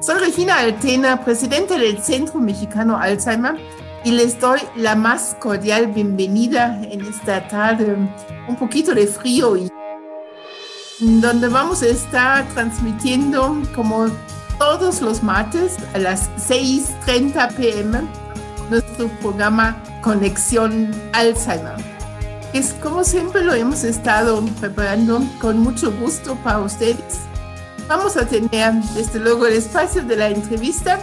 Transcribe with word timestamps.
Soy 0.00 0.18
Regina 0.18 0.56
Altena, 0.60 1.22
presidenta 1.22 1.76
del 1.76 2.02
Centro 2.02 2.40
Mexicano 2.40 2.96
Alzheimer, 2.96 3.60
y 4.02 4.12
les 4.12 4.40
doy 4.40 4.58
la 4.74 4.94
más 4.94 5.36
cordial 5.38 5.88
bienvenida 5.88 6.80
en 6.90 7.02
esta 7.02 7.46
tarde, 7.48 7.94
un 8.48 8.56
poquito 8.56 8.94
de 8.94 9.06
frío, 9.06 9.58
y 9.58 9.68
donde 11.00 11.48
vamos 11.48 11.82
a 11.82 11.88
estar 11.88 12.48
transmitiendo 12.54 13.60
como 13.74 14.06
todos 14.58 15.02
los 15.02 15.22
martes 15.22 15.76
a 15.92 15.98
las 15.98 16.30
6.30 16.48 17.54
pm 17.56 18.00
nuestro 18.70 19.08
programa 19.20 19.76
Conexión 20.00 20.94
Alzheimer. 21.12 21.76
Es 22.54 22.72
como 22.82 23.04
siempre 23.04 23.44
lo 23.44 23.52
hemos 23.52 23.84
estado 23.84 24.42
preparando 24.60 25.22
con 25.42 25.58
mucho 25.58 25.92
gusto 25.92 26.36
para 26.36 26.60
ustedes 26.60 27.29
Vamos 27.90 28.16
a 28.16 28.24
tener, 28.24 28.72
desde 28.94 29.18
luego, 29.18 29.46
el 29.46 29.54
espacio 29.54 30.04
de 30.04 30.14
la 30.14 30.28
entrevista, 30.28 31.00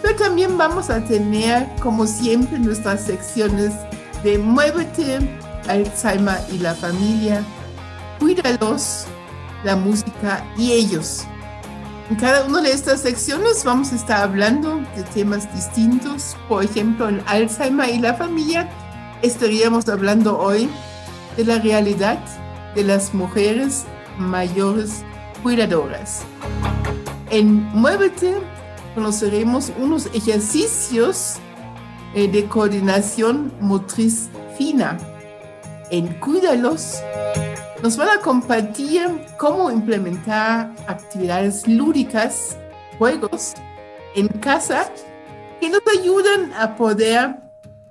pero 0.00 0.16
también 0.16 0.56
vamos 0.56 0.88
a 0.88 1.04
tener, 1.04 1.68
como 1.78 2.06
siempre, 2.06 2.58
nuestras 2.58 3.04
secciones 3.04 3.74
de 4.24 4.38
Muévete, 4.38 5.18
Alzheimer 5.68 6.38
y 6.50 6.56
la 6.56 6.74
familia, 6.74 7.44
Cuídalos, 8.18 9.04
la 9.62 9.76
música 9.76 10.42
y 10.56 10.72
ellos. 10.72 11.24
En 12.08 12.16
cada 12.16 12.46
una 12.46 12.62
de 12.62 12.72
estas 12.72 13.02
secciones 13.02 13.62
vamos 13.62 13.92
a 13.92 13.96
estar 13.96 14.22
hablando 14.22 14.80
de 14.96 15.02
temas 15.12 15.54
distintos. 15.54 16.34
Por 16.48 16.64
ejemplo, 16.64 17.10
en 17.10 17.22
Alzheimer 17.26 17.90
y 17.90 17.98
la 17.98 18.14
familia 18.14 18.70
estaríamos 19.20 19.86
hablando 19.86 20.38
hoy 20.38 20.70
de 21.36 21.44
la 21.44 21.58
realidad 21.58 22.18
de 22.74 22.84
las 22.84 23.12
mujeres 23.12 23.84
mayores 24.16 25.04
cuidadoras. 25.42 26.22
En 27.30 27.64
Muévete 27.72 28.34
conoceremos 28.94 29.72
unos 29.78 30.06
ejercicios 30.14 31.36
eh, 32.14 32.28
de 32.28 32.46
coordinación 32.46 33.52
motriz 33.60 34.28
fina. 34.56 34.98
En 35.90 36.08
Cuídalos 36.20 36.98
nos 37.82 37.96
van 37.96 38.08
a 38.10 38.20
compartir 38.20 39.02
cómo 39.38 39.70
implementar 39.70 40.72
actividades 40.86 41.66
lúdicas, 41.66 42.56
juegos 42.98 43.54
en 44.14 44.28
casa 44.28 44.90
que 45.60 45.68
nos 45.68 45.82
ayudan 45.98 46.52
a 46.52 46.76
poder 46.76 47.36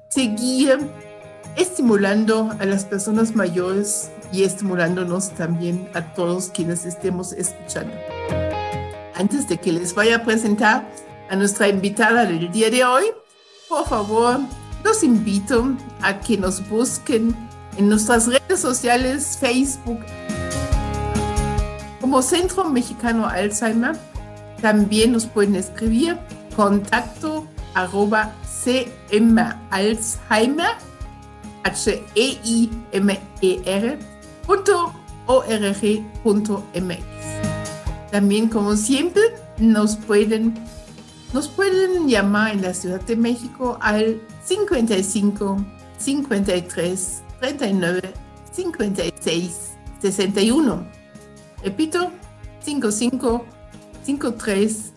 seguir 0.08 0.80
estimulando 1.56 2.52
a 2.60 2.66
las 2.66 2.86
personas 2.86 3.36
mayores 3.36 4.12
y 4.32 4.44
estimulándonos 4.44 5.32
también 5.32 5.90
a 5.94 6.14
todos 6.14 6.50
quienes 6.50 6.86
estemos 6.86 7.34
escuchando. 7.34 7.94
Antes 9.16 9.48
de 9.48 9.58
que 9.58 9.72
les 9.72 9.94
vaya 9.94 10.18
a 10.18 10.23
presentar 10.23 10.90
a 11.30 11.36
nuestra 11.36 11.68
invitada 11.68 12.26
del 12.26 12.52
día 12.52 12.70
de 12.70 12.84
hoy, 12.84 13.06
por 13.70 13.88
favor, 13.88 14.40
los 14.84 15.04
invito 15.04 15.76
a 16.02 16.20
que 16.20 16.38
nos 16.38 16.67
busquen 16.70 17.36
en 17.78 17.89
nuestras 17.89 18.28
redes 18.28 18.60
sociales, 18.60 19.38
Facebook, 19.39 20.00
como 22.00 22.22
Centro 22.22 22.66
Mexicano 22.66 23.28
Alzheimer. 23.28 23.95
También 24.61 25.14
nos 25.14 25.26
pueden 25.26 25.55
escribir 25.55 26.17
contacto 26.55 27.48
arroba 27.73 28.34
cm 28.64 29.55
Alzheimer, 29.70 30.72
H-E-I-M-E-R, 31.64 32.92
.org.mx. 34.48 35.02
También, 38.12 38.50
como 38.50 38.76
siempre, 38.76 39.22
nos 39.58 39.96
pueden, 39.96 40.54
nos 41.34 41.48
pueden 41.48 42.08
llamar 42.10 42.52
en 42.52 42.62
la 42.62 42.74
Ciudad 42.74 43.02
de 43.02 43.16
México 43.16 43.78
al 43.82 44.22
55 44.44 45.58
53 45.98 47.24
39 47.40 48.14
56 48.52 49.72
61. 50.02 50.86
Repito, 51.64 52.12
55 52.64 53.46
53 54.04 54.94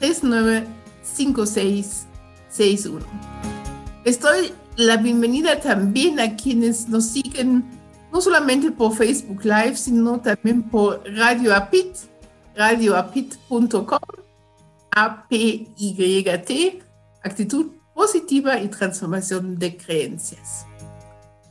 39 0.00 0.66
56 1.02 2.06
61. 2.50 3.06
Estoy 4.04 4.52
la 4.76 4.96
bienvenida 4.96 5.60
también 5.60 6.20
a 6.20 6.36
quienes 6.36 6.88
nos 6.88 7.06
siguen 7.06 7.77
no 8.12 8.20
solamente 8.20 8.70
por 8.70 8.94
Facebook 8.94 9.44
Live, 9.44 9.76
sino 9.76 10.20
también 10.20 10.62
por 10.62 11.02
Radio 11.14 11.54
Apit, 11.54 11.94
radioapit.com, 12.54 13.98
A-P-Y-T, 14.90 16.82
actitud 17.22 17.66
positiva 17.94 18.60
y 18.60 18.68
transformación 18.68 19.58
de 19.58 19.76
creencias. 19.76 20.66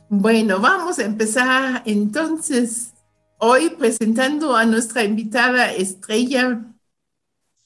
Bueno, 0.08 0.58
vamos 0.58 0.98
a 0.98 1.04
empezar 1.04 1.82
entonces 1.84 2.94
hoy 3.38 3.70
presentando 3.70 4.56
a 4.56 4.64
nuestra 4.64 5.04
invitada 5.04 5.72
estrella, 5.72 6.60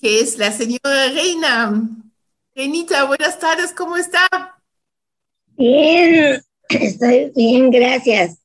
que 0.01 0.21
es 0.21 0.39
la 0.39 0.51
señora 0.51 1.09
Reina. 1.15 1.89
Reinita, 2.55 3.05
buenas 3.05 3.39
tardes, 3.39 3.73
¿cómo 3.73 3.97
está? 3.97 4.29
Bien, 5.57 6.43
estoy 6.69 7.33
bien, 7.35 7.71
gracias. 7.71 8.42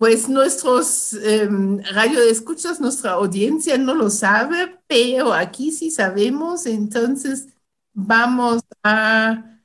Pues 0.00 0.30
nuestros 0.30 1.12
eh, 1.12 1.46
radio 1.92 2.20
de 2.20 2.30
escuchas, 2.30 2.80
nuestra 2.80 3.12
audiencia 3.12 3.76
no 3.76 3.94
lo 3.94 4.08
sabe, 4.08 4.78
pero 4.86 5.34
aquí 5.34 5.72
sí 5.72 5.90
sabemos, 5.90 6.64
entonces 6.64 7.48
vamos 7.92 8.62
a 8.82 9.58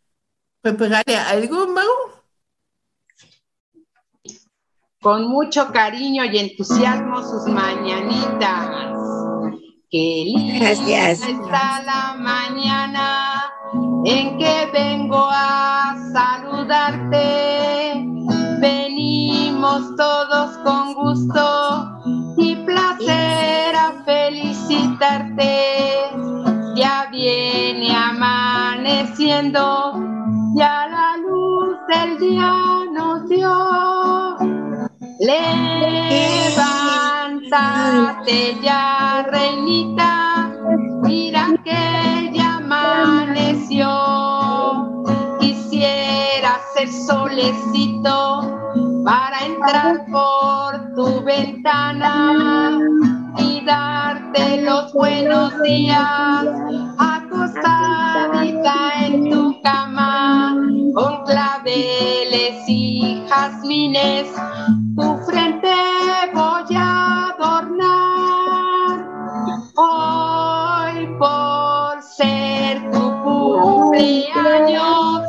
prepararle 0.60 1.16
algo, 1.16 1.68
Mau. 1.68 1.86
Con 5.02 5.30
mucho 5.30 5.72
cariño 5.72 6.26
y 6.26 6.38
entusiasmo 6.38 7.24
sus 7.24 7.46
mañanitas. 7.46 8.92
Qué 9.90 10.24
linda 10.26 10.72
está 11.12 11.82
la 11.82 12.14
mañana 12.20 13.54
en 14.04 14.38
que 14.38 14.70
vengo 14.74 15.30
a 15.32 15.96
saludarte. 16.12 17.56
Todos 19.66 20.58
con 20.64 20.94
gusto 20.94 21.98
y 22.38 22.56
placer 22.56 23.76
a 23.76 23.94
felicitarte. 24.06 26.12
Ya 26.76 27.08
viene 27.12 27.96
amaneciendo, 27.96 29.96
ya 30.56 30.88
la 30.88 31.18
luz 31.18 31.78
del 31.88 32.20
día 32.20 32.54
nos 32.94 33.28
dio. 33.28 34.38
Levántate 35.20 35.80
ya, 38.62 39.26
reinita, 39.32 40.54
mira 41.02 41.48
que 41.64 42.30
ya 42.34 42.58
amaneció. 42.58 43.90
Quisiera 45.40 46.60
ser 46.76 46.88
solecito 46.88 48.55
para 49.06 49.40
entrar 49.46 50.06
por 50.08 50.96
tu 50.96 51.24
ventana 51.24 52.80
y 53.38 53.64
darte 53.64 54.64
los 54.64 54.92
buenos 54.94 55.54
días, 55.62 56.48
acostadita 56.98 58.74
en 59.06 59.30
tu 59.30 59.62
cama, 59.62 60.56
con 60.96 61.24
claveles 61.26 62.68
y 62.68 63.24
jazmines, 63.30 64.28
tu 64.96 65.18
frente 65.28 65.72
voy 66.34 66.76
a 66.76 67.30
adornar. 67.30 67.86
Hoy 69.76 71.08
por 71.20 72.02
ser 72.02 72.92
tu 72.92 73.24
cumpleaños, 73.24 75.22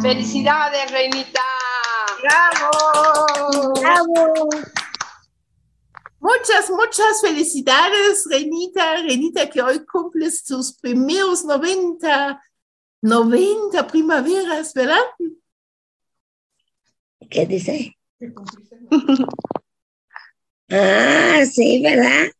Felicidades, 0.00 0.90
reinita. 0.90 1.40
¡Bravo! 2.22 2.70
¡Bravo! 3.80 4.48
Muchas, 6.20 6.70
muchas 6.70 7.20
felicidades, 7.20 8.26
Renita. 8.30 8.96
Renita, 9.02 9.50
que 9.50 9.60
hoy 9.60 9.84
cumples 9.84 10.42
tus 10.44 10.72
primeros 10.72 11.44
90, 11.44 12.42
90 13.02 13.86
primaveras, 13.86 14.72
¿verdad? 14.72 15.04
¿Qué 17.28 17.44
dice? 17.46 17.98
Ah, 20.70 21.44
sí, 21.44 21.82
¿verdad? 21.82 22.32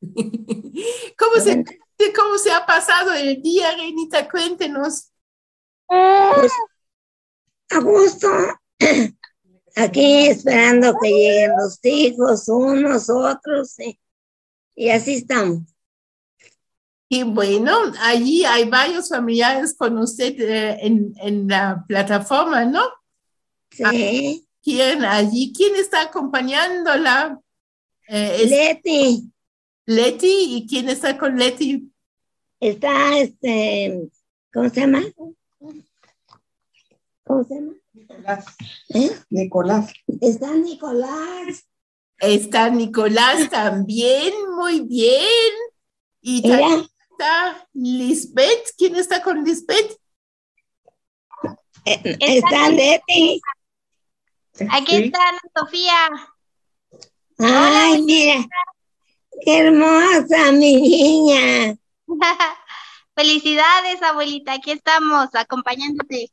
¿Cómo 1.18 1.36
se, 1.40 1.64
¿Cómo 2.14 2.38
se 2.38 2.50
ha 2.50 2.64
pasado 2.64 3.12
el 3.12 3.42
día, 3.42 3.76
Renita? 3.76 4.28
Cuéntenos. 4.28 5.10
Pues, 5.86 6.52
a 7.70 7.78
gusto. 7.80 8.28
Aquí 9.76 10.26
esperando 10.26 10.94
que 11.00 11.08
lleguen 11.08 11.52
los 11.56 11.78
hijos, 11.84 12.48
unos, 12.48 13.08
otros, 13.08 13.70
sí. 13.70 13.98
y 14.74 14.90
así 14.90 15.14
estamos. 15.14 15.62
Y 17.08 17.22
bueno, 17.22 17.76
allí 18.00 18.44
hay 18.44 18.68
varios 18.68 19.08
familiares 19.08 19.74
con 19.76 19.98
usted 19.98 20.40
eh, 20.40 20.78
en, 20.80 21.14
en 21.18 21.48
la 21.48 21.84
plataforma, 21.86 22.64
¿no? 22.64 22.82
Sí. 23.70 24.46
¿Quién 24.62 25.04
allí? 25.04 25.52
¿Quién 25.56 25.76
está 25.76 26.02
acompañándola? 26.02 27.40
Eh, 28.08 28.42
es 28.42 28.50
Leti, 28.50 29.32
Leti. 29.86 30.56
¿Y 30.56 30.66
quién 30.66 30.88
está 30.88 31.16
con 31.16 31.36
Leti? 31.36 31.89
Está 32.60 33.18
este, 33.18 34.08
¿cómo 34.52 34.68
se 34.68 34.80
llama? 34.80 35.02
¿Cómo 37.24 37.44
se 37.44 37.54
llama? 37.54 37.72
Nicolás. 37.92 38.44
¿Eh? 38.90 39.10
Nicolás. 39.30 39.92
Está 40.20 40.54
Nicolás. 40.54 41.66
Está 42.18 42.70
Nicolás 42.70 43.48
también, 43.50 44.32
muy 44.56 44.80
bien. 44.80 45.52
Y 46.20 46.42
también 46.42 46.86
está 47.10 47.66
Lisbeth. 47.72 48.74
¿Quién 48.76 48.96
está 48.96 49.22
con 49.22 49.42
Lisbeth? 49.44 49.96
eh, 51.86 52.16
está 52.20 52.68
Leti. 52.68 53.40
Aquí 54.70 54.96
Sí. 54.96 55.04
está 55.04 55.28
Ana 55.28 55.40
Sofía. 55.56 56.10
Ay, 57.38 58.02
mira, 58.02 58.46
qué 59.42 59.58
hermosa 59.60 60.52
mi 60.52 60.76
niña. 60.76 61.78
Felicidades, 63.14 64.02
abuelita. 64.02 64.54
Aquí 64.54 64.70
estamos 64.72 65.28
acompañándote 65.34 66.30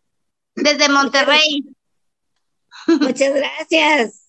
desde 0.56 0.89
Monterrey. 0.89 1.65
Muchas 2.88 3.33
gracias. 3.33 4.24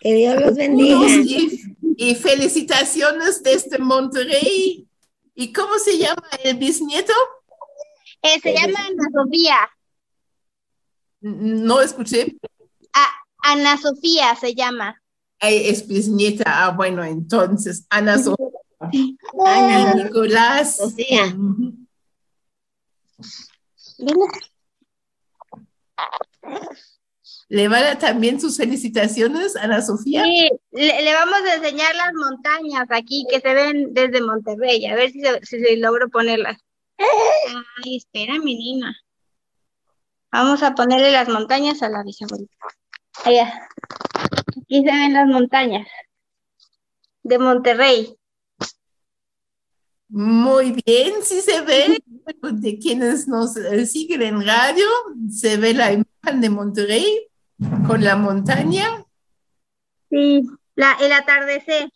Que 0.00 0.14
Dios 0.14 0.40
los 0.40 0.54
bendiga. 0.54 1.06
Y, 1.06 1.76
y 1.96 2.14
felicitaciones 2.14 3.42
desde 3.42 3.78
Monterrey. 3.78 4.88
¿Y 5.34 5.52
cómo 5.52 5.78
se 5.78 5.98
llama 5.98 6.28
el 6.42 6.56
bisnieto? 6.56 7.12
Eh, 8.22 8.40
se 8.40 8.52
llama 8.54 8.80
Ana 8.80 9.08
Sofía. 9.12 9.56
No 11.20 11.80
escuché. 11.80 12.36
Ah, 12.92 13.12
Ana 13.42 13.76
Sofía 13.76 14.34
se 14.36 14.54
llama. 14.54 15.00
Es 15.40 15.86
bisnieta. 15.86 16.44
Ah, 16.46 16.70
bueno, 16.70 17.04
entonces, 17.04 17.86
Ana 17.90 18.18
Sofía 18.18 18.48
Ana 19.46 19.94
Nicolás. 19.94 20.76
Sofía. 20.76 21.34
¿Le 27.50 27.66
van 27.68 27.84
a 27.84 27.98
también 27.98 28.40
sus 28.40 28.56
felicitaciones, 28.58 29.56
Ana 29.56 29.80
Sofía? 29.80 30.22
Sí, 30.22 30.50
le, 30.72 31.02
le 31.02 31.12
vamos 31.14 31.40
a 31.48 31.54
enseñar 31.54 31.94
las 31.94 32.12
montañas 32.14 32.86
aquí 32.90 33.26
que 33.30 33.40
se 33.40 33.54
ven 33.54 33.94
desde 33.94 34.20
Monterrey. 34.20 34.84
A 34.86 34.94
ver 34.94 35.10
si, 35.10 35.20
se- 35.22 35.40
si, 35.44 35.58
se 35.60 35.76
logro 35.76 36.08
ponerlas. 36.10 36.58
Ay, 36.98 37.96
espera, 37.96 38.34
mi 38.38 38.54
niña. 38.54 38.94
Vamos 40.30 40.62
a 40.62 40.74
ponerle 40.74 41.10
las 41.10 41.28
montañas 41.28 41.82
a 41.82 41.88
la 41.88 42.02
bisabuelita. 42.02 42.54
Allá. 43.24 43.68
Aquí 44.62 44.82
se 44.84 44.92
ven 44.92 45.14
las 45.14 45.26
montañas 45.26 45.86
de 47.22 47.38
Monterrey. 47.38 48.14
Muy 50.08 50.72
bien, 50.84 51.22
sí 51.22 51.40
se 51.42 51.60
ve. 51.60 52.02
De 52.52 52.78
quienes 52.78 53.28
nos 53.28 53.56
eh, 53.56 53.86
siguen 53.86 54.22
en 54.22 54.44
radio, 54.44 54.86
se 55.30 55.56
ve 55.56 55.74
la 55.74 55.92
imagen 55.92 56.40
de 56.40 56.50
Monterrey 56.50 57.28
con 57.86 58.02
la 58.02 58.16
montaña. 58.16 59.04
Sí, 60.10 60.42
la, 60.74 60.94
el 61.00 61.12
atardecer. 61.12 61.90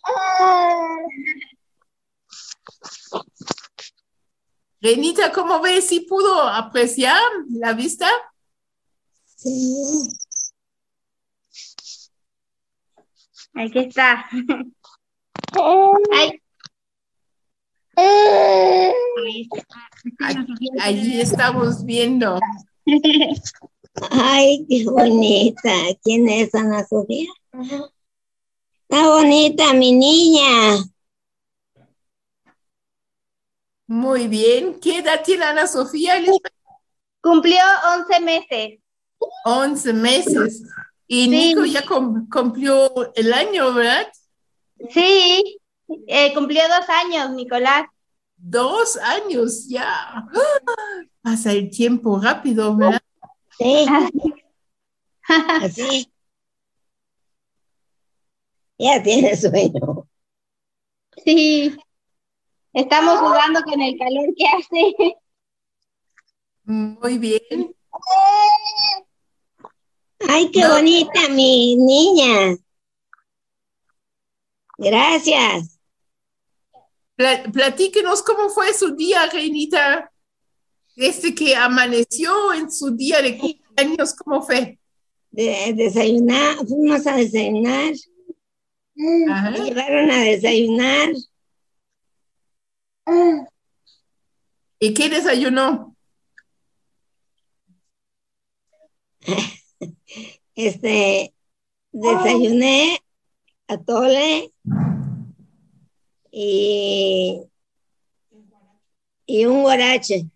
Renita, 4.80 5.32
¿cómo 5.32 5.60
ves? 5.60 5.86
¿Sí 5.86 6.00
pudo 6.00 6.42
apreciar 6.42 7.20
la 7.48 7.72
vista? 7.72 8.10
Sí. 9.24 10.08
Aquí 13.54 13.78
está. 13.78 14.26
Ay. 16.12 16.41
Ahí. 17.96 19.48
Allí 20.80 21.20
estamos 21.20 21.84
viendo. 21.84 22.38
Ay, 24.10 24.66
qué 24.68 24.84
bonita. 24.84 25.70
¿Quién 26.02 26.28
es 26.28 26.54
Ana 26.54 26.84
Sofía? 26.86 27.30
Está 28.88 29.08
bonita 29.08 29.72
mi 29.74 29.92
niña. 29.92 30.84
Muy 33.86 34.26
bien. 34.28 34.80
¿Qué 34.80 34.98
edad 34.98 35.22
tiene 35.24 35.44
Ana 35.44 35.66
Sofía? 35.66 36.14
Cumplió 37.20 37.58
11 37.98 38.20
meses. 38.20 38.78
11 39.44 39.92
meses. 39.92 40.62
Y 41.06 41.24
Sí. 41.24 41.28
Nico 41.28 41.64
ya 41.66 41.84
cum- 41.86 42.26
cumplió 42.30 43.12
el 43.14 43.32
año, 43.32 43.74
¿verdad? 43.74 44.10
Sí, 44.90 45.58
eh, 46.06 46.32
cumplió 46.34 46.62
dos 46.68 46.88
años, 46.88 47.30
Nicolás. 47.30 47.86
Dos 48.36 48.96
años 48.96 49.66
ya. 49.68 49.84
¡Ah! 49.86 50.28
Pasa 51.22 51.52
el 51.52 51.70
tiempo 51.70 52.18
rápido, 52.20 52.76
¿verdad? 52.76 53.00
Sí. 53.58 53.86
Así. 55.28 56.12
Ya 58.78 59.00
tiene 59.02 59.36
sueño. 59.36 60.08
Sí. 61.24 61.76
Estamos 62.72 63.20
jugando 63.20 63.62
con 63.62 63.80
el 63.80 63.96
calor 63.98 64.34
que 64.36 64.46
hace. 64.48 65.16
Muy 66.64 67.18
bien. 67.18 67.76
Ay, 70.28 70.50
qué 70.50 70.62
No. 70.62 70.70
bonita 70.74 71.28
mi 71.30 71.76
niña. 71.76 72.56
Gracias. 74.78 75.71
Pla- 77.22 77.44
platíquenos 77.52 78.20
cómo 78.24 78.48
fue 78.50 78.74
su 78.74 78.96
día, 78.96 79.26
Reinita. 79.26 80.10
Desde 80.96 81.32
que 81.36 81.54
amaneció 81.54 82.52
en 82.52 82.68
su 82.70 82.90
día 82.96 83.22
de 83.22 83.38
cumpleaños, 83.38 84.12
¿cómo 84.14 84.42
fue? 84.42 84.80
De- 85.30 85.72
desayunar, 85.76 86.56
fuimos 86.66 87.06
a 87.06 87.14
desayunar. 87.16 87.92
Ajá. 89.30 89.50
Me 89.52 89.58
llevaron 89.60 90.10
a 90.10 90.18
desayunar. 90.22 91.10
¿Y 94.80 94.92
qué 94.94 95.08
desayunó? 95.08 95.96
Este, 100.54 101.32
desayuné 101.92 102.98
atole 103.66 104.52
y, 106.34 107.42
y 109.26 109.44
un 109.44 109.62
guarache. 109.62 110.26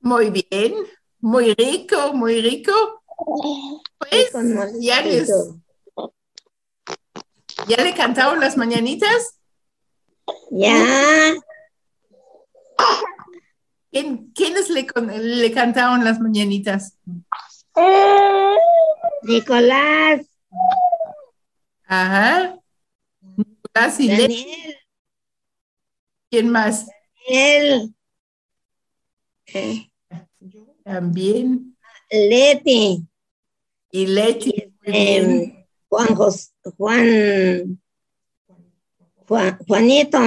Muy 0.00 0.30
bien, 0.30 0.74
muy 1.20 1.52
rico, 1.54 2.14
muy 2.14 2.40
rico. 2.40 2.72
Pues 3.98 4.32
ya, 4.80 5.02
les- 5.02 5.28
ya 7.68 7.76
le 7.84 7.94
cantaron 7.94 8.40
las 8.40 8.56
mañanitas. 8.56 9.36
Ya, 10.50 11.34
¿Quién- 13.92 14.32
¿Quiénes 14.34 14.70
le, 14.70 14.86
le 15.20 15.52
cantaron 15.52 16.04
las 16.04 16.18
mañanitas? 16.20 16.96
Nicolás, 19.22 20.22
Ajá. 21.86 22.56
Daniel, 23.74 24.76
¿quién 26.30 26.48
más? 26.50 26.86
él, 27.28 27.94
eh, 29.46 29.90
También. 30.84 31.76
Leti, 32.10 33.06
Y 33.92 34.06
Leti. 34.06 34.72
bien. 34.84 35.66
Juan, 35.88 36.14
Jos- 36.14 36.52
Juan, 36.76 37.80
Juan, 39.28 39.58
Juanito, 39.66 40.18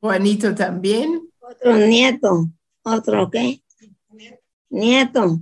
Juanito 0.00 0.54
también. 0.54 1.28
otro 1.40 1.76
nieto, 1.76 2.48
otro 2.82 3.30
qué? 3.30 3.62
Nieto, 4.70 5.40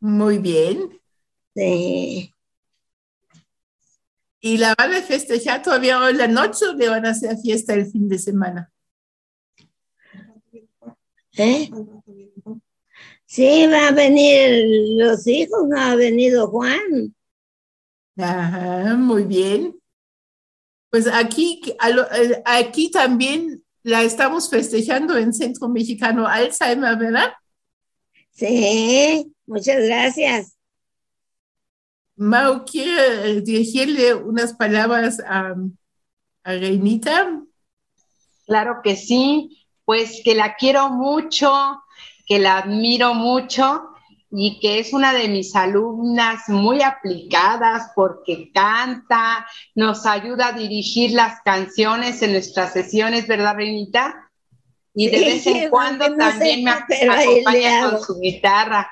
Muy 0.00 0.38
bien. 0.38 1.00
sí. 1.54 2.32
¿Y 4.46 4.58
la 4.58 4.76
van 4.78 4.94
a 4.94 5.02
festejar 5.02 5.60
todavía 5.60 6.00
hoy 6.00 6.14
la 6.14 6.28
noche 6.28 6.66
o 6.66 6.72
le 6.72 6.88
van 6.88 7.04
a 7.04 7.10
hacer 7.10 7.36
fiesta 7.38 7.74
el 7.74 7.84
fin 7.84 8.08
de 8.08 8.16
semana? 8.16 8.70
¿Eh? 11.36 11.68
Sí, 13.24 13.66
va 13.66 13.88
a 13.88 13.90
venir 13.90 15.00
los 15.00 15.26
hijos, 15.26 15.66
no 15.66 15.76
ha 15.80 15.96
venido 15.96 16.46
Juan. 16.46 17.12
Ajá, 18.16 18.94
muy 18.94 19.24
bien. 19.24 19.76
Pues 20.90 21.08
aquí, 21.08 21.60
eh, 21.64 22.42
aquí 22.44 22.92
también 22.92 23.64
la 23.82 24.04
estamos 24.04 24.48
festejando 24.48 25.18
en 25.18 25.34
Centro 25.34 25.68
Mexicano 25.68 26.24
Alzheimer, 26.24 26.96
¿verdad? 26.96 27.32
Sí, 28.30 29.34
muchas 29.44 29.82
gracias. 29.82 30.55
Mau, 32.16 32.64
¿quiere 32.64 33.30
eh, 33.30 33.40
dirigirle 33.42 34.14
unas 34.14 34.54
palabras 34.54 35.20
a, 35.20 35.54
a 36.44 36.52
Reinita? 36.52 37.42
Claro 38.46 38.80
que 38.82 38.96
sí, 38.96 39.66
pues 39.84 40.20
que 40.24 40.34
la 40.34 40.54
quiero 40.56 40.88
mucho, 40.90 41.52
que 42.26 42.38
la 42.38 42.58
admiro 42.58 43.14
mucho 43.14 43.88
y 44.30 44.58
que 44.60 44.78
es 44.78 44.92
una 44.92 45.12
de 45.12 45.28
mis 45.28 45.54
alumnas 45.54 46.48
muy 46.48 46.82
aplicadas 46.82 47.90
porque 47.94 48.50
canta, 48.52 49.46
nos 49.74 50.06
ayuda 50.06 50.48
a 50.48 50.52
dirigir 50.52 51.12
las 51.12 51.40
canciones 51.42 52.22
en 52.22 52.32
nuestras 52.32 52.72
sesiones, 52.72 53.26
¿verdad, 53.26 53.56
Reinita? 53.56 54.30
Y 54.94 55.08
de 55.10 55.18
Sí, 55.18 55.24
vez 55.24 55.46
en 55.46 55.70
cuando 55.70 56.14
también 56.16 56.64
me 56.64 56.70
acompaña 56.70 57.90
con 57.90 58.02
su 58.02 58.18
guitarra. 58.20 58.90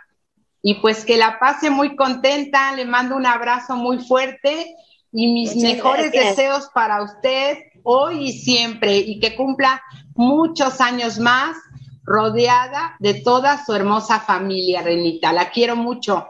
Y 0.66 0.76
pues 0.76 1.04
que 1.04 1.18
la 1.18 1.38
pase 1.38 1.68
muy 1.68 1.94
contenta, 1.94 2.74
le 2.74 2.86
mando 2.86 3.16
un 3.16 3.26
abrazo 3.26 3.76
muy 3.76 3.98
fuerte 3.98 4.74
y 5.12 5.30
mis 5.30 5.54
Muchas 5.54 5.72
mejores 5.74 6.10
gracias. 6.10 6.36
deseos 6.36 6.70
para 6.72 7.02
usted 7.02 7.58
hoy 7.82 8.30
y 8.30 8.32
siempre 8.32 8.96
y 8.96 9.20
que 9.20 9.36
cumpla 9.36 9.82
muchos 10.14 10.80
años 10.80 11.18
más 11.18 11.54
rodeada 12.02 12.96
de 12.98 13.12
toda 13.12 13.62
su 13.62 13.74
hermosa 13.74 14.20
familia, 14.20 14.80
Renita. 14.80 15.34
La 15.34 15.50
quiero 15.50 15.76
mucho. 15.76 16.26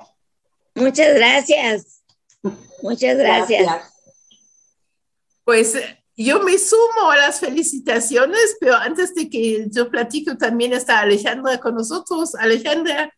Muchas 0.74 1.14
gracias. 1.14 2.02
Muchas 2.82 3.16
gracias. 3.16 3.92
Pues 5.44 5.76
yo 6.16 6.40
me 6.42 6.58
sumo 6.58 7.08
a 7.08 7.16
las 7.18 7.38
felicitaciones, 7.38 8.56
pero 8.58 8.74
antes 8.74 9.14
de 9.14 9.30
que 9.30 9.68
yo 9.70 9.88
platico, 9.90 10.36
también 10.36 10.72
está 10.72 10.98
Alejandra 10.98 11.58
con 11.58 11.76
nosotros. 11.76 12.34
Alejandra, 12.34 13.14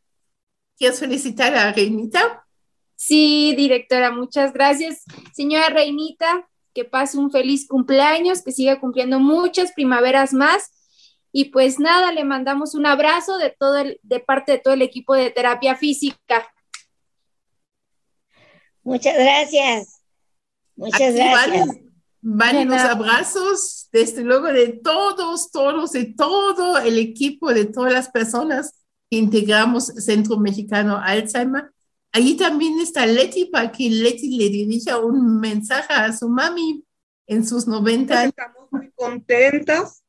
¿quieres 0.77 1.01
felicitar 1.01 1.55
a 1.55 1.73
Reinita? 1.73 2.47
Sí, 2.95 3.55
directora, 3.57 4.11
muchas 4.11 4.53
gracias. 4.53 5.05
Señora 5.35 5.69
Reinita, 5.69 6.49
que 6.73 6.85
pase 6.85 7.19
un 7.19 7.31
feliz 7.31 7.67
cumpleaños, 7.69 8.43
que 8.43 8.53
siga 8.53 8.81
cumpliendo 8.81 9.19
muchas 9.19 9.73
primaveras 9.73 10.33
más. 10.33 10.71
Y 11.33 11.47
pues 11.47 11.79
nada, 11.79 12.13
le 12.13 12.25
mandamos 12.25 12.75
un 12.75 12.87
abrazo 12.87 13.37
de 13.37 13.51
todo 13.51 13.77
el, 13.77 14.01
de 14.03 14.21
parte 14.21 14.53
de 14.53 14.59
todo 14.59 14.75
el 14.75 14.83
equipo 14.83 15.15
de 15.15 15.31
terapia 15.31 15.77
física. 15.77 16.51
Muchas 18.83 19.15
gracias. 19.15 20.01
Muchas 20.77 21.01
Aquí 21.01 21.19
gracias. 21.19 21.67
van, 21.67 21.93
van 22.23 22.69
los 22.69 22.81
abrazos, 22.81 23.89
desde 23.93 24.23
luego, 24.23 24.47
de 24.47 24.69
todos, 24.69 25.51
todos, 25.51 25.93
de 25.93 26.15
todo 26.15 26.79
el 26.79 26.99
equipo, 26.99 27.53
de 27.53 27.67
todas 27.67 27.93
las 27.93 28.09
personas 28.09 28.86
integramos 29.11 29.87
Centro 29.87 30.39
Mexicano 30.39 30.99
Alzheimer. 30.99 31.71
Ahí 32.13 32.37
también 32.37 32.79
está 32.81 33.07
Leti 33.07 33.47
para 33.47 33.71
que 33.71 33.91
Leti 33.91 34.37
le 34.37 34.49
dirija 34.49 34.99
un 34.99 35.39
mensaje 35.41 35.93
a 35.93 36.13
su 36.13 36.29
mami 36.29 36.85
en 37.27 37.47
sus 37.47 37.67
90 37.67 38.21
años. 38.21 38.35
Estamos 38.37 38.73
muy 38.73 38.91
contentas 38.95 40.03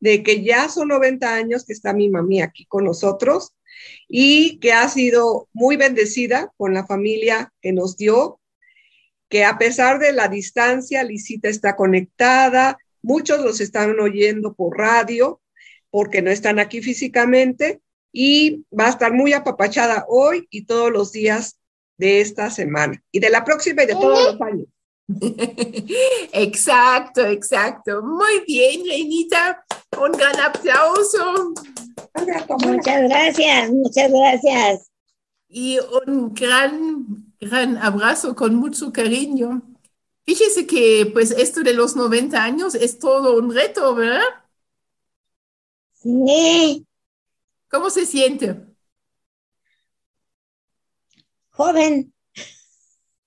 de 0.00 0.22
que 0.22 0.44
ya 0.44 0.68
son 0.68 0.88
90 0.88 1.34
años 1.34 1.64
que 1.64 1.72
está 1.72 1.92
mi 1.94 2.08
mami 2.10 2.42
aquí 2.42 2.66
con 2.66 2.84
nosotros 2.84 3.54
y 4.08 4.58
que 4.58 4.72
ha 4.72 4.88
sido 4.88 5.48
muy 5.52 5.76
bendecida 5.76 6.52
con 6.56 6.74
la 6.74 6.86
familia 6.86 7.52
que 7.60 7.72
nos 7.72 7.96
dio, 7.96 8.40
que 9.28 9.44
a 9.44 9.56
pesar 9.58 9.98
de 9.98 10.12
la 10.12 10.28
distancia, 10.28 11.02
Lisita 11.02 11.48
está 11.48 11.74
conectada, 11.74 12.78
muchos 13.02 13.40
los 13.42 13.60
están 13.60 13.98
oyendo 13.98 14.54
por 14.54 14.76
radio 14.76 15.40
porque 15.90 16.22
no 16.22 16.30
están 16.30 16.58
aquí 16.58 16.82
físicamente 16.82 17.80
y 18.14 18.64
va 18.72 18.86
a 18.86 18.90
estar 18.90 19.12
muy 19.12 19.32
apapachada 19.32 20.06
hoy 20.08 20.46
y 20.48 20.64
todos 20.64 20.92
los 20.92 21.10
días 21.10 21.58
de 21.98 22.20
esta 22.20 22.48
semana 22.48 23.02
y 23.10 23.18
de 23.18 23.28
la 23.28 23.44
próxima 23.44 23.82
y 23.82 23.86
de 23.86 23.94
todos 23.94 24.32
los 24.32 24.40
años. 24.40 24.68
Exacto, 26.32 27.26
exacto. 27.26 28.02
Muy 28.02 28.42
bien, 28.46 28.86
Reinita. 28.86 29.62
Un 30.00 30.12
gran 30.12 30.40
aplauso 30.40 31.52
Muchas 32.66 33.02
gracias. 33.02 33.70
Muchas 33.70 34.10
gracias. 34.10 34.90
y 35.48 35.78
un 36.06 36.32
gran, 36.34 37.34
gran 37.40 37.76
abrazo 37.76 38.34
con 38.34 38.54
mucho 38.54 38.92
cariño. 38.92 39.62
Fíjese 40.24 40.66
que 40.66 41.10
pues 41.12 41.32
esto 41.32 41.62
de 41.62 41.74
los 41.74 41.96
90 41.96 42.42
años 42.42 42.74
es 42.74 42.98
todo 42.98 43.36
un 43.38 43.54
reto, 43.54 43.94
¿verdad? 43.94 44.22
Sí, 45.92 46.86
¿Cómo 47.74 47.90
se 47.90 48.06
siente? 48.06 48.48
joven. 51.50 52.12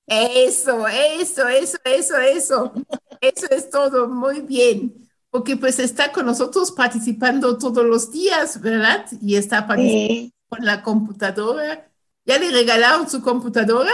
Eso, 0.07 0.87
eso, 0.87 1.47
eso, 1.47 1.77
eso, 1.83 2.17
eso. 2.17 2.73
Eso 3.19 3.47
es 3.51 3.69
todo 3.69 4.07
muy 4.07 4.41
bien. 4.41 5.09
Porque 5.29 5.57
pues 5.57 5.79
está 5.79 6.11
con 6.13 6.25
nosotros 6.25 6.71
participando 6.71 7.57
todos 7.57 7.85
los 7.85 8.11
días, 8.11 8.61
¿verdad? 8.61 9.05
Y 9.21 9.35
está 9.35 9.67
participando 9.67 10.07
Sí, 10.07 10.33
con 10.49 10.65
la 10.65 10.81
computadora. 10.83 11.91
¿Ya 12.25 12.39
le 12.39 12.51
regalaron 12.51 13.09
su 13.09 13.21
computadora? 13.21 13.91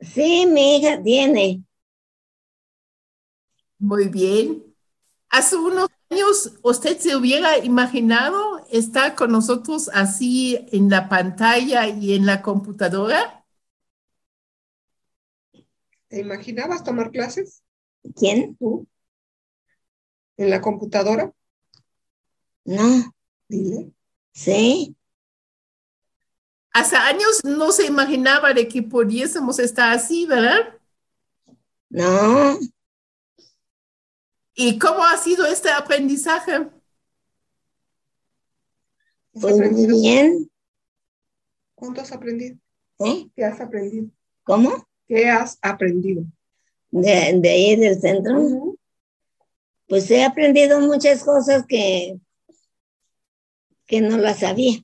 sí, 0.00 0.46
mi 0.46 0.76
hija 0.78 1.02
tiene. 1.02 1.62
Muy 3.78 4.08
bien. 4.08 4.62
Hace 5.30 5.56
unos 5.56 5.88
años, 6.10 6.52
¿usted 6.62 6.98
se 6.98 7.16
hubiera 7.16 7.58
imaginado 7.58 8.64
estar 8.70 9.14
con 9.14 9.30
nosotros 9.32 9.88
así 9.94 10.58
en 10.72 10.90
la 10.90 11.08
pantalla 11.08 11.86
y 11.88 12.14
en 12.14 12.26
la 12.26 12.42
computadora? 12.42 13.44
¿Te 16.08 16.18
imaginabas 16.20 16.82
tomar 16.82 17.12
clases 17.12 17.62
¿Quién? 18.16 18.56
tú 18.58 18.86
en 20.38 20.48
la 20.50 20.60
computadora? 20.62 21.30
No, 22.66 23.12
Dile. 23.48 23.92
sí. 24.32 24.96
Hace 26.72 26.94
años 26.96 27.40
no 27.44 27.72
se 27.72 27.86
imaginaba 27.86 28.52
de 28.52 28.68
que 28.68 28.82
pudiésemos 28.82 29.58
estar 29.58 29.92
así, 29.92 30.26
¿verdad? 30.26 30.78
No, 31.90 32.58
¿Y 34.58 34.78
cómo 34.78 35.04
ha 35.04 35.18
sido 35.18 35.44
este 35.46 35.70
aprendizaje? 35.70 36.52
¿Has 36.54 36.70
pues 39.42 39.86
bien. 39.86 40.50
¿Cuánto 41.74 42.00
has 42.00 42.10
aprendido? 42.10 42.56
¿Eh? 43.00 43.28
¿Qué 43.36 43.44
has 43.44 43.60
aprendido? 43.60 44.08
¿Cómo? 44.44 44.88
¿Qué 45.06 45.28
has 45.28 45.58
aprendido? 45.60 46.24
De, 46.90 47.38
de 47.38 47.48
ahí 47.50 47.76
del 47.76 48.00
centro. 48.00 48.78
Pues 49.86 50.10
he 50.10 50.24
aprendido 50.24 50.80
muchas 50.80 51.22
cosas 51.22 51.66
que, 51.68 52.18
que 53.84 54.00
no 54.00 54.16
las 54.16 54.38
sabía. 54.38 54.80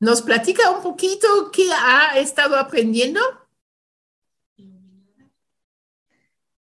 ¿Nos 0.00 0.22
platica 0.22 0.72
un 0.72 0.82
poquito 0.82 1.52
qué 1.52 1.68
ha 1.72 2.18
estado 2.18 2.56
aprendiendo? 2.56 3.20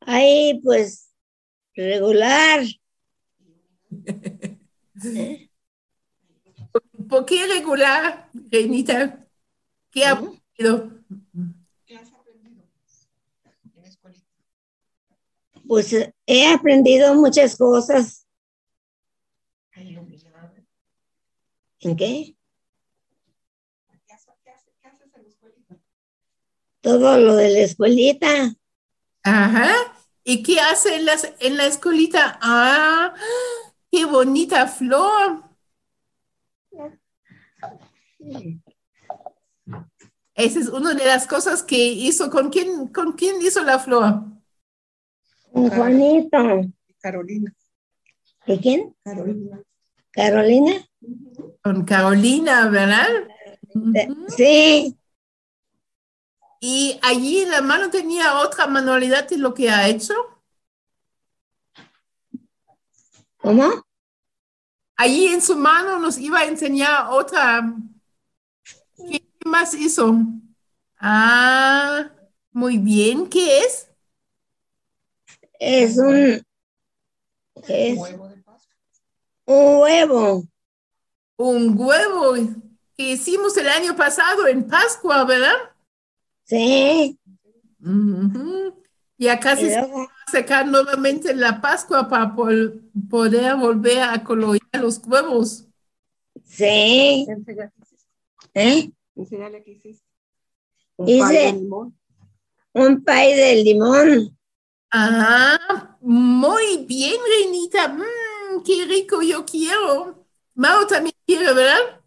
Ahí, 0.01 0.59
pues, 0.63 1.11
regular. 1.75 2.63
¿Por 7.09 7.25
qué 7.25 7.47
regular, 7.47 8.29
Reinita? 8.33 9.27
¿Qué 9.89 10.05
ha 10.05 10.15
¿no? 10.15 10.33
aprendido? 10.57 11.03
¿Qué 11.85 11.97
has 11.97 12.13
aprendido 12.13 12.49
en 12.49 13.81
la 13.81 13.87
escuelita? 13.87 14.27
Pues 15.67 15.93
eh, 15.93 16.13
he 16.25 16.47
aprendido 16.47 17.15
muchas 17.15 17.57
cosas. 17.57 18.25
¿En 21.81 21.95
qué? 21.95 22.35
Todo 26.81 27.17
lo 27.19 27.35
de 27.35 27.49
la 27.49 27.59
escuelita. 27.59 28.55
Ajá. 29.23 29.71
¿Y 30.23 30.43
qué 30.43 30.59
hace 30.59 30.95
en, 30.95 31.05
las, 31.05 31.33
en 31.39 31.57
la 31.57 31.65
escuelita? 31.65 32.39
Ah, 32.41 33.13
qué 33.91 34.05
bonita 34.05 34.67
flor. 34.67 35.43
Esa 40.35 40.59
es 40.59 40.69
una 40.69 40.93
de 40.93 41.05
las 41.05 41.27
cosas 41.27 41.63
que 41.63 41.77
hizo. 41.77 42.29
¿Con 42.29 42.49
quién, 42.49 42.87
con 42.87 43.13
quién 43.13 43.41
hizo 43.41 43.63
la 43.63 43.79
flor? 43.79 44.23
Con 45.51 45.69
Juanito. 45.69 46.61
Carolina. 46.99 47.53
¿De 48.45 48.59
quién? 48.59 48.95
Carolina. 49.03 49.61
Carolina. 50.11 50.87
Con 51.63 51.83
Carolina, 51.83 52.69
¿verdad? 52.69 53.07
Sí. 54.35 54.97
Y 56.63 56.99
allí 57.01 57.43
la 57.47 57.63
mano 57.63 57.89
tenía 57.89 58.37
otra 58.37 58.67
manualidad 58.67 59.27
de 59.27 59.39
lo 59.39 59.51
que 59.51 59.71
ha 59.71 59.87
hecho. 59.87 60.13
¿Cómo? 63.37 63.83
Allí 64.95 65.25
en 65.25 65.41
su 65.41 65.57
mano 65.57 65.97
nos 65.97 66.19
iba 66.19 66.41
a 66.41 66.45
enseñar 66.45 67.07
otra. 67.09 67.73
¿Qué 68.95 69.23
más 69.43 69.73
hizo? 69.73 70.15
Ah, 70.99 72.11
muy 72.51 72.77
bien. 72.77 73.27
¿Qué 73.27 73.61
es? 73.61 73.89
Es 75.59 75.97
un. 75.97 76.45
Es 77.67 77.97
un 77.97 79.79
huevo. 79.79 80.43
Un 81.37 81.75
huevo 81.75 82.35
que 82.95 83.03
hicimos 83.13 83.57
el 83.57 83.67
año 83.67 83.95
pasado 83.95 84.45
en 84.45 84.67
Pascua, 84.67 85.23
¿verdad? 85.25 85.70
Sí. 86.51 87.17
Ujú. 87.81 88.83
Y 89.17 89.27
acá 89.29 89.55
se 89.55 89.67
luego, 89.67 90.09
sacar 90.29 90.67
nuevamente 90.67 91.33
la 91.33 91.61
Pascua 91.61 92.09
para 92.09 92.35
pol- 92.35 92.81
poder 93.09 93.55
volver 93.55 94.01
a 94.01 94.21
colorear 94.23 94.81
los 94.81 94.99
huevos. 95.07 95.65
sí. 96.43 97.25
¿Eh? 98.53 98.91
Enséñale 99.15 99.63
qué 99.63 99.71
hiciste. 99.71 100.05
Un 100.97 101.07
Hice- 101.07 101.21
pay 101.23 101.35
de 101.53 101.53
limón. 101.53 101.97
Un 102.73 103.03
pay 103.03 103.33
de 103.33 103.63
limón. 103.63 104.37
Ah, 104.91 105.95
muy 106.01 106.85
bien, 106.85 107.15
Renita. 107.39 107.87
Mm, 107.87 108.61
qué 108.65 108.85
rico, 108.85 109.21
yo 109.21 109.45
quiero. 109.45 110.25
Mao 110.55 110.85
también 110.85 111.15
quiere, 111.25 111.53
¿verdad? 111.53 112.00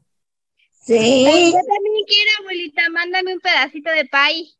Sí. 0.84 1.24
Yo 1.52 1.58
también 1.58 2.04
quiero, 2.06 2.30
abuelita, 2.40 2.88
mándame 2.90 3.34
un 3.34 3.40
pedacito 3.40 3.90
de 3.90 4.04
pay. 4.04 4.54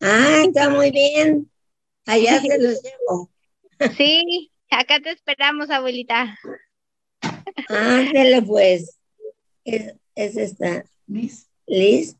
Ah, 0.00 0.42
está 0.44 0.68
muy 0.68 0.90
bien. 0.90 1.50
Allá 2.06 2.40
se 2.40 2.58
los 2.58 2.82
llevo. 2.82 3.30
Sí, 3.96 4.50
acá 4.70 5.00
te 5.00 5.10
esperamos, 5.10 5.70
abuelita. 5.70 6.36
Ándale, 7.68 8.42
pues. 8.42 8.98
Es, 9.64 9.94
es 10.14 10.36
esta. 10.36 10.84
Liz. 11.06 11.46
Liz. 11.66 12.16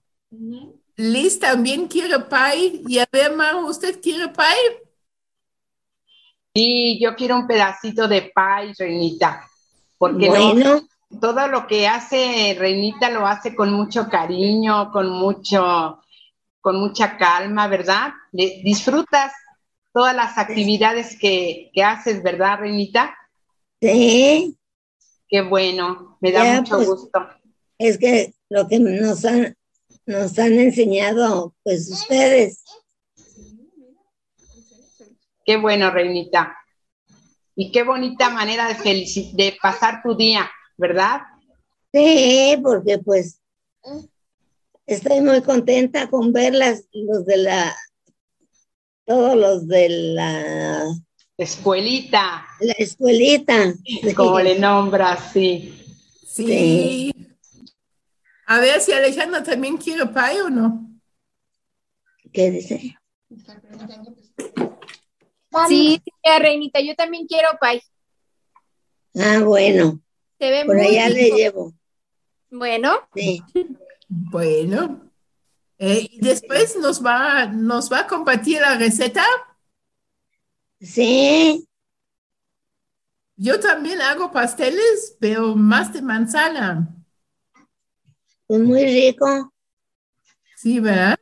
Liz 0.97 1.39
también 1.39 1.89
quiere 1.89 2.19
pie. 2.21 2.83
Y 2.87 2.99
a 2.99 3.09
ver, 3.11 3.35
Mao, 3.35 3.67
¿usted 3.67 4.01
quiere 4.01 4.29
pie? 4.29 4.83
Sí, 6.55 6.99
yo 7.01 7.15
quiero 7.17 7.37
un 7.37 7.47
pedacito 7.47 8.07
de 8.09 8.31
pay, 8.35 8.73
Reinita, 8.77 9.49
porque 9.97 10.29
Bueno, 10.29 10.89
todo 11.21 11.49
lo 11.49 11.67
que 11.67 11.87
hace 11.89 12.55
Reinita 12.59 13.11
lo 13.11 13.27
hace 13.27 13.55
con 13.55 13.73
mucho 13.73 14.09
cariño, 14.09 14.91
con 14.93 15.09
mucho, 15.11 16.03
con 16.61 16.77
mucha 16.79 17.17
calma, 17.17 17.67
¿verdad? 17.69 18.11
Le- 18.33 18.61
disfrutas 18.63 19.33
todas 19.93 20.15
las 20.15 20.37
actividades 20.39 21.19
que, 21.19 21.71
que 21.73 21.83
haces, 21.83 22.23
¿verdad, 22.23 22.59
Reinita? 22.61 23.17
sí. 23.81 24.55
Qué 25.29 25.43
bueno, 25.43 26.17
me 26.21 26.33
da 26.33 26.45
Ya, 26.45 26.61
mucho 26.61 26.77
pues. 26.77 26.89
gusto. 26.89 27.29
Es 27.79 27.99
que 27.99 28.35
lo 28.49 28.67
que 28.67 28.79
nos 28.81 29.25
han, 29.25 29.57
nos 30.07 30.39
han 30.39 30.53
enseñado, 30.55 31.55
pues 31.63 31.91
ustedes. 31.91 32.63
Qué 35.45 35.57
bueno, 35.57 35.91
Reinita. 35.91 36.57
Y 37.55 37.73
qué 37.73 37.83
bonita 37.83 38.31
manera 38.31 38.69
de, 38.69 38.75
de 39.35 39.59
pasar 39.61 40.03
tu 40.03 40.15
día, 40.15 40.49
¿verdad? 40.79 41.21
Sí, 41.93 42.59
porque 42.63 42.99
pues 42.99 43.43
estoy 44.87 45.21
muy 45.21 45.43
contenta 45.43 46.09
con 46.09 46.33
verlas, 46.33 46.85
los 46.93 47.27
de 47.27 47.37
la, 47.37 47.77
todos 49.05 49.37
los 49.37 49.69
de 49.69 49.89
la, 49.91 50.85
Escuelita, 51.39 52.45
la 52.59 52.73
escuelita. 52.73 53.73
como 54.17 54.41
le 54.41 54.59
nombras, 54.59 55.33
sí. 55.33 55.73
Sí. 56.27 57.13
A 58.47 58.59
ver 58.59 58.81
si 58.81 58.91
Alejandra 58.93 59.45
también 59.45 59.77
quiere 59.77 60.05
pie 60.07 60.43
o 60.43 60.51
no. 60.51 60.91
¿Qué 62.33 62.51
dice? 62.51 62.99
Sí, 65.69 66.03
señora 66.03 66.39
Reinita, 66.41 66.81
yo 66.81 66.97
también 66.97 67.27
quiero 67.27 67.49
pay. 67.61 67.81
Ah, 69.15 69.41
bueno, 69.45 70.01
Se 70.39 70.51
ve 70.51 70.65
por 70.65 70.77
muy 70.77 70.87
allá 70.87 71.09
le 71.09 71.31
llevo. 71.31 71.73
Bueno, 72.51 73.09
Sí. 73.15 73.43
Bueno. 74.09 75.11
Eh, 75.79 76.09
y 76.11 76.21
después 76.21 76.77
nos 76.77 77.05
va, 77.05 77.47
nos 77.47 77.93
va 77.93 78.01
a 78.01 78.07
compartir 78.07 78.61
la 78.61 78.77
receta. 78.77 79.25
Sí, 80.81 81.67
Yo 83.37 83.61
también 83.61 84.01
hago 84.01 84.33
pasteles, 84.33 85.17
pero 85.21 85.55
más 85.55 85.93
de 85.93 86.03
manzana. 86.03 86.95
pues 88.47 88.61
muy 88.61 88.85
rico. 88.85 89.53
Sí, 90.57 90.81
¿verdad? 90.81 91.17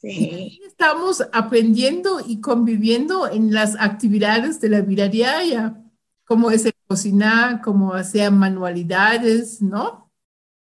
Sí, 0.00 0.60
Estamos 0.66 1.22
aprendiendo 1.32 2.20
y 2.26 2.40
conviviendo 2.40 3.26
en 3.28 3.52
las 3.52 3.76
actividades 3.78 4.60
de 4.60 4.68
la 4.68 4.80
vida 4.82 5.08
diaria, 5.08 5.82
como 6.24 6.50
es 6.50 6.64
el 6.66 6.75
cocinar, 6.88 7.60
como 7.62 7.94
hacer 7.94 8.30
manualidades, 8.32 9.62
¿no? 9.62 10.10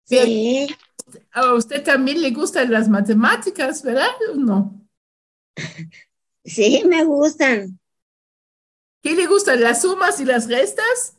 sí, 0.06 0.68
A 1.34 1.54
usted 1.54 1.84
también 1.84 2.20
le 2.22 2.32
gustan 2.32 2.72
las 2.72 2.90
matemáticas, 2.90 3.84
¿verdad? 3.84 4.08
¿O 4.34 4.36
no? 4.38 4.82
sí, 6.44 6.84
me 6.86 7.04
gustan. 7.06 7.80
¿Qué 9.02 9.16
le 9.16 9.26
gustan? 9.28 9.62
¿Las 9.62 9.84
sumas 9.84 10.20
y 10.20 10.26
las 10.26 10.50
restas? 10.50 11.16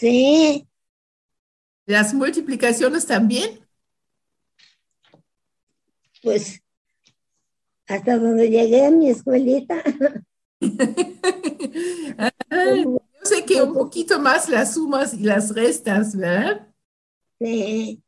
Sí, 0.00 0.68
¿Las 1.86 2.12
multiplicaciones 2.12 3.06
también? 3.06 3.66
pues 6.22 6.60
hasta 7.86 8.18
donde 8.18 8.50
llegué 8.50 8.84
a 8.84 8.90
mi 8.90 9.08
escuelita. 9.08 9.82
Ah, 12.18 12.30
Yo 12.62 13.03
sé 13.24 13.44
que 13.44 13.62
un 13.62 13.74
poquito 13.74 14.20
más 14.20 14.48
las 14.48 14.74
sumas 14.74 15.14
y 15.14 15.24
las 15.24 15.54
restas, 15.54 16.16
¿verdad? 16.16 16.68
Sí, 17.40 18.04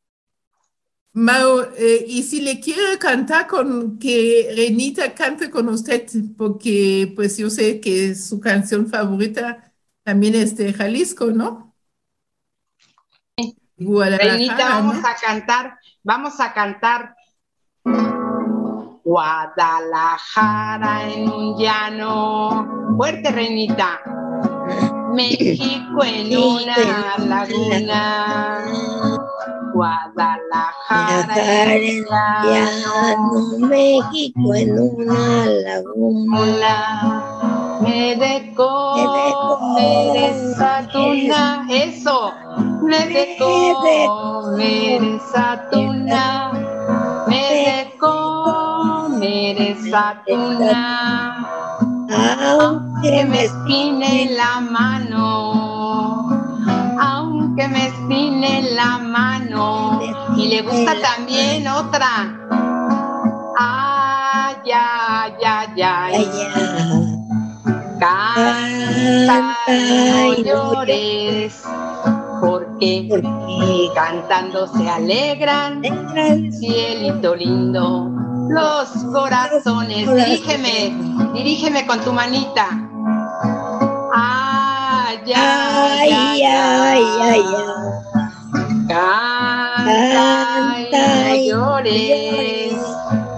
Mau, 1.16 1.62
eh, 1.78 2.04
y 2.06 2.22
si 2.24 2.42
le 2.42 2.60
quiere 2.60 2.98
cantar 2.98 3.46
con 3.46 3.98
que 3.98 4.52
Renita 4.54 5.14
cante 5.14 5.50
con 5.50 5.66
usted, 5.70 6.06
porque 6.36 7.10
pues 7.16 7.38
yo 7.38 7.48
sé 7.48 7.80
que 7.80 8.14
su 8.14 8.38
canción 8.38 8.86
favorita 8.86 9.72
también 10.02 10.34
es 10.34 10.54
de 10.58 10.74
Jalisco, 10.74 11.28
¿no? 11.28 11.74
Guadalajara, 13.78 14.30
Reinita, 14.30 14.68
vamos 14.68 14.96
¿no? 14.96 15.08
a 15.08 15.14
cantar, 15.14 15.78
vamos 16.02 16.38
a 16.38 16.52
cantar. 16.52 17.16
Guadalajara 19.02 21.10
en 21.10 21.30
un 21.30 21.58
llano. 21.58 22.94
Fuerte, 22.94 23.32
Reinita. 23.32 24.02
México 25.16 26.04
en 26.04 26.36
una 26.36 26.76
laguna. 27.18 28.64
Guadalajara 29.72 31.74
en 31.74 32.04
llano. 32.04 33.58
México 33.60 34.54
en 34.54 34.78
una 34.78 35.46
laguna. 35.46 36.38
Hola, 36.38 37.78
me 37.80 38.14
de 38.16 38.52
comer 38.54 38.56
comer 39.48 40.34
esa 40.34 40.86
tuna. 40.92 41.66
Eso, 41.70 42.34
me 42.82 43.06
de 43.06 43.36
comer 43.38 45.02
esa 45.02 45.66
Aunque 52.10 53.10
Que 53.10 53.24
me 53.24 53.44
espine 53.44 54.30
la 54.36 54.60
mano. 54.60 56.28
Aunque 57.00 57.68
me 57.68 57.86
espine 57.86 58.70
la 58.74 58.98
mano. 58.98 60.00
Y 60.36 60.48
le 60.48 60.62
gusta 60.62 60.94
también 61.00 61.66
otra. 61.68 62.08
Ay, 63.58 64.72
ay, 64.72 65.32
ay, 65.44 65.82
ay. 65.82 67.16
Canta 67.98 69.56
y 69.68 70.42
no 70.42 70.44
llores, 70.44 71.62
porque 72.40 73.08
cantando 73.94 74.66
se 74.66 74.88
alegran, 74.88 75.80
cielito 76.52 77.34
lindo, 77.34 78.10
los 78.48 78.88
corazones. 79.12 80.08
Dirígeme, 80.08 80.94
dirígeme 81.34 81.86
con 81.86 82.00
tu 82.00 82.12
manita. 82.12 82.68
Ay, 84.14 85.32
ay, 85.34 86.10
ay, 86.12 86.42
ay, 86.42 87.02
ay. 87.20 87.42
Canta 88.88 90.86
y 91.36 91.48
llores, 91.50 92.74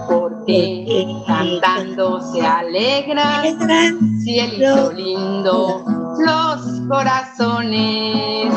porque 0.07 1.07
cantando 1.27 2.21
se 2.31 2.45
alegran, 2.45 4.21
cielito 4.23 4.91
lindo, 4.93 5.83
los 6.19 6.61
corazones. 6.87 8.53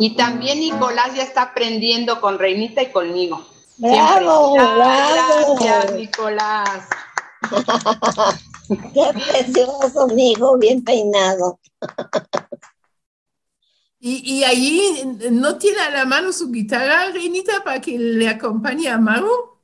Y 0.00 0.10
también 0.16 0.60
Nicolás 0.60 1.14
ya 1.14 1.22
está 1.24 1.42
aprendiendo 1.42 2.20
con 2.20 2.38
Reinita 2.38 2.82
y 2.82 2.92
conmigo. 2.92 3.44
Bravo, 3.78 4.54
bravo. 4.54 5.56
Gracias, 5.56 5.94
Nicolás. 5.94 6.88
Qué 8.68 9.04
precioso, 9.14 10.08
mi 10.08 10.32
hijo, 10.32 10.58
bien 10.58 10.82
peinado. 10.82 11.60
Y, 14.00 14.38
y 14.38 14.44
allí 14.44 15.04
no 15.30 15.58
tiene 15.58 15.80
a 15.80 15.90
la 15.90 16.04
mano 16.04 16.32
su 16.32 16.50
guitarra, 16.50 17.10
Reinita, 17.12 17.64
para 17.64 17.80
que 17.80 17.98
le 17.98 18.28
acompañe 18.28 18.88
a 18.88 18.98
Maru. 18.98 19.58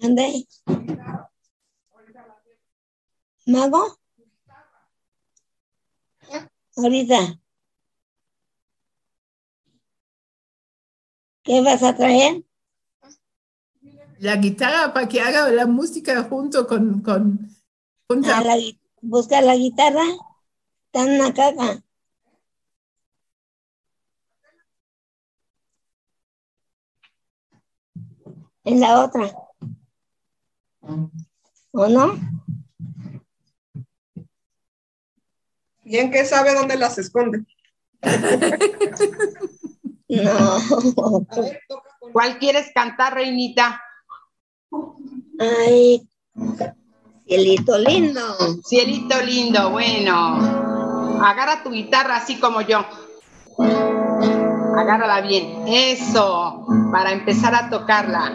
¿Dónde? 0.00 0.46
¿Mago? 3.46 3.98
Ahorita. 6.76 7.38
¿Qué 11.46 11.60
vas 11.60 11.80
a 11.84 11.94
traer? 11.94 12.44
La 14.18 14.34
guitarra 14.34 14.92
para 14.92 15.06
que 15.06 15.20
haga 15.20 15.48
la 15.50 15.66
música 15.66 16.24
junto 16.24 16.66
con, 16.66 17.02
con 17.02 17.48
la 18.08 18.42
busca 19.00 19.40
la 19.40 19.54
guitarra. 19.54 20.02
Está 20.86 21.04
en 21.04 21.20
una 21.20 21.32
caja. 21.32 21.84
En 28.64 28.80
la 28.80 29.04
otra. 29.04 29.32
¿O 31.70 31.86
no? 31.88 32.14
¿Y 35.84 35.98
en 35.98 36.10
qué 36.10 36.24
sabe 36.24 36.54
dónde 36.54 36.76
las 36.76 36.98
esconde? 36.98 37.44
No. 40.08 40.58
¿Cuál 42.12 42.38
quieres 42.38 42.70
cantar, 42.74 43.14
Reinita? 43.14 43.80
Ay, 45.38 46.06
cielito 47.26 47.78
lindo. 47.78 48.22
Cielito 48.64 49.20
lindo, 49.22 49.70
bueno. 49.70 50.66
Agarra 51.22 51.62
tu 51.62 51.70
guitarra 51.70 52.16
así 52.16 52.38
como 52.38 52.60
yo. 52.60 52.84
Agárrala 54.76 55.20
bien. 55.22 55.64
Eso, 55.66 56.66
para 56.92 57.12
empezar 57.12 57.54
a 57.54 57.68
tocarla. 57.70 58.32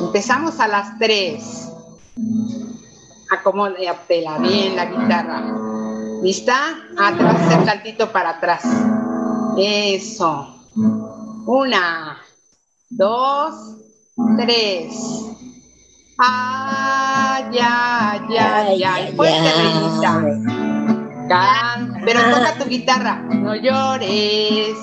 Empezamos 0.00 0.58
a 0.60 0.68
las 0.68 0.98
tres. 0.98 1.68
Acomódatela 3.30 4.38
bien 4.38 4.76
la 4.76 4.86
guitarra. 4.86 5.42
¿Lista? 6.22 6.56
Atrás, 6.96 7.52
el 7.52 7.64
tantito 7.64 8.12
para 8.12 8.30
atrás. 8.30 8.62
Eso. 9.58 10.48
Una, 11.46 12.18
dos, 12.90 13.54
tres. 14.38 14.94
Ay, 16.18 17.58
ay, 17.60 18.36
ay, 18.38 18.82
ay. 18.84 19.12
Fuerte, 19.16 19.52
Reinita. 19.56 20.22
Can- 21.28 22.02
pero 22.04 22.20
toca 22.30 22.58
tu 22.58 22.68
guitarra, 22.68 23.22
no 23.28 23.54
llores, 23.56 24.76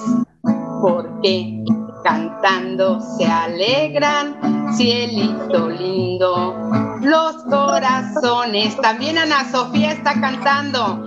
porque 0.81 1.63
cantando 2.03 2.99
se 3.17 3.25
alegran, 3.25 4.35
cielito 4.75 5.69
lindo, 5.69 6.55
los 7.01 7.43
corazones. 7.43 8.75
También 8.81 9.17
Ana 9.17 9.49
Sofía 9.49 9.91
está 9.93 10.19
cantando. 10.19 11.05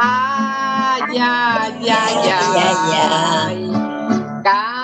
Ay, 0.00 1.02
ay, 1.18 1.88
ay, 1.88 2.30
ay, 2.30 3.70
Canta 4.42 4.77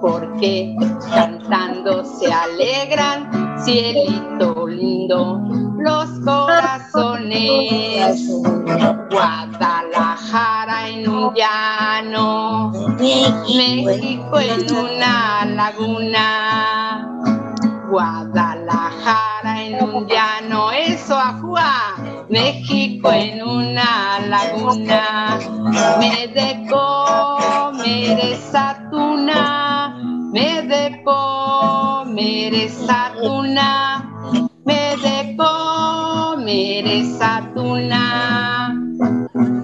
porque 0.00 0.74
cantando 1.12 2.04
se 2.04 2.32
alegran, 2.32 3.58
cielito 3.62 4.66
lindo, 4.66 5.40
los 5.78 6.08
corazones. 6.20 7.38
Guadalajara 9.10 10.88
en 10.88 11.08
un 11.08 11.34
llano, 11.34 12.72
México 12.98 14.38
en 14.38 14.74
una 14.74 15.44
laguna. 15.44 17.06
Guadalajara 17.90 19.62
en 19.62 19.82
un 19.82 20.06
llano, 20.06 20.70
eso 20.70 21.18
ajúa. 21.18 21.94
México 22.28 23.10
en 23.10 23.42
una 23.42 24.20
laguna. 24.28 25.38
Me 25.98 26.28
de 26.28 26.66
comer 26.68 28.18
esa 28.20 28.86
tuna, 28.90 29.57
me 30.32 30.62
de 30.62 31.02
comer 31.04 32.54
esa 32.54 33.12
tuna, 33.20 34.50
me 34.64 34.96
de 34.96 35.36
comer 35.36 36.86
esa 36.86 37.42
tuna. 37.54 38.74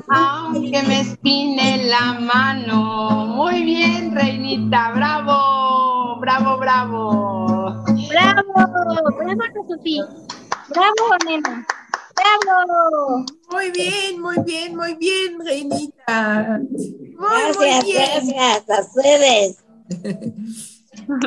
Aunque 0.09 0.83
me 0.83 1.01
espine 1.01 1.85
la 1.85 2.15
mano. 2.21 3.27
Muy 3.27 3.63
bien, 3.65 4.15
reinita, 4.15 4.93
bravo, 4.93 6.21
bravo, 6.21 6.59
bravo. 6.59 7.85
¡Bravo! 8.09 8.53
¡Bravo, 8.55 9.67
Sofía! 9.69 10.05
¡Bravo, 10.69 11.17
nena! 11.27 11.67
¡Bravo! 12.17 13.25
Muy 13.51 13.71
bien, 13.71 14.21
muy 14.21 14.37
bien, 14.45 14.77
muy 14.77 14.95
bien, 14.95 15.39
Reinita. 15.41 16.61
Muy, 16.61 17.09
muy 17.19 17.67
Gracias, 17.67 17.85
bien. 17.85 18.37
gracias. 18.37 18.71
A 18.71 18.81
ustedes. 18.81 19.64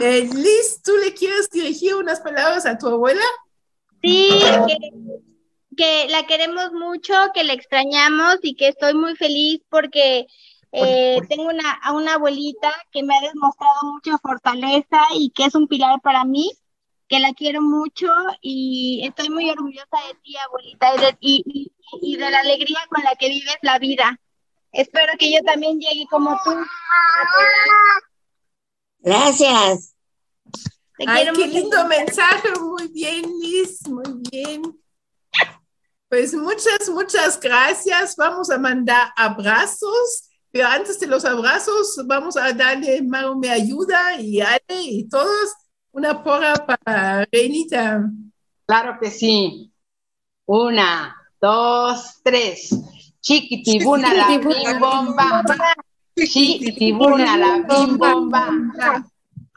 Eh, 0.02 0.30
Liz, 0.34 0.82
¿tú 0.82 0.93
le 1.04 1.13
quieres 1.13 1.50
dirigir 1.50 1.93
unas 1.96 2.22
palabras 2.22 2.65
a 2.65 2.78
tu 2.78 2.88
abuela? 2.88 3.22
Sí, 4.02 4.30
que, 4.65 4.78
que 5.76 6.08
la 6.10 6.26
queremos 6.26 6.72
mucho, 6.72 7.13
que 7.34 7.43
la 7.43 7.52
extrañamos 7.54 8.38
y 8.43 8.56
que 8.56 8.70
estoy 8.70 8.93
muy 8.93 9.15
feliz 9.17 9.62
porque 9.70 10.26
eh, 10.72 11.17
tengo 11.28 11.43
una, 11.50 11.72
a 11.84 11.91
una 11.91 12.13
abuelita 12.13 12.72
que 12.93 13.04
me 13.04 13.13
ha 13.15 13.22
demostrado 13.22 13.76
mucha 13.93 14.17
fortaleza 14.20 15.02
y 15.15 15.32
que 15.32 15.43
es 15.46 15.54
un 15.54 15.67
pilar 15.67 16.00
para 16.02 16.24
mí, 16.24 16.50
que 17.10 17.20
la 17.20 17.34
quiero 17.34 17.62
mucho 17.62 18.08
y 18.41 19.02
estoy 19.04 19.30
muy 19.30 19.50
orgullosa 19.50 19.98
de 20.08 20.15
ti, 20.24 20.38
abuelita, 20.38 20.96
y 20.96 21.00
de, 21.00 21.17
y, 21.20 21.43
y- 21.46 21.72
y 22.13 22.15
de 22.15 22.32
la 22.32 22.39
alegría 22.39 22.80
con 22.89 23.04
la 23.04 23.15
que 23.15 23.28
vives 23.28 23.58
la 23.63 23.80
vida. 23.80 24.17
Espero 24.72 25.12
que 25.20 25.32
yo 25.32 25.39
también 25.46 25.78
llegue 25.80 26.06
como 26.10 26.39
tú. 26.46 26.52
Gracias. 29.08 29.96
Te 30.98 31.06
Ay, 31.08 31.24
quiero 31.24 31.34
qué 31.34 31.48
mucho. 31.48 31.60
lindo 31.60 31.88
mensaje. 31.88 32.50
Muy 32.60 32.88
bien, 32.89 33.24
Liz, 33.39 33.88
muy 33.88 34.22
bien. 34.30 34.62
Pues 36.10 36.34
muchas, 36.34 36.89
muchas 36.89 37.39
gracias. 37.39 38.17
Vamos 38.17 38.50
a 38.50 38.58
mandar 38.58 39.13
abrazos, 39.15 40.30
pero 40.52 40.67
antes 40.67 41.00
de 41.00 41.08
los 41.08 41.24
abrazos 41.24 42.02
vamos 42.06 42.36
a 42.36 42.52
darle 42.52 43.02
Maru 43.02 43.39
me 43.39 43.50
ayuda 43.50 44.20
y 44.20 44.41
Ale 44.41 44.82
y 44.82 45.08
todos 45.08 45.54
una 45.91 46.22
porra 46.22 46.54
para 46.65 47.26
Reinita. 47.32 48.10
Claro 48.65 48.98
que 49.00 49.10
sí. 49.10 49.72
Una, 50.46 51.15
dos, 51.39 52.20
tres. 52.24 52.76
Chiquitibuna 53.22 54.13
la 54.13 54.28
bim 54.38 54.50
bomba. 56.17 56.25
Chiquitibuna 56.25 57.38
la 57.38 57.60
bim 57.67 57.97
bomba. 57.97 58.43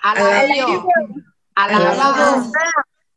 A 0.02 0.14
la 0.14 0.46
bio. 0.46 0.84
A 1.54 1.68
la 1.68 1.78
ba. 1.94 2.50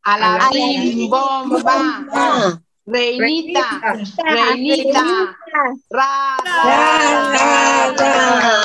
A 0.03 0.17
la 0.17 0.49
bim 0.51 1.09
bomba. 1.09 2.59
Reinita, 2.85 3.79
Reinita, 4.17 5.37
ra, 5.89 6.37
ra, 6.43 7.93
ra, 7.95 8.63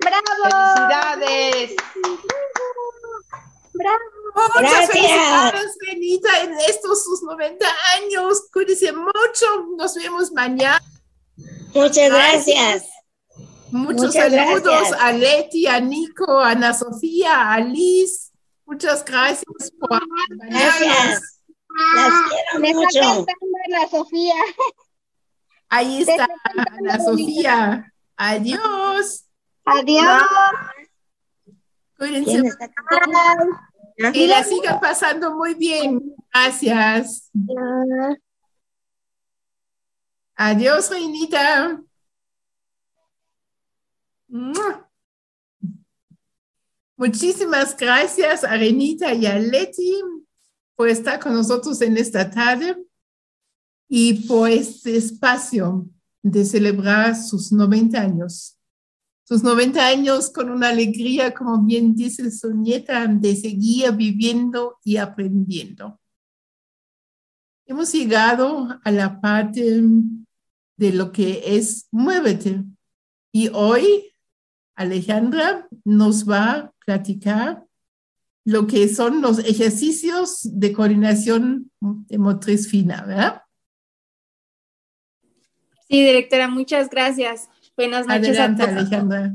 ¡Bravo! 0.00 0.32
Felicidades. 0.42 1.76
¡Bravo! 3.72 4.04
Muchas 4.54 4.86
felicidades, 4.90 5.78
Benita, 5.80 6.42
en 6.42 6.52
estos 6.68 7.04
sus 7.04 7.22
90 7.22 7.66
años. 7.96 8.42
Cuídese 8.52 8.92
mucho. 8.92 9.66
Nos 9.78 9.94
vemos 9.94 10.30
mañana. 10.32 10.82
Muchas 11.74 12.10
gracias. 12.10 12.97
Muchos 13.70 14.06
Muchas 14.06 14.14
saludos 14.32 14.62
gracias. 14.64 15.00
a 15.00 15.12
Leti, 15.12 15.66
a 15.66 15.80
Nico, 15.80 16.40
a 16.40 16.50
Ana 16.50 16.72
Sofía, 16.74 17.52
a 17.52 17.60
Liz. 17.60 18.32
Muchas 18.64 19.04
gracias 19.04 19.44
por 19.78 19.94
acompañarnos. 19.94 20.50
Gracias. 20.50 21.40
Las 21.94 22.12
quiero 22.28 22.60
Me 22.60 22.68
está 22.70 22.80
mucho. 22.80 23.00
cantando 23.26 23.58
la 23.68 23.88
Sofía. 23.88 24.34
Ahí 25.68 26.00
está 26.02 26.28
Ana 26.78 27.04
Sofía. 27.04 27.92
Adiós. 28.16 29.24
Adiós. 29.64 30.22
Cuídense 31.98 32.30
¿Quién 32.30 32.46
está 32.46 32.70
y 34.12 34.26
la 34.28 34.44
sigan 34.44 34.80
pasando 34.80 35.34
muy 35.34 35.54
bien. 35.54 36.14
Gracias. 36.32 37.30
Adiós, 40.36 40.90
Reinita. 40.90 41.82
Muchísimas 46.96 47.76
gracias 47.76 48.44
a 48.44 48.56
Renita 48.56 49.14
y 49.14 49.26
a 49.26 49.38
Leti 49.38 49.94
por 50.74 50.88
estar 50.88 51.18
con 51.18 51.32
nosotros 51.32 51.80
en 51.80 51.96
esta 51.96 52.30
tarde 52.30 52.76
y 53.88 54.26
por 54.26 54.50
este 54.50 54.96
espacio 54.96 55.88
de 56.22 56.44
celebrar 56.44 57.16
sus 57.16 57.52
90 57.52 58.00
años. 58.00 58.58
Sus 59.24 59.42
90 59.42 59.86
años 59.86 60.30
con 60.30 60.50
una 60.50 60.70
alegría, 60.70 61.34
como 61.34 61.62
bien 61.62 61.94
dice 61.94 62.30
su 62.30 62.52
nieta, 62.54 63.06
de 63.06 63.36
seguir 63.36 63.92
viviendo 63.92 64.78
y 64.82 64.96
aprendiendo. 64.96 66.00
Hemos 67.66 67.92
llegado 67.92 68.80
a 68.82 68.90
la 68.90 69.20
parte 69.20 69.82
de 70.76 70.92
lo 70.92 71.12
que 71.12 71.42
es 71.44 71.86
Muévete. 71.90 72.64
Y 73.30 73.48
hoy 73.52 74.07
Alejandra 74.78 75.68
nos 75.84 76.28
va 76.28 76.50
a 76.52 76.72
platicar 76.86 77.64
lo 78.44 78.68
que 78.68 78.88
son 78.88 79.20
los 79.20 79.40
ejercicios 79.40 80.40
de 80.44 80.72
coordinación 80.72 81.70
de 81.80 82.16
motriz 82.16 82.70
fina, 82.70 83.04
¿verdad? 83.04 83.42
Sí, 85.88 86.04
directora, 86.04 86.48
muchas 86.48 86.88
gracias. 86.90 87.48
Buenas 87.76 88.06
noches 88.06 88.28
Adelante, 88.28 88.62
a 88.62 88.66
todos. 88.66 88.78
Alejandra. 88.78 89.34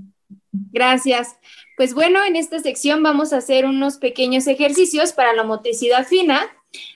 Gracias. 0.51 1.36
Pues 1.75 1.93
bueno, 1.93 2.23
en 2.23 2.38
esta 2.38 2.60
sección 2.60 3.03
vamos 3.03 3.34
a 3.34 3.38
hacer 3.38 3.65
unos 3.65 3.97
pequeños 3.97 4.47
ejercicios 4.47 5.12
para 5.12 5.34
la 5.34 5.43
motricidad 5.43 6.08
fina, 6.08 6.39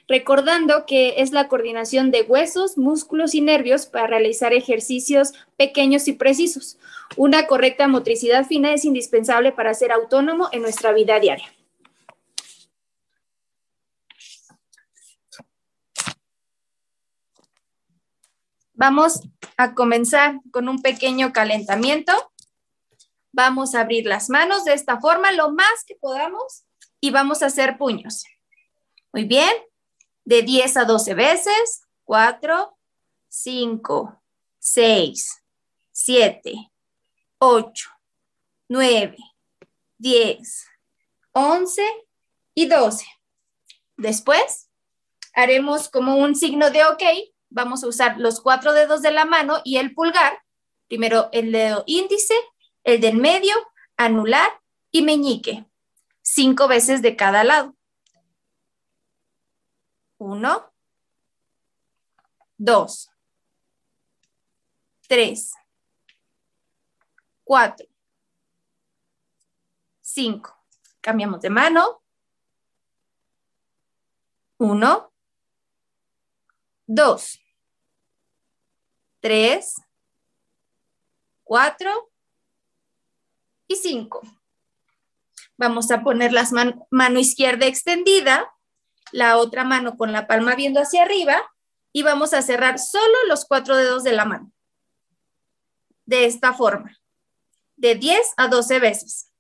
recordando 0.08 0.86
que 0.86 1.16
es 1.22 1.32
la 1.32 1.48
coordinación 1.48 2.12
de 2.12 2.24
huesos, 2.24 2.78
músculos 2.78 3.36
y 3.36 3.42
nervios 3.42 3.86
para 3.86 4.08
realizar 4.08 4.54
ejercicios 4.54 5.34
pequeños 5.56 6.08
y 6.08 6.14
precisos. 6.14 6.78
Una 7.16 7.48
correcta 7.48 7.88
motricidad 7.88 8.46
fina 8.46 8.74
es 8.74 8.86
indispensable 8.86 9.52
para 9.52 9.74
ser 9.74 9.92
autónomo 9.92 10.50
en 10.52 10.62
nuestra 10.62 10.92
vida 10.92 11.20
diaria. 11.20 11.52
Vamos 18.74 19.22
a 19.58 19.74
comenzar 19.74 20.40
con 20.52 20.70
un 20.70 20.84
pequeño 20.84 21.34
calentamiento. 21.34 22.14
Vamos 23.32 23.74
a 23.74 23.82
abrir 23.82 24.06
las 24.06 24.30
manos 24.30 24.66
de 24.66 24.74
esta 24.74 25.00
forma 25.00 25.32
lo 25.32 25.52
más 25.52 25.84
que 25.86 25.96
podamos 25.96 26.64
y 27.00 27.10
vamos 27.10 27.42
a 27.42 27.48
hacer 27.48 27.78
puños. 27.78 28.24
Muy 29.12 29.26
bien. 29.26 29.52
De 30.28 30.42
10 30.42 30.76
a 30.76 30.84
12 30.84 31.14
veces. 31.14 31.84
4, 32.04 32.78
5, 33.30 34.22
6, 34.60 35.44
7, 35.94 36.72
8, 37.38 37.90
9, 38.68 39.18
10, 39.98 40.68
11 41.32 41.82
y 42.54 42.66
12. 42.68 43.06
Después 43.96 44.70
haremos 45.34 45.88
como 45.88 46.18
un 46.18 46.36
signo 46.36 46.72
de 46.72 46.84
OK. 46.84 47.04
Vamos 47.50 47.86
a 47.86 47.88
usar 47.88 48.18
los 48.18 48.42
cuatro 48.42 48.74
dedos 48.74 49.02
de 49.02 49.12
la 49.12 49.24
mano 49.24 49.62
y 49.64 49.78
el 49.78 49.94
pulgar. 49.94 50.44
Primero 50.90 51.30
el 51.32 51.54
dedo 51.54 51.86
índice, 51.88 52.36
el 52.84 53.00
del 53.00 53.16
medio, 53.16 53.56
anular 53.96 54.60
y 54.92 55.04
meñique. 55.04 55.66
Cinco 56.22 56.68
veces 56.68 57.02
de 57.02 57.16
cada 57.16 57.46
lado. 57.46 57.77
Uno, 60.18 60.74
dos, 62.58 63.10
tres, 65.08 65.54
cuatro, 67.44 67.88
cinco. 70.02 70.56
Cambiamos 71.02 71.42
de 71.42 71.50
mano. 71.50 72.02
Uno, 74.58 75.14
dos, 76.88 77.40
tres, 79.20 79.76
cuatro. 81.44 82.12
Y 83.70 83.76
cinco. 83.76 84.22
Vamos 85.58 85.92
a 85.92 86.02
poner 86.02 86.32
la 86.32 86.48
mano 86.90 87.20
izquierda 87.20 87.66
extendida, 87.66 88.50
la 89.12 89.38
otra 89.38 89.64
mano 89.64 89.98
con 89.98 90.12
la 90.12 90.28
palma 90.28 90.56
viendo 90.56 90.80
hacia 90.80 91.04
arriba 91.04 91.42
y 91.92 92.04
vamos 92.04 92.34
a 92.34 92.42
cerrar 92.42 92.80
solo 92.80 93.16
los 93.28 93.46
cuatro 93.46 93.76
dedos 93.76 94.04
de 94.04 94.14
la 94.14 94.26
mano. 94.26 94.52
De 96.06 96.26
esta 96.26 96.54
forma, 96.54 96.96
de 97.76 97.96
10 97.96 98.34
a 98.38 98.48
12 98.48 98.80
veces. 98.80 99.32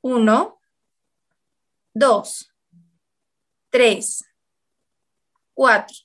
Uno, 0.00 0.58
dos, 1.92 2.52
tres, 3.70 4.24
cuatro, 5.52 5.96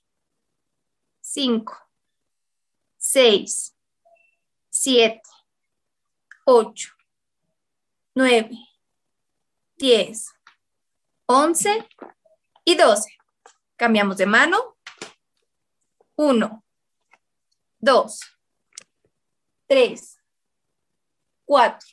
cinco, 1.22 1.78
seis, 2.98 3.76
siete, 4.70 5.22
ocho, 6.46 6.94
nueve, 8.16 8.58
diez, 9.78 10.28
once 11.28 11.88
y 12.66 12.76
doce. 12.76 13.18
Cambiamos 13.76 14.18
de 14.18 14.26
mano. 14.26 14.78
Uno, 16.16 16.64
dos, 17.80 18.20
tres, 19.68 20.20
cuatro, 21.44 21.88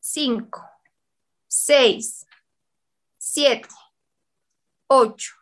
cinco, 0.00 0.60
seis, 1.46 2.26
siete, 3.16 3.68
ocho, 4.88 5.32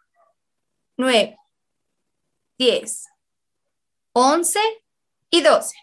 nueve, 0.96 1.38
diez, 2.58 3.06
once 4.12 4.60
y 5.30 5.40
doce. 5.40 5.74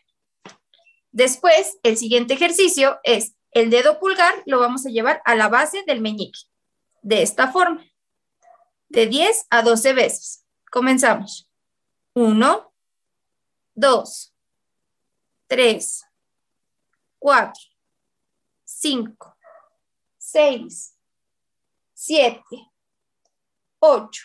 Después, 1.12 1.80
el 1.82 1.98
siguiente 1.98 2.36
ejercicio 2.36 3.00
es 3.04 3.34
el 3.52 3.72
dedo 3.72 4.00
pulgar, 4.00 4.44
lo 4.46 4.60
vamos 4.60 4.86
a 4.86 4.90
llevar 4.90 5.20
a 5.26 5.34
la 5.34 5.50
base 5.50 5.84
del 5.88 6.00
meñique, 6.00 6.42
de 7.02 7.24
esta 7.24 7.52
forma, 7.52 7.84
de 8.90 9.08
10 9.08 9.48
a 9.50 9.62
12 9.62 9.94
veces. 9.94 10.46
Comenzamos. 10.72 11.50
1, 12.14 12.74
2, 13.76 14.34
3, 15.48 16.06
4, 17.20 17.54
5, 18.64 19.38
6, 20.18 20.96
7, 21.94 22.44
8, 23.80 24.22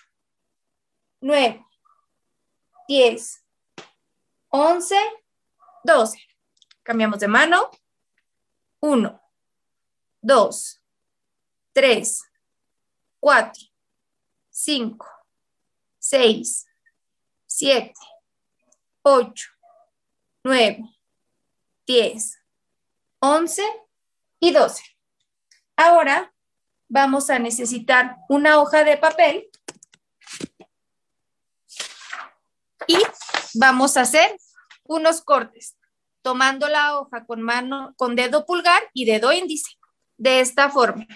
9, 1.21 1.65
10, 2.89 3.45
11, 4.49 4.97
12. 5.85 6.19
Cambiamos 6.83 7.19
de 7.19 7.29
mano. 7.29 7.71
1, 8.81 9.21
2, 10.23 10.83
3, 11.73 12.23
4, 13.21 13.72
5, 14.65 15.07
6, 15.99 16.67
7, 17.47 17.95
8, 19.03 19.49
9, 20.45 20.85
10, 21.85 22.39
11 23.19 23.63
y 24.39 24.53
12. 24.53 24.85
Ahora 25.75 26.33
vamos 26.89 27.29
a 27.29 27.41
necesitar 27.41 28.19
una 28.29 28.61
hoja 28.61 28.85
de 28.85 28.97
papel 28.99 29.51
vamos 33.55 33.97
a 33.97 34.03
hacer 34.03 34.37
unos 34.85 35.23
cortes, 35.23 35.77
tomando 36.23 36.69
la 36.69 36.99
hoja 36.99 37.27
con 37.27 37.43
mano, 37.43 37.95
con 37.97 38.15
dedo 38.15 38.47
pulgar 38.47 38.83
y 38.93 39.07
dedo 39.07 39.33
índice, 39.33 39.73
de 40.19 40.41
esta 40.41 40.71
forma. 40.71 41.07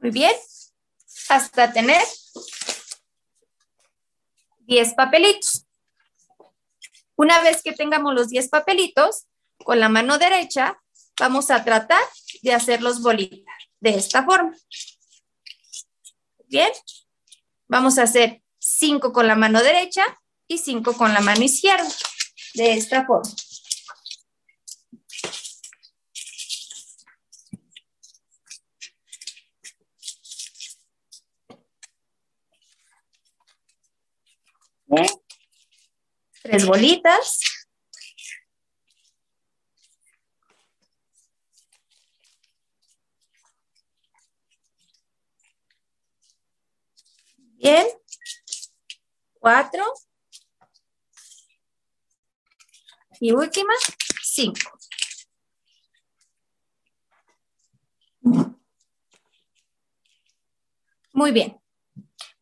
Muy 0.00 0.10
bien, 0.10 0.32
hasta 1.28 1.72
tener 1.72 2.02
10 4.60 4.94
papelitos. 4.94 5.66
Una 7.16 7.40
vez 7.40 7.62
que 7.62 7.72
tengamos 7.72 8.14
los 8.14 8.28
10 8.28 8.48
papelitos, 8.48 9.26
con 9.64 9.80
la 9.80 9.88
mano 9.88 10.18
derecha 10.18 10.80
vamos 11.18 11.50
a 11.50 11.64
tratar 11.64 12.02
de 12.42 12.54
hacerlos 12.54 13.02
bolitas 13.02 13.54
de 13.80 13.90
esta 13.90 14.24
forma. 14.24 14.54
Bien, 16.46 16.70
vamos 17.66 17.98
a 17.98 18.04
hacer 18.04 18.42
5 18.58 19.12
con 19.12 19.26
la 19.26 19.34
mano 19.34 19.60
derecha 19.62 20.04
y 20.46 20.58
5 20.58 20.92
con 20.94 21.12
la 21.12 21.20
mano 21.20 21.42
izquierda, 21.42 21.88
de 22.54 22.74
esta 22.74 23.04
forma. 23.04 23.30
Tres 36.42 36.66
bolitas. 36.66 37.40
Bien. 47.36 47.86
Cuatro. 49.38 49.84
Y 53.20 53.32
última, 53.32 53.72
cinco. 54.22 54.78
Muy 61.12 61.32
bien. 61.32 61.60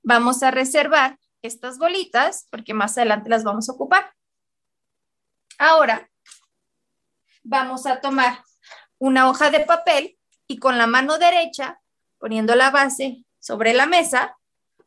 Vamos 0.03 0.43
a 0.43 0.51
reservar 0.51 1.19
estas 1.47 1.79
bolitas 1.79 2.47
porque 2.51 2.75
más 2.75 2.97
adelante 2.99 3.31
las 3.31 3.45
vamos 3.45 3.69
a 3.69 3.73
ocupar. 3.73 4.13
Ahora, 5.59 6.11
vamos 7.43 7.87
a 7.87 8.01
tomar 8.01 8.43
una 8.99 9.29
hoja 9.29 9.51
de 9.51 9.61
papel 9.61 10.19
y 10.47 10.59
con 10.59 10.79
la 10.79 10.87
mano 10.87 11.19
derecha, 11.19 11.81
poniendo 12.19 12.55
la 12.55 12.71
base 12.71 13.25
sobre 13.39 13.73
la 13.73 13.87
mesa, 13.87 14.37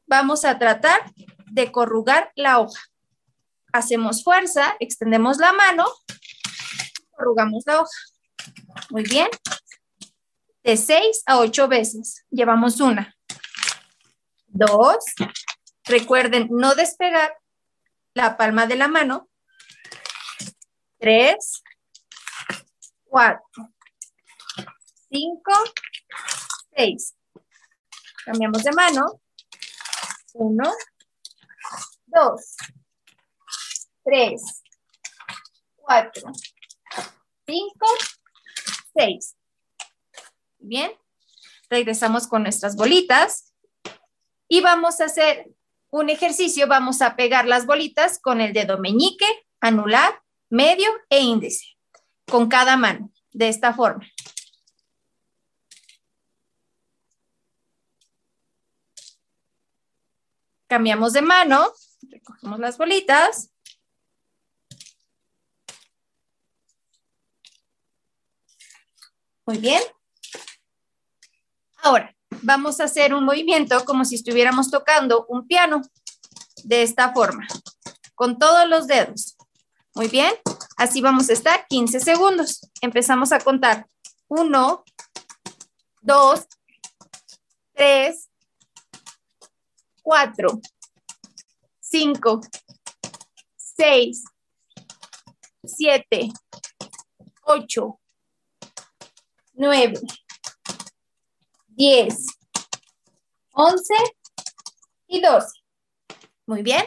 vamos 0.06 0.46
a 0.46 0.58
tratar 0.60 1.12
de 1.52 1.72
corrugar 1.72 2.32
la 2.36 2.60
hoja. 2.60 2.82
Hacemos 3.72 4.24
fuerza, 4.24 4.76
extendemos 4.80 5.38
la 5.38 5.54
mano, 5.54 5.86
corrugamos 7.12 7.64
la 7.66 7.82
hoja. 7.82 7.98
Muy 8.90 9.04
bien. 9.04 9.30
De 10.64 10.78
seis 10.78 11.24
a 11.26 11.40
ocho 11.40 11.68
veces. 11.68 12.26
Llevamos 12.30 12.80
una, 12.82 13.16
dos, 14.48 14.98
Recuerden 15.90 16.50
no 16.52 16.76
despegar 16.76 17.36
la 18.14 18.38
palma 18.38 18.68
de 18.68 18.76
la 18.76 18.88
mano. 18.88 19.28
Tres, 21.00 21.64
cuatro, 23.06 23.74
cinco, 25.10 25.52
seis. 26.76 27.16
Cambiamos 28.24 28.64
de 28.64 28.72
mano. 28.72 29.20
Uno, 30.34 30.72
dos, 32.06 32.56
tres, 34.04 34.62
cuatro, 35.76 36.32
cinco, 37.48 37.88
seis. 38.96 39.36
Bien. 40.60 40.92
Regresamos 41.68 42.28
con 42.28 42.44
nuestras 42.44 42.76
bolitas 42.76 43.54
y 44.48 44.62
vamos 44.62 45.02
a 45.02 45.06
hacer 45.06 45.48
un 45.92 46.10
ejercicio, 46.10 46.68
vamos 46.68 47.02
a 47.02 47.16
pegar 47.16 47.46
las 47.48 47.66
bolitas 47.66 48.20
con 48.20 48.42
el 48.42 48.54
dedo 48.54 48.78
meñique, 48.78 49.28
anular, 49.60 50.22
medio 50.50 50.90
e 51.10 51.20
índice, 51.20 51.78
con 52.28 52.48
cada 52.48 52.78
mano, 52.78 53.12
de 53.32 53.50
esta 53.50 53.74
forma. 53.74 54.06
Cambiamos 60.68 61.14
de 61.14 61.24
mano, 61.24 61.74
recogemos 62.04 62.60
las 62.60 62.78
bolitas. 62.78 63.52
Muy 69.46 69.58
bien. 69.58 69.82
Ahora, 71.78 72.16
vamos 72.42 72.80
a 72.80 72.86
hacer 72.86 73.14
un 73.14 73.26
movimiento 73.26 73.84
como 73.86 74.06
si 74.06 74.16
estuviéramos 74.16 74.72
tocando 74.72 75.26
un 75.28 75.48
piano 75.48 75.82
de 76.64 76.84
esta 76.84 77.14
forma, 77.14 77.48
con 78.16 78.38
todos 78.38 78.68
los 78.68 78.88
dedos. 78.88 79.38
Muy 79.96 80.08
bien, 80.08 80.34
así 80.78 81.02
vamos 81.02 81.30
a 81.30 81.34
estar 81.34 81.66
15 81.68 82.00
segundos. 82.00 82.62
Empezamos 82.82 83.32
a 83.32 83.40
contar. 83.40 83.88
1, 84.28 84.84
2, 86.02 86.48
3, 87.74 88.30
4, 90.04 90.62
5, 91.80 92.42
6, 93.58 94.24
7, 95.64 96.30
8, 97.44 98.00
9, 99.54 99.94
10, 101.80 102.28
11 103.54 103.94
y 105.08 105.22
12. 105.22 105.48
Muy 106.46 106.62
bien. 106.62 106.84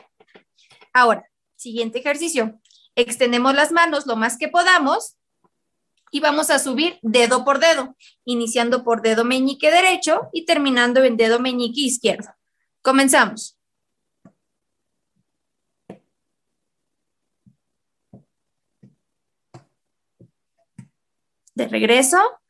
Ahora, 0.92 1.26
siguiente 1.56 2.00
ejercicio. 2.00 2.60
Extendemos 2.94 3.54
las 3.54 3.72
manos 3.72 4.06
lo 4.06 4.16
más 4.16 4.36
que 4.36 4.48
podamos 4.48 5.16
y 6.10 6.20
vamos 6.20 6.50
a 6.50 6.58
subir 6.58 6.98
dedo 7.00 7.42
por 7.42 7.58
dedo, 7.58 7.96
iniciando 8.26 8.84
por 8.84 9.00
dedo 9.00 9.24
meñique 9.24 9.70
derecho 9.70 10.28
y 10.30 10.44
terminando 10.44 11.02
en 11.02 11.16
dedo 11.16 11.40
meñique 11.40 11.80
izquierdo. 11.80 12.28
Comenzamos. 12.82 13.56
De 21.54 21.66
regreso. 21.66 22.41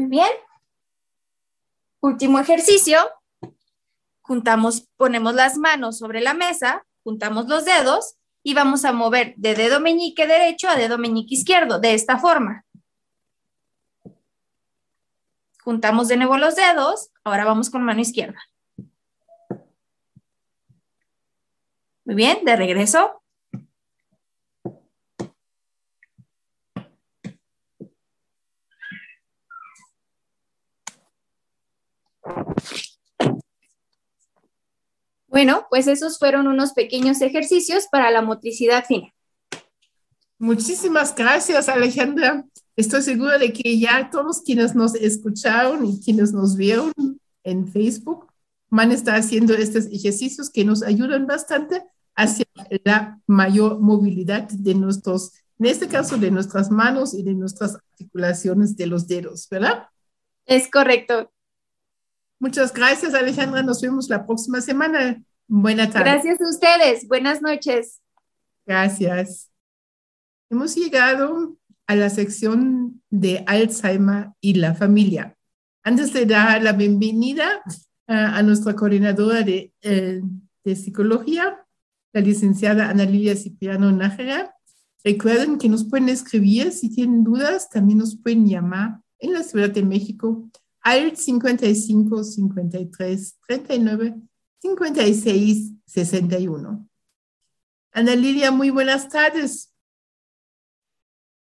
Muy 0.00 0.08
bien. 0.08 0.30
Último 2.00 2.38
ejercicio. 2.38 2.96
Juntamos, 4.22 4.88
ponemos 4.96 5.34
las 5.34 5.58
manos 5.58 5.98
sobre 5.98 6.22
la 6.22 6.32
mesa, 6.32 6.86
juntamos 7.04 7.48
los 7.48 7.66
dedos 7.66 8.16
y 8.42 8.54
vamos 8.54 8.86
a 8.86 8.92
mover 8.92 9.34
de 9.36 9.54
dedo 9.54 9.78
meñique 9.78 10.26
derecho 10.26 10.70
a 10.70 10.76
dedo 10.76 10.96
meñique 10.96 11.34
izquierdo, 11.34 11.80
de 11.80 11.92
esta 11.92 12.18
forma. 12.18 12.64
Juntamos 15.62 16.08
de 16.08 16.16
nuevo 16.16 16.38
los 16.38 16.56
dedos, 16.56 17.10
ahora 17.22 17.44
vamos 17.44 17.68
con 17.68 17.82
mano 17.82 18.00
izquierda. 18.00 18.40
Muy 22.06 22.14
bien, 22.14 22.42
de 22.46 22.56
regreso. 22.56 23.19
Bueno, 35.26 35.66
pues 35.70 35.86
esos 35.86 36.18
fueron 36.18 36.48
unos 36.48 36.72
pequeños 36.72 37.20
ejercicios 37.20 37.86
para 37.90 38.10
la 38.10 38.20
motricidad 38.20 38.84
fina. 38.84 39.14
Muchísimas 40.38 41.14
gracias, 41.14 41.68
Alejandra. 41.68 42.44
Estoy 42.74 43.02
segura 43.02 43.38
de 43.38 43.52
que 43.52 43.78
ya 43.78 44.10
todos 44.10 44.42
quienes 44.42 44.74
nos 44.74 44.94
escucharon 44.94 45.84
y 45.86 46.00
quienes 46.00 46.32
nos 46.32 46.56
vieron 46.56 46.92
en 47.44 47.68
Facebook 47.68 48.26
van 48.70 48.90
a 48.90 48.94
estar 48.94 49.16
haciendo 49.16 49.54
estos 49.54 49.86
ejercicios 49.86 50.50
que 50.50 50.64
nos 50.64 50.82
ayudan 50.82 51.26
bastante 51.26 51.82
hacia 52.16 52.46
la 52.84 53.20
mayor 53.26 53.80
movilidad 53.80 54.48
de 54.48 54.74
nuestros, 54.74 55.32
en 55.58 55.66
este 55.66 55.88
caso, 55.88 56.16
de 56.16 56.30
nuestras 56.30 56.70
manos 56.70 57.14
y 57.14 57.22
de 57.22 57.34
nuestras 57.34 57.76
articulaciones 57.76 58.76
de 58.76 58.86
los 58.86 59.06
dedos, 59.06 59.48
¿verdad? 59.48 59.88
Es 60.46 60.70
correcto. 60.70 61.30
Muchas 62.40 62.72
gracias, 62.72 63.12
Alejandra. 63.12 63.62
Nos 63.62 63.82
vemos 63.82 64.08
la 64.08 64.24
próxima 64.24 64.62
semana. 64.62 65.22
Buenas 65.46 65.92
tardes. 65.92 66.24
Gracias 66.24 66.40
a 66.40 66.48
ustedes. 66.48 67.06
Buenas 67.06 67.42
noches. 67.42 68.00
Gracias. 68.64 69.50
Hemos 70.48 70.74
llegado 70.74 71.58
a 71.86 71.96
la 71.96 72.08
sección 72.08 73.02
de 73.10 73.44
Alzheimer 73.46 74.30
y 74.40 74.54
la 74.54 74.74
familia. 74.74 75.36
Antes 75.82 76.14
de 76.14 76.24
dar 76.24 76.62
la 76.62 76.72
bienvenida 76.72 77.62
a 78.06 78.42
nuestra 78.42 78.74
coordinadora 78.74 79.42
de, 79.42 79.74
eh, 79.82 80.22
de 80.64 80.76
psicología, 80.76 81.58
la 82.14 82.22
licenciada 82.22 82.88
Ana 82.88 83.04
Lilia 83.04 83.36
Cipriano 83.36 83.92
Nájera, 83.92 84.54
recuerden 85.04 85.58
que 85.58 85.68
nos 85.68 85.84
pueden 85.84 86.08
escribir 86.08 86.72
si 86.72 86.88
tienen 86.88 87.22
dudas, 87.22 87.68
también 87.68 87.98
nos 87.98 88.16
pueden 88.16 88.48
llamar 88.48 89.00
en 89.18 89.34
la 89.34 89.42
Ciudad 89.42 89.68
de 89.68 89.82
México 89.82 90.50
al 90.82 91.16
55 91.16 92.24
53 92.24 93.38
39 93.46 94.14
56 94.60 95.72
61. 95.86 96.88
Ana 97.92 98.14
Lilia, 98.14 98.50
muy 98.50 98.70
buenas 98.70 99.08
tardes. 99.08 99.72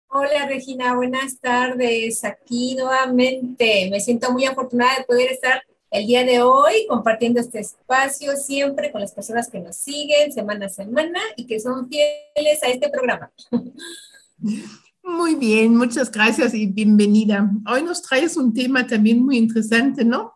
Hola 0.08 0.46
Regina, 0.46 0.94
buenas 0.94 1.38
tardes. 1.38 2.24
Aquí 2.24 2.74
nuevamente. 2.74 3.88
Me 3.90 4.00
siento 4.00 4.32
muy 4.32 4.46
afortunada 4.46 4.98
de 4.98 5.04
poder 5.04 5.32
estar 5.32 5.62
el 5.90 6.06
día 6.06 6.24
de 6.24 6.40
hoy 6.40 6.86
compartiendo 6.88 7.40
este 7.40 7.60
espacio 7.60 8.36
siempre 8.36 8.90
con 8.90 9.00
las 9.00 9.12
personas 9.12 9.50
que 9.50 9.60
nos 9.60 9.76
siguen 9.76 10.32
semana 10.32 10.66
a 10.66 10.70
semana 10.70 11.20
y 11.36 11.46
que 11.46 11.60
son 11.60 11.88
fieles 11.88 12.62
a 12.62 12.68
este 12.68 12.88
programa. 12.88 13.30
Muy 15.08 15.36
bien, 15.36 15.74
muchas 15.74 16.12
gracias 16.12 16.52
y 16.52 16.66
bienvenida. 16.66 17.50
Hoy 17.66 17.82
nos 17.82 18.02
traes 18.02 18.36
un 18.36 18.52
tema 18.52 18.86
también 18.86 19.24
muy 19.24 19.38
interesante, 19.38 20.04
¿no? 20.04 20.34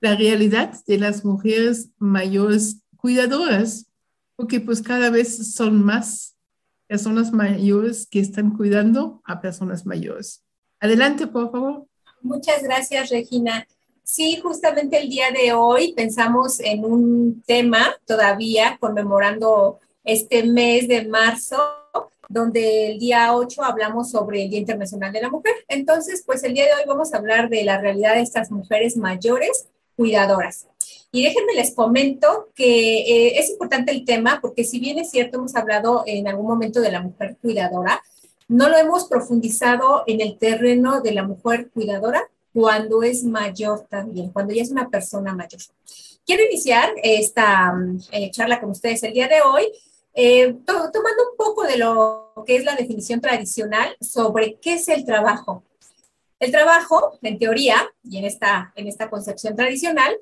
La 0.00 0.16
realidad 0.16 0.72
de 0.86 0.96
las 0.96 1.26
mujeres 1.26 1.90
mayores 1.98 2.78
cuidadoras, 2.96 3.86
porque 4.34 4.60
pues 4.60 4.80
cada 4.80 5.10
vez 5.10 5.52
son 5.54 5.84
más 5.84 6.36
personas 6.86 7.32
mayores 7.32 8.06
que 8.06 8.18
están 8.18 8.56
cuidando 8.56 9.20
a 9.26 9.42
personas 9.42 9.84
mayores. 9.84 10.42
Adelante, 10.80 11.26
por 11.26 11.52
favor. 11.52 11.86
Muchas 12.22 12.62
gracias, 12.62 13.10
Regina. 13.10 13.68
Sí, 14.04 14.40
justamente 14.42 15.02
el 15.02 15.10
día 15.10 15.32
de 15.32 15.52
hoy 15.52 15.92
pensamos 15.92 16.60
en 16.60 16.86
un 16.86 17.42
tema 17.46 17.94
todavía 18.06 18.78
conmemorando 18.80 19.80
este 20.02 20.44
mes 20.44 20.88
de 20.88 21.06
marzo 21.06 21.83
donde 22.34 22.90
el 22.90 22.98
día 22.98 23.34
8 23.34 23.62
hablamos 23.62 24.10
sobre 24.10 24.42
el 24.42 24.50
Día 24.50 24.58
Internacional 24.58 25.12
de 25.12 25.22
la 25.22 25.30
Mujer. 25.30 25.54
Entonces, 25.68 26.24
pues 26.26 26.42
el 26.42 26.52
día 26.52 26.64
de 26.64 26.72
hoy 26.72 26.82
vamos 26.86 27.14
a 27.14 27.18
hablar 27.18 27.48
de 27.48 27.62
la 27.62 27.78
realidad 27.78 28.16
de 28.16 28.22
estas 28.22 28.50
mujeres 28.50 28.96
mayores 28.96 29.68
cuidadoras. 29.96 30.66
Y 31.12 31.22
déjenme 31.22 31.54
les 31.54 31.74
comento 31.74 32.50
que 32.56 32.98
eh, 32.98 33.38
es 33.38 33.50
importante 33.50 33.92
el 33.92 34.04
tema 34.04 34.40
porque 34.42 34.64
si 34.64 34.80
bien 34.80 34.98
es 34.98 35.12
cierto, 35.12 35.38
hemos 35.38 35.54
hablado 35.54 36.02
en 36.06 36.26
algún 36.26 36.46
momento 36.46 36.80
de 36.80 36.90
la 36.90 37.00
mujer 37.00 37.36
cuidadora, 37.40 38.02
no 38.48 38.68
lo 38.68 38.76
hemos 38.76 39.04
profundizado 39.04 40.02
en 40.08 40.20
el 40.20 40.36
terreno 40.36 41.00
de 41.00 41.12
la 41.12 41.22
mujer 41.22 41.70
cuidadora 41.70 42.28
cuando 42.52 43.04
es 43.04 43.22
mayor 43.22 43.86
también, 43.88 44.30
cuando 44.30 44.52
ya 44.52 44.62
es 44.62 44.72
una 44.72 44.90
persona 44.90 45.34
mayor. 45.34 45.60
Quiero 46.26 46.42
iniciar 46.44 46.90
esta 47.02 47.72
mm, 47.72 47.98
eh, 48.10 48.30
charla 48.32 48.60
con 48.60 48.70
ustedes 48.70 49.04
el 49.04 49.12
día 49.12 49.28
de 49.28 49.40
hoy 49.40 49.66
eh, 50.14 50.56
tomando 50.64 51.30
un 51.30 51.36
poco 51.36 51.64
de 51.64 51.76
lo 51.76 52.32
que 52.46 52.56
es 52.56 52.64
la 52.64 52.76
definición 52.76 53.20
tradicional 53.20 53.96
sobre 54.00 54.58
qué 54.60 54.74
es 54.74 54.88
el 54.88 55.04
trabajo. 55.04 55.64
El 56.38 56.50
trabajo, 56.50 57.18
en 57.22 57.38
teoría, 57.38 57.90
y 58.02 58.18
en 58.18 58.24
esta, 58.24 58.72
en 58.76 58.86
esta 58.86 59.10
concepción 59.10 59.56
tradicional, 59.56 60.16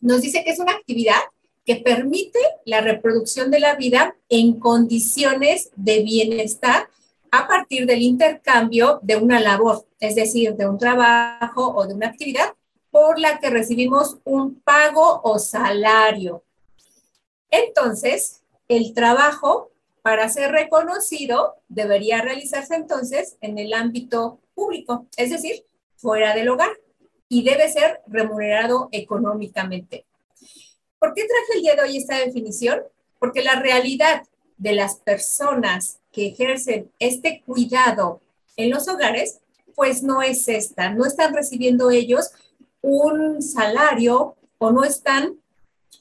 nos 0.00 0.22
dice 0.22 0.42
que 0.44 0.50
es 0.50 0.58
una 0.58 0.72
actividad 0.72 1.20
que 1.64 1.76
permite 1.76 2.38
la 2.64 2.80
reproducción 2.80 3.50
de 3.50 3.60
la 3.60 3.74
vida 3.74 4.16
en 4.28 4.58
condiciones 4.58 5.70
de 5.76 6.02
bienestar 6.02 6.88
a 7.30 7.46
partir 7.46 7.86
del 7.86 8.02
intercambio 8.02 8.98
de 9.02 9.16
una 9.16 9.40
labor, 9.40 9.86
es 10.00 10.14
decir, 10.14 10.54
de 10.54 10.68
un 10.68 10.78
trabajo 10.78 11.74
o 11.74 11.86
de 11.86 11.94
una 11.94 12.08
actividad 12.08 12.54
por 12.90 13.18
la 13.18 13.38
que 13.38 13.50
recibimos 13.50 14.18
un 14.24 14.60
pago 14.60 15.20
o 15.22 15.38
salario. 15.38 16.42
Entonces, 17.50 18.39
el 18.70 18.94
trabajo, 18.94 19.72
para 20.00 20.28
ser 20.28 20.52
reconocido, 20.52 21.56
debería 21.68 22.22
realizarse 22.22 22.76
entonces 22.76 23.36
en 23.40 23.58
el 23.58 23.74
ámbito 23.74 24.38
público, 24.54 25.08
es 25.16 25.30
decir, 25.30 25.64
fuera 25.96 26.36
del 26.36 26.48
hogar, 26.48 26.70
y 27.28 27.42
debe 27.42 27.68
ser 27.68 28.00
remunerado 28.06 28.88
económicamente. 28.92 30.06
¿Por 31.00 31.14
qué 31.14 31.22
traje 31.22 31.56
el 31.56 31.62
día 31.62 31.74
de 31.74 31.82
hoy 31.82 31.96
esta 31.96 32.18
definición? 32.18 32.82
Porque 33.18 33.42
la 33.42 33.56
realidad 33.60 34.22
de 34.56 34.72
las 34.72 34.94
personas 34.96 35.98
que 36.12 36.28
ejercen 36.28 36.92
este 37.00 37.42
cuidado 37.44 38.20
en 38.56 38.70
los 38.70 38.86
hogares, 38.86 39.40
pues 39.74 40.04
no 40.04 40.22
es 40.22 40.46
esta, 40.46 40.94
no 40.94 41.06
están 41.06 41.34
recibiendo 41.34 41.90
ellos 41.90 42.30
un 42.82 43.42
salario 43.42 44.36
o 44.58 44.70
no 44.70 44.84
están 44.84 45.40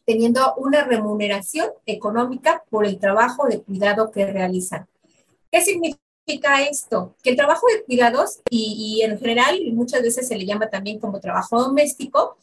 teniendo 0.09 0.55
una 0.55 0.83
remuneración 0.83 1.69
económica 1.85 2.63
por 2.71 2.83
el 2.87 2.97
trabajo 2.97 3.45
de 3.47 3.61
cuidado 3.61 4.09
que 4.09 4.25
realizan. 4.25 4.87
¿Qué 5.51 5.61
significa 5.61 6.63
esto? 6.67 7.13
Que 7.21 7.29
el 7.29 7.35
trabajo 7.35 7.67
de 7.71 7.83
cuidados, 7.83 8.39
y, 8.49 9.03
en 9.03 9.19
general 9.19 9.59
muchas 9.73 10.01
veces 10.01 10.27
se 10.27 10.35
le 10.35 10.47
llama 10.47 10.67
también 10.67 10.99
como 10.99 11.19
trabajo 11.19 11.61
doméstico, 11.61 12.37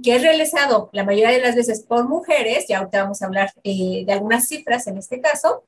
que 0.00 0.14
es 0.14 0.22
realizado 0.22 0.90
la 0.92 1.02
mayoría 1.02 1.30
de 1.30 1.40
las 1.40 1.56
veces 1.56 1.82
por 1.82 2.08
mujeres, 2.08 2.66
ya 2.68 2.78
ahorita 2.78 3.02
vamos 3.02 3.20
a 3.20 3.26
hablar 3.26 3.52
eh, 3.64 4.04
de 4.06 4.12
algunas 4.12 4.46
cifras 4.46 4.86
en 4.86 4.98
este 4.98 5.20
caso, 5.20 5.64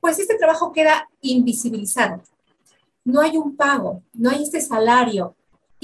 pues 0.00 0.18
este 0.18 0.38
trabajo 0.38 0.72
queda 0.72 1.06
invisibilizado. 1.20 2.22
No 3.04 3.20
hay 3.20 3.36
un 3.36 3.56
pago, 3.56 4.02
no 4.14 4.30
hay 4.30 4.44
este 4.44 4.62
salario, 4.62 5.34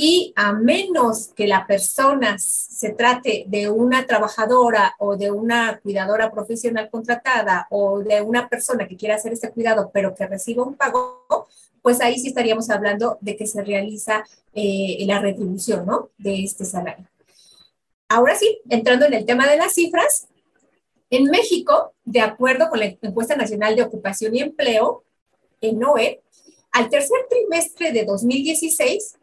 y 0.02 0.32
a 0.34 0.52
menos 0.52 1.28
que 1.28 1.46
la 1.46 1.64
persona 1.64 2.36
se 2.36 2.90
trate 2.90 3.44
de 3.46 3.70
una 3.70 4.04
trabajadora 4.04 4.96
o 4.98 5.16
de 5.16 5.30
una 5.30 5.78
cuidadora 5.78 6.32
profesional 6.32 6.90
contratada 6.90 7.68
o 7.70 8.00
de 8.00 8.20
una 8.20 8.48
persona 8.48 8.88
que 8.88 8.96
quiera 8.96 9.14
hacer 9.14 9.32
este 9.32 9.52
cuidado 9.52 9.92
pero 9.94 10.12
que 10.12 10.26
reciba 10.26 10.64
un 10.64 10.74
pago, 10.74 11.24
pues 11.82 12.00
ahí 12.00 12.18
sí 12.18 12.26
estaríamos 12.26 12.68
hablando 12.68 13.16
de 13.20 13.36
que 13.36 13.46
se 13.46 13.62
realiza 13.62 14.24
eh, 14.52 15.04
la 15.06 15.20
retribución 15.20 15.86
¿no? 15.86 16.10
de 16.18 16.42
este 16.42 16.64
salario. 16.64 17.06
Ahora 18.08 18.34
sí, 18.34 18.60
entrando 18.70 19.06
en 19.06 19.14
el 19.14 19.24
tema 19.24 19.48
de 19.48 19.56
las 19.56 19.72
cifras, 19.72 20.26
en 21.10 21.26
México, 21.26 21.94
de 22.04 22.22
acuerdo 22.22 22.70
con 22.70 22.80
la 22.80 22.86
encuesta 22.86 23.36
nacional 23.36 23.76
de 23.76 23.82
ocupación 23.82 24.34
y 24.34 24.40
empleo, 24.40 25.04
en 25.60 25.84
OE, 25.84 26.22
al 26.72 26.88
tercer 26.88 27.20
trimestre 27.30 27.92
de 27.92 28.04
2016, 28.04 29.18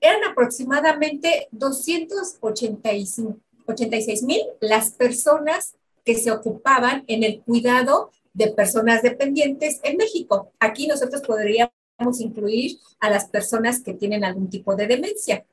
eran 0.00 0.24
aproximadamente 0.24 1.48
286 1.52 4.22
mil 4.22 4.40
las 4.60 4.90
personas 4.90 5.74
que 6.04 6.16
se 6.16 6.30
ocupaban 6.30 7.04
en 7.06 7.24
el 7.24 7.40
cuidado 7.42 8.12
de 8.32 8.48
personas 8.48 9.02
dependientes 9.02 9.80
en 9.82 9.96
México. 9.96 10.52
Aquí 10.58 10.86
nosotros 10.86 11.22
podríamos 11.22 11.72
incluir 12.20 12.78
a 13.00 13.10
las 13.10 13.28
personas 13.28 13.82
que 13.82 13.94
tienen 13.94 14.24
algún 14.24 14.48
tipo 14.48 14.76
de 14.76 14.86
demencia 14.86 15.44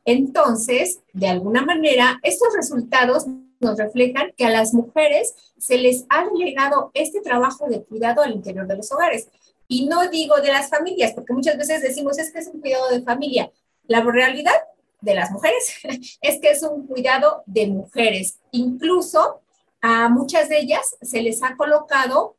Entonces, 0.06 1.00
de 1.14 1.28
alguna 1.28 1.64
manera, 1.64 2.20
estos 2.24 2.54
resultados 2.56 3.26
nos 3.60 3.78
reflejan 3.78 4.32
que 4.38 4.46
a 4.46 4.50
las 4.50 4.74
mujeres 4.74 5.36
se 5.58 5.78
les 5.78 6.06
ha 6.10 6.26
delegado 6.26 6.92
este 6.94 7.20
trabajo 7.22 7.68
de 7.68 7.84
cuidado 7.84 8.22
al 8.22 8.32
interior 8.32 8.66
de 8.68 8.78
los 8.78 8.90
hogares. 8.92 9.28
Y 9.68 9.88
no 9.88 10.10
digo 10.10 10.38
de 10.38 10.48
las 10.48 10.70
familias, 10.70 11.12
porque 11.14 11.34
muchas 11.34 11.58
veces 11.58 11.82
decimos 11.82 12.18
es 12.18 12.32
que 12.32 12.40
es 12.40 12.48
un 12.48 12.62
cuidado 12.62 12.90
de 12.90 13.02
familia. 13.02 13.52
La 13.86 14.02
realidad 14.02 14.54
de 15.02 15.16
las 15.16 15.32
mujeres, 15.32 15.74
es 16.22 16.40
que 16.42 16.52
es 16.52 16.64
un 16.64 16.88
cuidado 16.88 17.44
de 17.46 17.68
mujeres. 17.68 18.40
Incluso 18.52 19.42
a 19.82 20.10
muchas 20.10 20.50
de 20.50 20.60
ellas 20.60 20.98
se 21.02 21.22
les 21.22 21.42
ha 21.44 21.56
colocado 21.56 22.36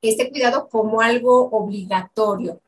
este 0.00 0.30
cuidado 0.30 0.68
como 0.68 1.00
algo 1.00 1.48
obligatorio. 1.50 2.60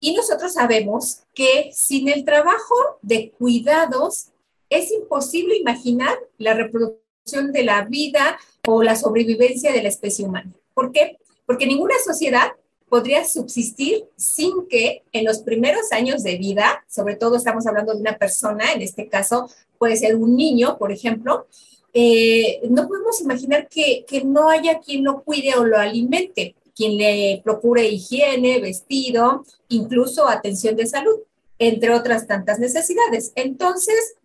Y 0.00 0.14
nosotros 0.14 0.54
sabemos 0.54 1.20
que 1.34 1.70
sin 1.74 2.08
el 2.08 2.24
trabajo 2.24 2.74
de 3.02 3.30
cuidados 3.32 4.28
es 4.70 4.90
imposible 4.92 5.56
imaginar 5.56 6.18
la 6.38 6.54
reproducción 6.54 7.52
de 7.52 7.64
la 7.64 7.84
vida 7.84 8.38
o 8.66 8.82
la 8.82 8.96
sobrevivencia 8.96 9.72
de 9.72 9.82
la 9.82 9.88
especie 9.88 10.24
humana. 10.24 10.50
¿Por 10.72 10.92
qué? 10.92 11.18
Porque 11.44 11.66
ninguna 11.66 11.96
sociedad 12.02 12.52
podría 12.90 13.24
subsistir 13.24 14.04
sin 14.16 14.66
que 14.68 15.04
en 15.12 15.24
los 15.24 15.38
primeros 15.38 15.92
años 15.92 16.22
de 16.22 16.36
vida, 16.36 16.84
sobre 16.88 17.14
todo 17.14 17.36
estamos 17.36 17.66
hablando 17.66 17.94
de 17.94 18.00
una 18.00 18.18
persona, 18.18 18.72
en 18.72 18.82
este 18.82 19.08
caso 19.08 19.48
puede 19.78 19.96
ser 19.96 20.16
un 20.16 20.36
niño, 20.36 20.76
por 20.76 20.92
ejemplo, 20.92 21.46
eh, 21.94 22.60
no 22.68 22.86
podemos 22.86 23.20
imaginar 23.20 23.68
que, 23.68 24.04
que 24.06 24.24
no 24.24 24.50
haya 24.50 24.80
quien 24.80 25.04
lo 25.04 25.22
cuide 25.22 25.54
o 25.54 25.64
lo 25.64 25.78
alimente, 25.78 26.56
quien 26.74 26.98
le 26.98 27.40
procure 27.44 27.88
higiene, 27.88 28.60
vestido, 28.60 29.44
incluso 29.68 30.28
atención 30.28 30.76
de 30.76 30.86
salud, 30.86 31.20
entre 31.58 31.94
otras 31.94 32.26
tantas 32.26 32.58
necesidades. 32.58 33.32
Entonces, 33.36 34.16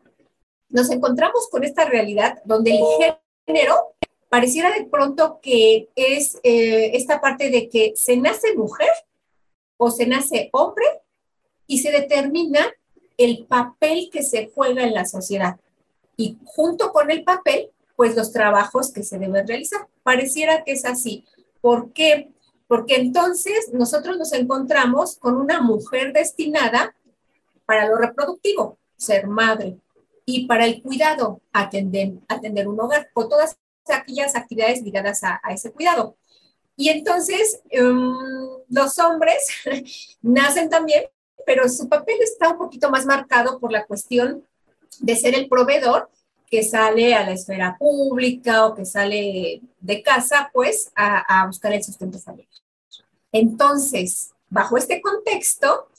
nos 0.70 0.90
encontramos 0.90 1.48
con 1.50 1.64
esta 1.64 1.86
realidad 1.86 2.42
donde 2.46 2.72
el 2.72 3.16
género 3.46 3.96
pareciera 4.30 4.72
de 4.72 4.86
pronto 4.86 5.40
que 5.42 5.90
es 5.96 6.40
eh, 6.44 6.92
esta 6.94 7.22
parte 7.22 7.50
de 7.50 7.70
que 7.70 7.94
se 7.96 8.18
nace 8.18 8.56
mujer 8.56 8.90
o 9.78 9.92
se 9.92 10.06
nace 10.08 10.50
hombre 10.54 10.86
y 11.68 11.80
se 11.80 11.92
determina 11.92 12.72
el 13.18 13.46
papel 13.46 14.10
que 14.12 14.24
se 14.24 14.52
juega 14.54 14.84
en 14.84 14.94
la 14.94 15.06
sociedad. 15.06 15.58
Y 16.18 16.38
junto 16.46 16.92
con 16.92 17.12
el 17.12 17.24
papel, 17.24 17.72
pues 17.96 18.16
los 18.16 18.32
trabajos 18.32 18.92
que 18.92 19.04
se 19.04 19.18
deben 19.18 19.48
realizar. 19.48 19.88
Pareciera 20.04 20.64
que 20.64 20.74
es 20.74 20.86
así. 20.86 21.26
¿Por 21.62 21.92
qué? 21.94 22.32
Porque 22.68 22.96
entonces 22.96 23.72
nosotros 23.74 24.18
nos 24.18 24.34
encontramos 24.34 25.18
con 25.18 25.38
una 25.38 25.62
mujer 25.62 26.14
destinada 26.14 26.96
para 27.66 27.88
lo 27.88 27.98
reproductivo, 27.98 28.78
ser 28.98 29.28
madre, 29.28 29.78
y 30.26 30.48
para 30.48 30.66
el 30.66 30.82
cuidado, 30.82 31.42
atender, 31.54 32.14
atender 32.28 32.68
un 32.68 32.80
hogar, 32.80 33.10
o 33.14 33.28
todas 33.28 33.58
aquellas 33.94 34.36
actividades 34.36 34.82
ligadas 34.82 35.24
a, 35.24 35.40
ese 35.50 35.72
cuidado. 35.72 36.18
Y 36.78 36.90
entonces 36.90 37.62
em, 37.70 38.14
los 38.70 39.00
hombres 39.00 39.48
nacen 40.22 40.70
también, 40.70 41.06
pero 41.46 41.70
su 41.70 41.88
papel 41.88 42.18
está 42.22 42.50
un 42.50 42.58
poquito 42.58 42.90
más 42.90 43.06
marcado 43.06 43.60
por 43.60 43.72
la 43.72 43.86
cuestión 43.86 44.46
de 45.00 45.16
ser 45.16 45.36
el 45.36 45.48
proveedor 45.48 46.10
que 46.50 46.64
sale 46.64 47.14
a 47.14 47.26
la 47.26 47.34
esfera 47.34 47.76
pública 47.78 48.66
o 48.66 48.76
que 48.76 48.86
sale 48.86 49.62
de 49.80 50.04
casa, 50.04 50.50
pues, 50.54 50.92
a, 50.96 51.42
a 51.42 51.48
buscar 51.48 51.74
el 51.74 51.84
sustento 51.84 52.20
familiar. 52.20 52.50
Entonces, 53.32 54.32
bajo 54.50 54.78
este 54.78 55.02
contexto, 55.02 55.90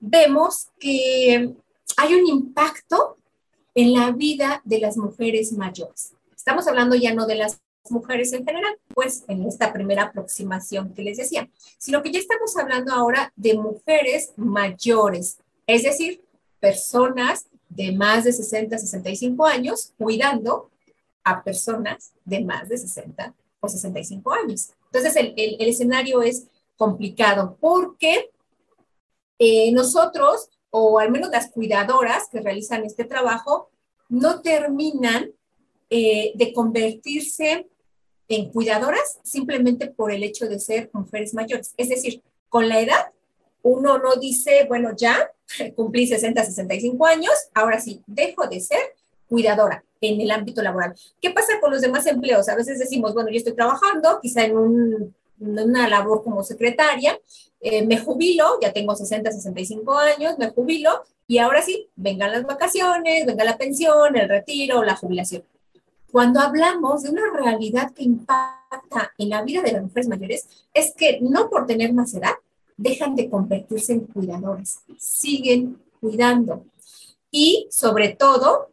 vemos 0.00 0.68
que 0.78 1.54
hay 1.96 2.14
un 2.14 2.26
impacto 2.26 3.16
en 3.74 3.94
la 3.94 4.10
vida 4.10 4.60
de 4.64 4.80
las 4.80 4.96
mujeres 4.96 5.52
mayores. 5.52 6.12
Estamos 6.42 6.66
hablando 6.66 6.96
ya 6.96 7.14
no 7.14 7.24
de 7.24 7.36
las 7.36 7.60
mujeres 7.88 8.32
en 8.32 8.44
general, 8.44 8.76
pues 8.92 9.22
en 9.28 9.46
esta 9.46 9.72
primera 9.72 10.02
aproximación 10.02 10.92
que 10.92 11.02
les 11.02 11.18
decía, 11.18 11.48
sino 11.78 12.02
que 12.02 12.10
ya 12.10 12.18
estamos 12.18 12.56
hablando 12.56 12.92
ahora 12.92 13.32
de 13.36 13.54
mujeres 13.54 14.32
mayores, 14.34 15.38
es 15.68 15.84
decir, 15.84 16.20
personas 16.58 17.46
de 17.68 17.92
más 17.92 18.24
de 18.24 18.32
60, 18.32 18.76
65 18.76 19.46
años 19.46 19.92
cuidando 19.96 20.72
a 21.22 21.44
personas 21.44 22.12
de 22.24 22.42
más 22.42 22.68
de 22.68 22.78
60 22.78 23.32
o 23.60 23.68
65 23.68 24.32
años. 24.32 24.70
Entonces, 24.86 25.14
el, 25.14 25.56
escenario 25.60 26.22
es 26.22 26.48
complicado 26.76 27.56
porque 27.60 28.32
eh, 29.38 29.70
nosotros, 29.70 30.48
o 30.70 30.98
al 30.98 31.12
menos 31.12 31.30
las 31.30 31.52
cuidadoras 31.52 32.24
que 32.32 32.40
realizan 32.40 32.84
este 32.84 33.04
trabajo, 33.04 33.70
no 34.08 34.40
terminan 34.40 35.30
eh, 35.94 36.32
de 36.36 36.54
convertirse 36.54 37.66
en 38.26 38.50
cuidadoras 38.50 39.18
simplemente 39.24 39.88
por 39.88 40.10
el 40.10 40.24
hecho 40.24 40.48
de 40.48 40.58
ser 40.58 40.88
mujeres 40.94 41.34
mayores. 41.34 41.74
Es 41.76 41.90
decir, 41.90 42.22
con 42.48 42.66
la 42.66 42.80
edad, 42.80 43.12
uno 43.60 43.98
no 43.98 44.16
dice, 44.16 44.64
bueno, 44.66 44.96
ya 44.96 45.30
cumplí 45.76 46.06
60, 46.06 46.46
65 46.46 47.04
años, 47.04 47.34
ahora 47.52 47.78
sí, 47.78 48.02
dejo 48.06 48.46
de 48.46 48.60
ser 48.60 48.80
cuidadora 49.28 49.84
en 50.00 50.18
el 50.22 50.30
ámbito 50.30 50.62
laboral. 50.62 50.94
¿Qué 51.20 51.28
pasa 51.30 51.60
con 51.60 51.70
los 51.70 51.82
demás 51.82 52.06
empleos? 52.06 52.48
A 52.48 52.56
veces 52.56 52.78
decimos, 52.78 53.12
bueno, 53.12 53.28
yo 53.28 53.36
estoy 53.36 53.54
trabajando, 53.54 54.18
quizá 54.22 54.44
en, 54.46 55.14
una 55.38 55.88
labor 55.90 56.24
como 56.24 56.42
secretaria, 56.42 57.20
eh, 57.60 57.84
me 57.84 57.98
jubilo, 57.98 58.58
ya 58.62 58.72
tengo 58.72 58.96
60, 58.96 59.30
65 59.30 59.92
años, 59.98 60.38
me 60.38 60.48
jubilo 60.48 61.02
y 61.26 61.36
ahora 61.36 61.60
sí, 61.60 61.90
vengan 61.96 62.32
las 62.32 62.44
vacaciones, 62.44 63.26
venga 63.26 63.44
la 63.44 63.58
pensión, 63.58 64.16
el 64.16 64.30
retiro, 64.30 64.82
la 64.84 64.96
jubilación. 64.96 65.44
Cuando 66.12 66.40
hablamos 66.40 67.02
de 67.02 67.10
una 67.10 67.22
realidad 67.32 67.92
que 67.92 68.02
impacta 68.02 69.12
en 69.16 69.30
la 69.30 69.42
vida 69.42 69.62
de 69.62 69.72
las 69.72 69.82
mujeres 69.82 70.08
mayores, 70.08 70.46
es 70.74 70.94
que 70.94 71.18
no 71.22 71.48
por 71.48 71.66
tener 71.66 71.94
más 71.94 72.12
edad 72.12 72.34
dejan 72.76 73.16
de 73.16 73.30
convertirse 73.30 73.94
en 73.94 74.00
cuidadores, 74.00 74.80
siguen 74.98 75.78
cuidando. 76.00 76.66
Y 77.30 77.66
sobre 77.70 78.10
todo 78.10 78.68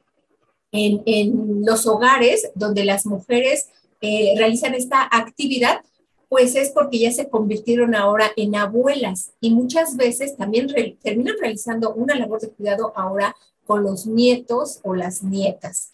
en, 0.73 1.65
los 1.65 1.87
hogares 1.87 2.51
donde 2.55 2.83
las 2.83 3.05
mujeres 3.05 3.69
eh, 4.01 4.33
realizan 4.37 4.73
esta 4.73 5.07
actividad, 5.09 5.81
pues 6.27 6.55
es 6.55 6.71
porque 6.71 6.99
ya 6.99 7.13
se 7.13 7.29
convirtieron 7.29 7.95
ahora 7.95 8.31
en 8.35 8.57
abuelas 8.57 9.31
y 9.39 9.51
muchas 9.51 9.95
veces 9.95 10.35
también 10.35 10.67
terminan 11.01 11.35
realizando 11.39 11.93
una 11.93 12.15
labor 12.15 12.41
de 12.41 12.49
cuidado 12.49 12.91
ahora 12.97 13.33
con 13.65 13.83
los 13.83 14.07
nietos 14.07 14.81
o 14.83 14.93
las 14.93 15.23
nietas. 15.23 15.93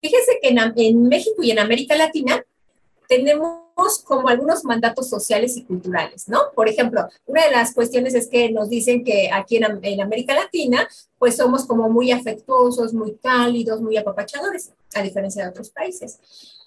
Fíjense 0.00 0.38
que 0.40 0.48
en, 0.48 1.08
México 1.08 1.42
y 1.42 1.50
en 1.50 1.58
América 1.58 1.96
Latina 1.96 2.44
tenemos 3.08 3.58
como 4.04 4.28
algunos 4.28 4.64
mandatos 4.64 5.08
sociales 5.08 5.56
y 5.56 5.64
culturales, 5.64 6.28
¿no? 6.28 6.38
Por 6.54 6.68
ejemplo, 6.68 7.08
una 7.26 7.44
de 7.44 7.50
las 7.50 7.74
cuestiones 7.74 8.14
es 8.14 8.28
que 8.28 8.50
nos 8.50 8.68
dicen 8.68 9.02
que 9.04 9.30
aquí 9.32 9.56
en, 9.56 9.64
en, 9.82 10.00
América 10.00 10.34
Latina, 10.34 10.86
pues 11.18 11.36
somos 11.36 11.64
como 11.64 11.88
muy 11.88 12.12
afectuosos, 12.12 12.92
muy 12.92 13.16
cálidos, 13.16 13.80
muy 13.80 13.96
apapachadores, 13.96 14.72
a 14.94 15.02
diferencia 15.02 15.44
de 15.44 15.50
otros 15.50 15.70
países. 15.70 16.18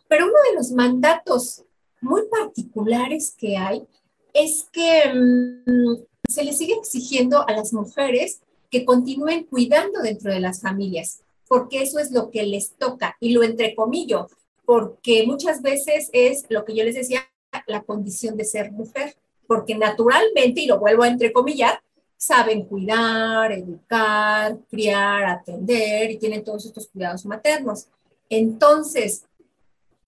Pero 0.08 0.26
uno 0.26 0.38
de 0.50 0.56
los 0.56 0.72
mandatos 0.72 1.64
muy 2.02 2.24
particulares 2.28 3.36
que 3.38 3.56
hay 3.56 3.86
es 4.34 4.66
que 4.72 5.14
mm, 5.14 6.04
se 6.28 6.44
le 6.44 6.54
sigue 6.54 6.74
exigiendo 6.74 7.48
a 7.48 7.52
las 7.54 7.72
mujeres 7.72 8.42
que 8.70 8.84
continúen 8.86 9.46
cuidando 9.46 10.02
dentro 10.02 10.32
de 10.34 10.40
las 10.40 10.62
familias 10.62 11.22
porque 11.52 11.82
eso 11.82 12.00
es 12.00 12.12
lo 12.12 12.32
que 12.32 12.44
les 12.44 12.78
toca 12.78 13.18
y 13.20 13.34
lo 13.34 13.44
entrecomillo, 13.44 14.30
porque 14.66 15.26
muchas 15.28 15.62
veces 15.62 16.10
es 16.14 16.46
lo 16.48 16.64
que 16.64 16.74
yo 16.74 16.86
les 16.86 16.96
decía, 16.96 17.30
la 17.68 17.84
condición 17.84 18.38
de 18.38 18.46
ser 18.46 18.72
mujer, 18.72 19.18
porque 19.48 19.76
naturalmente, 19.76 20.62
y 20.62 20.66
lo 20.66 20.80
vuelvo 20.80 21.04
a 21.04 21.10
entrecomillar, 21.10 21.82
saben 22.16 22.64
cuidar, 22.64 23.52
educar, 23.52 24.60
criar, 24.70 25.26
atender 25.26 26.12
y 26.12 26.20
tienen 26.20 26.42
todos 26.42 26.68
estos 26.68 26.88
cuidados 26.88 27.26
maternos. 27.26 27.88
Entonces, 28.30 29.26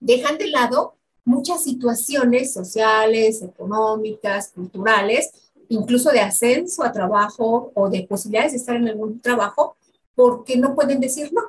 dejan 0.00 0.38
de 0.38 0.48
lado 0.48 0.94
muchas 1.26 1.62
situaciones 1.62 2.54
sociales, 2.54 3.42
económicas, 3.42 4.48
culturales, 4.48 5.52
incluso 5.68 6.10
de 6.10 6.20
ascenso 6.20 6.82
a 6.82 6.90
trabajo 6.90 7.70
o 7.74 7.90
de 7.90 8.04
posibilidades 8.04 8.52
de 8.52 8.58
estar 8.58 8.76
en 8.76 8.88
algún 8.88 9.20
trabajo, 9.20 9.76
porque 10.14 10.56
no 10.56 10.74
pueden 10.74 11.00
decir 11.00 11.32
no. 11.32 11.42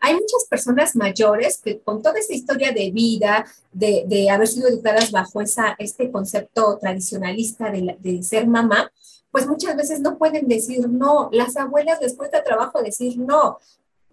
Hay 0.00 0.14
muchas 0.14 0.44
personas 0.48 0.94
mayores 0.94 1.60
que 1.62 1.80
con 1.80 2.02
toda 2.02 2.18
esta 2.20 2.34
historia 2.34 2.72
de 2.72 2.90
vida, 2.92 3.44
de, 3.72 4.04
de 4.06 4.30
haber 4.30 4.46
sido 4.46 4.68
educadas 4.68 5.10
bajo 5.10 5.40
esa, 5.40 5.74
este 5.78 6.10
concepto 6.12 6.78
tradicionalista 6.80 7.70
de, 7.70 7.96
de, 7.98 8.22
ser 8.22 8.46
mamá, 8.46 8.92
pues 9.32 9.46
muchas 9.48 9.76
veces 9.76 10.00
no 10.00 10.16
pueden 10.16 10.46
decir 10.46 10.88
no. 10.88 11.28
Las 11.32 11.56
abuelas 11.56 12.00
les 12.00 12.14
cuesta 12.14 12.44
trabajo 12.44 12.80
decir 12.80 13.18
no, 13.18 13.58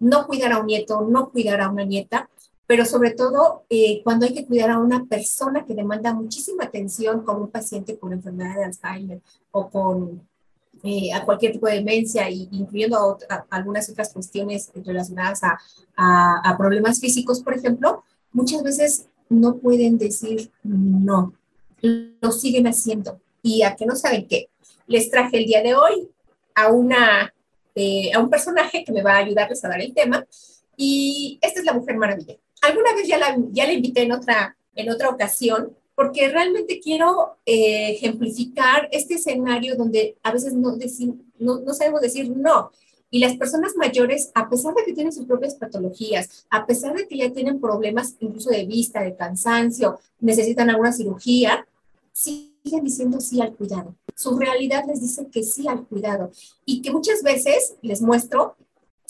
no 0.00 0.26
cuidar 0.26 0.52
a 0.52 0.58
un 0.58 0.66
nieto, 0.66 1.02
no 1.02 1.30
cuidar 1.30 1.60
a 1.60 1.70
una 1.70 1.84
nieta, 1.84 2.28
pero 2.66 2.84
sobre 2.84 3.12
todo 3.12 3.64
eh, 3.70 4.02
cuando 4.02 4.26
hay 4.26 4.34
que 4.34 4.44
cuidar 4.44 4.70
a 4.70 4.78
una 4.78 5.04
persona 5.04 5.64
que 5.64 5.74
demanda 5.74 6.12
muchísima 6.12 6.64
atención, 6.64 7.22
como 7.22 7.44
un 7.44 7.50
paciente 7.50 7.96
con 7.96 8.12
enfermedad 8.12 8.56
de 8.56 8.64
Alzheimer 8.64 9.20
o 9.52 9.70
con 9.70 10.26
eh, 10.82 11.12
a 11.12 11.24
cualquier 11.24 11.52
tipo 11.52 11.66
de 11.66 11.74
demencia, 11.74 12.28
y, 12.30 12.48
incluyendo 12.52 13.18
algunas 13.50 13.88
otras 13.88 14.12
cuestiones 14.12 14.70
relacionadas 14.74 15.40
a, 15.42 15.58
a, 15.96 16.56
problemas 16.56 17.00
físicos, 17.00 17.40
por 17.40 17.54
ejemplo, 17.54 18.04
muchas 18.32 18.62
veces 18.62 19.06
no 19.28 19.56
pueden 19.56 19.98
decir 19.98 20.50
no, 20.62 21.32
lo 21.82 22.32
siguen 22.32 22.66
haciendo. 22.66 23.20
Y 23.42 23.62
a 23.62 23.76
que 23.76 23.86
no 23.86 23.96
saben 23.96 24.26
qué, 24.26 24.48
les 24.86 25.10
traje 25.10 25.38
el 25.38 25.46
día 25.46 25.62
de 25.62 25.74
hoy 25.74 26.08
a, 26.54 26.70
una, 26.72 27.32
eh, 27.74 28.12
a 28.12 28.20
un 28.20 28.30
personaje 28.30 28.84
que 28.84 28.92
me 28.92 29.02
va 29.02 29.14
a 29.14 29.18
ayudarles 29.18 29.64
a 29.64 29.68
dar 29.68 29.80
el 29.80 29.94
tema. 29.94 30.26
Y 30.76 31.38
esta 31.40 31.60
es 31.60 31.66
la 31.66 31.72
Mujer 31.72 31.96
Maravilla. 31.96 32.36
Alguna 32.62 32.94
vez 32.94 33.06
ya 33.06 33.18
la, 33.18 33.36
ya 33.50 33.66
la 33.66 33.72
invité 33.72 34.02
en 34.02 34.12
otra, 34.12 34.56
en 34.74 34.90
otra 34.90 35.08
ocasión 35.08 35.76
porque 35.96 36.28
realmente 36.28 36.78
quiero 36.78 37.38
eh, 37.44 37.90
ejemplificar 37.90 38.88
este 38.92 39.14
escenario 39.14 39.74
donde 39.74 40.16
a 40.22 40.30
veces 40.30 40.54
no, 40.54 40.76
no, 41.40 41.60
no, 41.60 41.74
sabemos 41.74 42.00
decir 42.00 42.30
no. 42.30 42.70
Y 43.10 43.18
las 43.18 43.36
personas 43.36 43.74
mayores, 43.76 44.30
a 44.34 44.48
pesar 44.48 44.74
de 44.74 44.84
que 44.84 44.92
tienen 44.92 45.12
sus 45.12 45.26
propias 45.26 45.56
patologías, 45.56 46.46
a 46.50 46.66
pesar 46.66 46.94
de 46.94 47.08
que 47.08 47.16
ya 47.16 47.32
tienen 47.32 47.60
problemas 47.60 48.14
incluso 48.20 48.50
de 48.50 48.66
vista, 48.66 49.00
de 49.00 49.16
cansancio, 49.16 49.98
necesitan 50.20 50.70
alguna 50.70 50.92
cirugía, 50.92 51.66
siguen 52.12 52.56
siguen 52.66 52.84
diciendo 52.84 53.20
sí 53.20 53.40
al 53.40 53.54
cuidado. 53.54 53.94
Su 54.14 54.36
realidad 54.38 54.84
les 54.86 55.00
dice 55.00 55.28
que 55.30 55.42
sí 55.42 55.68
al 55.68 55.86
cuidado 55.86 56.30
y 56.64 56.82
que 56.82 56.90
muchas 56.90 57.22
veces 57.22 57.76
les 57.82 58.02
muestro 58.02 58.56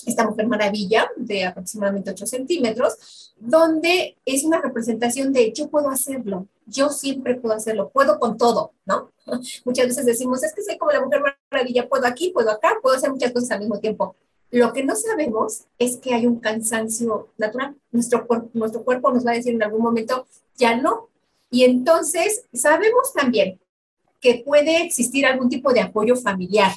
esta 0.04 0.28
mujer 0.28 0.46
maravilla 0.46 1.10
de 1.16 1.44
aproximadamente 1.44 2.10
8 2.10 2.26
centímetros, 2.26 3.34
donde 3.38 4.16
es 4.24 4.44
una 4.44 4.60
representación 4.60 5.32
de 5.32 5.52
yo 5.52 5.68
puedo 5.68 5.88
hacerlo, 5.88 6.46
yo 6.66 6.90
siempre 6.90 7.36
puedo 7.36 7.54
hacerlo, 7.54 7.90
puedo 7.90 8.18
con 8.18 8.36
todo, 8.36 8.72
¿no? 8.84 9.12
Muchas 9.64 9.86
veces 9.86 10.06
decimos, 10.06 10.42
es 10.42 10.54
que 10.54 10.62
soy 10.62 10.78
como 10.78 10.92
la 10.92 11.00
mujer 11.00 11.22
maravilla, 11.50 11.88
puedo 11.88 12.06
aquí, 12.06 12.30
puedo 12.30 12.50
acá, 12.50 12.76
puedo 12.82 12.96
hacer 12.96 13.10
muchas 13.10 13.32
cosas 13.32 13.52
al 13.52 13.60
mismo 13.60 13.78
tiempo. 13.78 14.14
Lo 14.50 14.72
que 14.72 14.84
no 14.84 14.94
sabemos 14.94 15.64
es 15.78 15.96
que 15.96 16.14
hay 16.14 16.26
un 16.26 16.38
cansancio 16.38 17.28
natural. 17.36 17.76
Nuestro, 17.90 18.26
nuestro 18.54 18.84
cuerpo 18.84 19.12
nos 19.12 19.26
va 19.26 19.32
a 19.32 19.34
decir 19.34 19.54
en 19.54 19.62
algún 19.62 19.82
momento, 19.82 20.26
ya 20.56 20.76
no. 20.76 21.08
Y 21.50 21.64
entonces 21.64 22.44
sabemos 22.52 23.12
también 23.12 23.60
que 24.20 24.42
puede 24.46 24.82
existir 24.82 25.26
algún 25.26 25.48
tipo 25.48 25.72
de 25.72 25.80
apoyo 25.80 26.16
familiar 26.16 26.72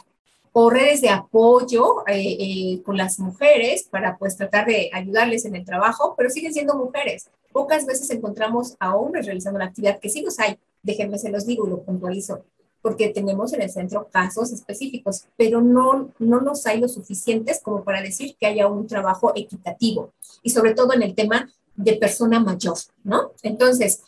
o 0.62 0.70
redes 0.70 1.00
de 1.00 1.08
apoyo 1.08 2.06
eh, 2.06 2.36
eh, 2.38 2.82
con 2.84 2.98
las 2.98 3.18
mujeres 3.18 3.84
para 3.90 4.18
pues 4.18 4.36
tratar 4.36 4.66
de 4.66 4.90
ayudarles 4.92 5.46
en 5.46 5.56
el 5.56 5.64
trabajo, 5.64 6.16
pero 6.18 6.30
siguen 6.30 6.54
siendo 6.54 6.76
mujeres. 6.76 7.30
Pocas 7.54 7.86
veces 7.86 8.10
encontramos 8.10 8.76
a 8.78 8.94
hombres 8.98 9.26
realizando 9.26 9.58
la 9.58 9.66
actividad, 9.66 10.00
que 10.00 10.10
sí 10.10 10.22
los 10.22 10.38
hay, 10.38 10.60
déjenme 10.84 11.18
se 11.18 11.30
los 11.30 11.46
digo 11.46 11.66
y 11.66 11.70
lo 11.70 11.82
puntualizo, 11.84 12.44
porque 12.82 13.08
tenemos 13.08 13.54
en 13.54 13.62
el 13.62 13.70
centro 13.70 14.10
casos 14.12 14.52
específicos, 14.52 15.28
pero 15.38 15.62
no, 15.62 16.10
no 16.20 16.42
nos 16.42 16.66
hay 16.68 16.82
lo 16.82 16.90
suficientes 16.90 17.62
como 17.64 17.86
para 17.86 18.02
decir 18.02 18.36
que 18.38 18.46
haya 18.46 18.68
un 18.68 18.86
trabajo 18.86 19.32
equitativo 19.38 20.12
y 20.44 20.50
sobre 20.50 20.74
todo 20.74 20.94
en 20.94 21.04
el 21.04 21.16
tema 21.16 21.50
de 21.78 21.94
persona 21.94 22.42
mayor, 22.42 22.78
¿no? 23.06 23.32
Entonces, 23.44 24.02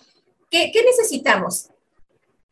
¿qué, 0.49 0.69
qué 0.73 0.83
necesitamos? 0.83 1.69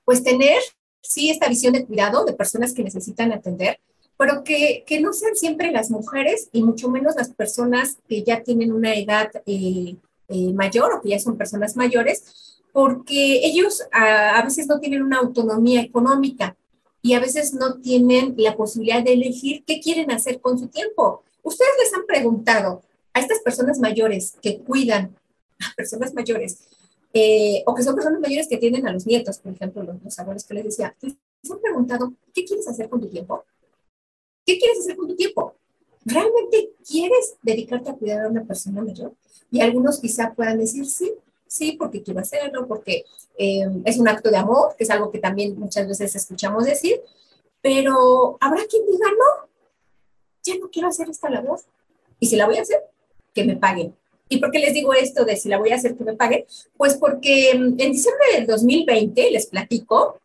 Pues 0.06 0.24
tener, 0.24 0.62
sí, 1.02 1.30
esta 1.30 1.50
visión 1.50 1.74
de 1.74 1.86
cuidado 1.86 2.24
de 2.24 2.32
personas 2.32 2.74
que 2.74 2.84
necesitan 2.84 3.34
atender, 3.34 3.78
pero 4.20 4.44
que, 4.44 4.84
que 4.86 5.00
no 5.00 5.14
sean 5.14 5.38
siempre 5.38 5.72
las 5.72 5.90
mujeres 5.90 6.50
y 6.52 6.62
mucho 6.62 6.90
menos 6.90 7.16
las 7.16 7.30
personas 7.30 8.00
que 8.10 8.22
ya 8.22 8.44
tienen 8.44 8.74
una 8.74 8.94
edad 8.94 9.32
eh, 9.46 9.96
eh, 10.28 10.54
mayor 10.54 10.92
o 10.92 11.02
que 11.02 11.12
ya 11.12 11.20
son 11.20 11.38
personas 11.38 11.78
mayores, 11.78 12.60
porque 12.74 13.46
ellos 13.46 13.82
a, 13.94 14.44
veces 14.44 14.68
no 14.68 14.82
tienen 14.82 15.04
una 15.04 15.20
autonomía 15.20 15.80
económica 15.80 16.58
y 17.02 17.14
a 17.14 17.22
veces 17.22 17.54
no 17.54 17.80
tienen 17.80 18.36
la 18.36 18.58
posibilidad 18.58 19.02
de 19.02 19.14
elegir 19.14 19.64
qué 19.66 19.80
quieren 19.80 20.12
hacer 20.12 20.42
con 20.42 20.60
su 20.60 20.68
tiempo. 20.68 21.24
Ustedes 21.42 21.72
les 21.82 21.94
han 21.94 22.06
preguntado 22.06 22.82
a 23.14 23.22
estas 23.22 23.40
personas 23.40 23.80
mayores 23.80 24.36
que 24.42 24.60
cuidan 24.60 25.16
a 25.62 25.74
personas 25.78 26.14
mayores, 26.14 26.68
eh, 27.14 27.64
o 27.66 27.74
que 27.74 27.84
son 27.84 27.96
personas 27.96 28.20
mayores 28.20 28.50
que 28.50 28.58
tienen 28.58 28.86
a 28.86 28.92
los 28.92 29.08
nietos, 29.08 29.40
por 29.40 29.54
ejemplo, 29.54 29.82
los, 29.82 30.20
abuelos 30.20 30.44
que 30.44 30.56
les 30.56 30.66
decía, 30.66 30.94
¿les 31.02 31.16
han 31.50 31.62
preguntado 31.62 32.12
qué 32.34 32.44
quieres 32.44 32.68
hacer 32.68 32.90
con 32.90 33.00
tu 33.00 33.08
tiempo? 33.08 33.46
¿Qué 34.50 34.58
quieres 34.58 34.80
hacer 34.80 34.96
con 34.96 35.08
tu 35.08 35.16
tiempo? 35.16 35.54
¿Realmente 36.04 36.72
quieres 36.84 37.36
dedicarte 37.44 37.92
a 37.92 37.94
cuidar 37.94 38.26
a 38.26 38.30
una 38.30 38.44
persona 38.44 38.82
mayor? 38.82 39.14
Y 39.52 39.62
algunos 39.62 40.00
quizá 40.00 40.34
puedan 40.34 40.58
decir, 40.58 40.88
sí, 40.88 41.14
sí, 41.46 41.74
porque 41.74 42.02
quiero 42.02 42.20
hacerlo, 42.20 42.68
porque 42.68 43.06
eh, 43.38 43.68
es 43.86 44.00
un 44.00 44.08
acto 44.08 44.32
de 44.32 44.38
amor, 44.38 44.74
que 44.76 44.86
es 44.86 44.90
algo 44.90 45.12
que 45.12 45.20
también 45.20 45.60
muchas 45.60 45.88
veces 45.88 46.16
escuchamos 46.16 46.66
decir, 46.66 47.00
pero 47.62 48.38
habrá 48.40 48.66
quien 48.66 48.88
diga, 48.88 49.06
no, 49.12 49.50
ya 50.42 50.58
no 50.58 50.72
quiero 50.72 50.88
hacer 50.88 51.08
esta 51.12 51.30
labor. 51.30 51.60
Y 52.20 52.26
si 52.26 52.36
la 52.36 52.48
voy 52.48 52.58
a 52.58 52.64
hacer, 52.64 52.80
que 53.36 53.44
me 53.44 53.56
paguen. 53.56 53.96
¿Y 54.30 54.38
por 54.38 54.50
qué 54.50 54.58
les 54.58 54.74
digo 54.74 54.96
esto 54.96 55.26
de 55.26 55.36
si 55.36 55.48
la 55.48 55.60
voy 55.60 55.70
a 55.70 55.76
hacer, 55.76 55.96
que 55.96 56.04
me 56.04 56.16
paguen? 56.16 56.46
Pues 56.76 56.96
porque 56.96 57.54
mm, 57.54 57.80
en 57.80 57.92
diciembre 57.92 58.26
del 58.34 58.48
2020, 58.48 59.30
les 59.30 59.46
platico, 59.46 60.20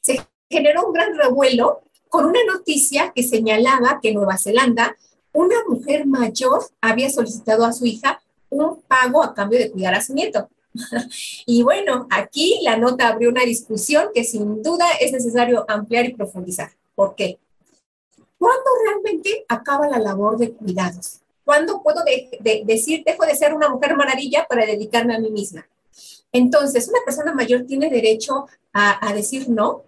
se 0.00 0.20
generó 0.50 0.88
un 0.88 0.92
gran 0.92 1.16
revuelo 1.16 1.84
con 2.14 2.26
una 2.26 2.44
noticia 2.44 3.10
que 3.12 3.24
señalaba 3.24 3.98
que 4.00 4.10
en 4.10 4.14
Nueva 4.14 4.38
Zelanda 4.38 4.96
una 5.32 5.56
mujer 5.66 6.06
mayor 6.06 6.64
había 6.80 7.10
solicitado 7.10 7.64
a 7.64 7.72
su 7.72 7.86
hija 7.86 8.22
un 8.50 8.80
pago 8.82 9.20
a 9.20 9.34
cambio 9.34 9.58
de 9.58 9.72
cuidar 9.72 9.94
a 9.94 10.00
su 10.00 10.14
nieto. 10.14 10.48
y 11.46 11.64
bueno, 11.64 12.06
aquí 12.12 12.60
la 12.62 12.76
nota 12.76 13.08
abrió 13.08 13.30
una 13.30 13.42
discusión 13.42 14.10
que 14.14 14.22
sin 14.22 14.62
duda 14.62 14.86
es 15.00 15.10
necesario 15.10 15.64
ampliar 15.66 16.06
y 16.06 16.14
profundizar. 16.14 16.70
¿Por 16.94 17.16
qué? 17.16 17.40
¿Cuándo 18.38 18.70
realmente 18.84 19.44
acaba 19.48 19.88
la 19.88 19.98
labor 19.98 20.38
de 20.38 20.52
cuidados? 20.52 21.18
¿Cuándo 21.44 21.82
puedo 21.82 22.04
decir, 22.04 23.02
dejo 23.04 23.26
de 23.26 23.34
ser 23.34 23.54
una 23.54 23.68
mujer 23.68 23.96
maravilla 23.96 24.46
para 24.48 24.64
dedicarme 24.64 25.16
a 25.16 25.18
mí 25.18 25.32
misma? 25.32 25.66
Entonces, 26.30 26.86
una 26.86 27.00
persona 27.04 27.34
mayor 27.34 27.64
tiene 27.66 27.90
derecho 27.90 28.46
a, 28.72 29.12
decir 29.12 29.48
no, 29.48 29.82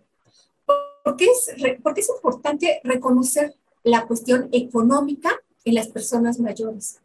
porque 1.06 1.26
es, 1.26 1.54
porque 1.84 2.00
es 2.00 2.08
importante 2.08 2.80
reconocer 2.82 3.54
la 3.84 4.08
cuestión 4.08 4.48
económica 4.50 5.40
en 5.64 5.76
las 5.76 5.86
personas 5.86 6.40
mayores. 6.40 7.00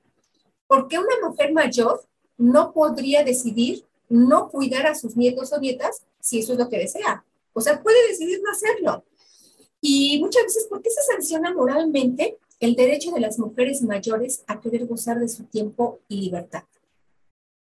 ¿Por 0.65 0.87
qué 0.87 0.97
una 0.97 1.29
mujer 1.29 1.53
mayor 1.53 2.03
no 2.35 2.73
podría 2.73 3.23
decidir 3.23 3.85
no 4.09 4.49
cuidar 4.49 4.87
a 4.87 4.95
sus 4.95 5.15
nietos 5.15 5.53
o 5.53 5.59
nietas 5.59 6.01
si 6.19 6.39
eso 6.39 6.53
es 6.53 6.57
lo 6.57 6.67
que 6.67 6.79
desea? 6.79 7.23
O 7.53 7.61
sea, 7.61 7.83
puede 7.83 8.07
decidir 8.07 8.41
no 8.43 8.49
hacerlo. 8.49 9.05
Y 9.81 10.19
muchas 10.19 10.45
veces, 10.45 10.65
¿por 10.67 10.81
qué 10.81 10.89
se 10.89 11.03
sanciona 11.03 11.53
moralmente 11.53 12.39
el 12.59 12.73
derecho 12.73 13.11
de 13.11 13.19
las 13.19 13.37
mujeres 13.37 13.83
mayores 13.83 14.43
a 14.47 14.59
poder 14.61 14.87
gozar 14.87 15.19
de 15.19 15.29
su 15.29 15.43
tiempo 15.43 15.99
y 16.07 16.21
libertad? 16.21 16.63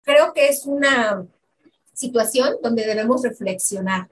Creo 0.03 0.33
que 0.33 0.49
es 0.49 0.67
una 0.67 1.25
situación 1.93 2.57
donde 2.61 2.85
debemos 2.85 3.23
reflexionar. 3.23 4.07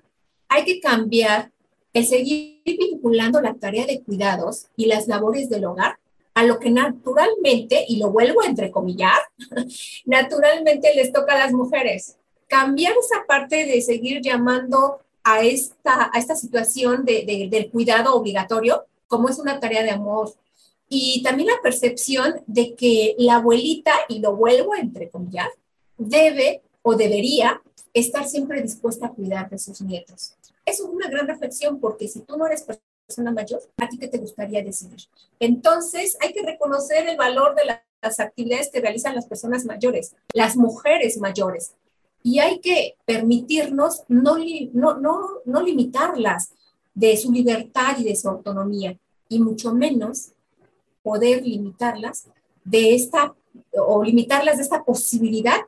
Hay 0.48 0.66
que 0.66 0.80
cambiar 0.80 1.52
el 1.96 2.06
seguir 2.06 2.60
vinculando 2.66 3.40
la 3.40 3.54
tarea 3.54 3.86
de 3.86 4.02
cuidados 4.02 4.68
y 4.76 4.88
las 4.88 5.08
labores 5.08 5.50
del 5.50 5.64
hogar 5.64 5.98
a 6.34 6.44
lo 6.44 6.60
que 6.60 6.70
naturalmente, 6.70 7.86
y 7.88 8.00
lo 8.00 8.12
vuelvo 8.12 8.42
a 8.42 8.48
entrecomillar, 8.48 9.18
naturalmente 10.06 10.94
les 10.94 11.14
toca 11.14 11.36
a 11.36 11.40
las 11.40 11.54
mujeres. 11.54 12.18
Cambiar 12.48 12.94
esa 13.00 13.26
parte 13.26 13.66
de 13.66 13.82
seguir 13.82 14.22
llamando 14.22 15.00
a 15.24 15.42
esta, 15.44 16.12
a 16.14 16.20
esta 16.20 16.36
situación 16.36 17.06
de, 17.06 17.48
del 17.50 17.72
cuidado 17.72 18.14
obligatorio 18.14 18.84
como 19.08 19.30
es 19.30 19.40
una 19.40 19.62
tarea 19.62 19.82
de 19.82 19.92
amor. 19.92 20.34
Y 20.90 21.24
también 21.24 21.48
la 21.48 21.62
percepción 21.64 22.42
de 22.46 22.76
que 22.76 23.16
la 23.18 23.36
abuelita, 23.36 23.94
y 24.10 24.20
lo 24.20 24.36
vuelvo 24.36 24.74
a 24.74 24.80
entrecomillar, 24.80 25.50
debe 25.98 26.62
o 26.82 26.96
debería 26.96 27.62
estar 27.94 28.28
siempre 28.28 28.62
dispuesta 28.62 29.08
a 29.08 29.12
cuidar 29.12 29.50
de 29.50 29.58
sus 29.58 29.80
nietos. 29.80 30.34
Es 30.66 30.80
una 30.80 31.08
gran 31.10 31.28
reflexión 31.28 31.80
porque 31.80 32.08
si 32.08 32.22
tú 32.22 32.38
no 32.38 32.48
eres 32.48 32.64
persona 32.64 33.32
mayor, 33.32 33.62
¿a 33.78 33.88
ti 33.88 33.98
qué 33.98 34.08
te 34.08 34.18
gustaría 34.18 34.64
decidir? 34.64 35.02
Entonces, 35.40 36.18
hay 36.22 36.34
que 36.34 36.44
reconocer 36.44 37.08
el 37.08 37.18
valor 37.18 37.56
de 37.56 37.78
las 38.02 38.20
actividades 38.20 38.70
que 38.72 38.82
realizan 38.82 39.16
las 39.16 39.28
personas 39.28 39.66
mayores, 39.66 40.16
las 40.34 40.56
mujeres 40.56 41.18
mayores, 41.18 41.74
y 42.24 42.40
hay 42.40 42.60
que 42.60 42.96
permitirnos 43.06 44.04
no, 44.08 44.38
no, 44.74 44.98
no, 45.00 45.30
no 45.46 45.62
limitarlas 45.62 46.52
de 46.96 47.16
su 47.18 47.32
libertad 47.32 47.98
y 48.00 48.06
de 48.06 48.16
su 48.16 48.28
autonomía, 48.28 48.98
y 49.30 49.40
mucho 49.40 49.74
menos 49.74 50.32
poder 51.04 51.44
limitarlas 51.44 52.26
de 52.64 52.96
esta, 52.96 53.36
o 53.74 54.04
limitarlas 54.04 54.58
de 54.58 54.64
esta 54.64 54.84
posibilidad 54.84 55.60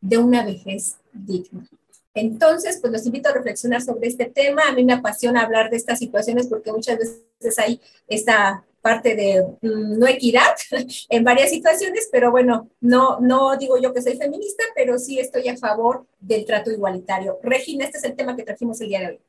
de 0.00 0.18
una 0.18 0.44
vejez 0.44 0.96
digna. 1.12 1.68
Entonces, 2.16 2.78
pues 2.80 2.92
los 2.94 3.04
invito 3.04 3.28
a 3.28 3.34
reflexionar 3.34 3.82
sobre 3.82 4.08
este 4.08 4.24
tema. 4.24 4.62
A 4.66 4.72
mí 4.72 4.84
me 4.84 4.94
apasiona 4.94 5.42
hablar 5.42 5.68
de 5.70 5.76
estas 5.76 5.98
situaciones 5.98 6.46
porque 6.46 6.72
muchas 6.72 6.98
veces 6.98 7.58
hay 7.58 7.78
esta 8.08 8.64
parte 8.80 9.14
de 9.14 9.44
mm, 9.60 9.98
no 9.98 10.06
equidad 10.06 10.54
en 11.10 11.24
varias 11.24 11.50
situaciones, 11.50 12.08
pero 12.10 12.30
bueno, 12.30 12.70
no, 12.80 13.20
no 13.20 13.58
digo 13.58 13.78
yo 13.78 13.92
que 13.92 14.00
soy 14.00 14.16
feminista, 14.16 14.64
pero 14.74 14.98
sí 14.98 15.18
estoy 15.18 15.48
a 15.48 15.58
favor 15.58 16.06
del 16.18 16.46
trato 16.46 16.70
igualitario. 16.70 17.38
Regina, 17.42 17.84
este 17.84 17.98
es 17.98 18.04
el 18.04 18.16
tema 18.16 18.34
que 18.34 18.44
trajimos 18.44 18.80
el 18.80 18.88
día 18.88 19.00
de 19.00 19.06
hoy. 19.08 19.20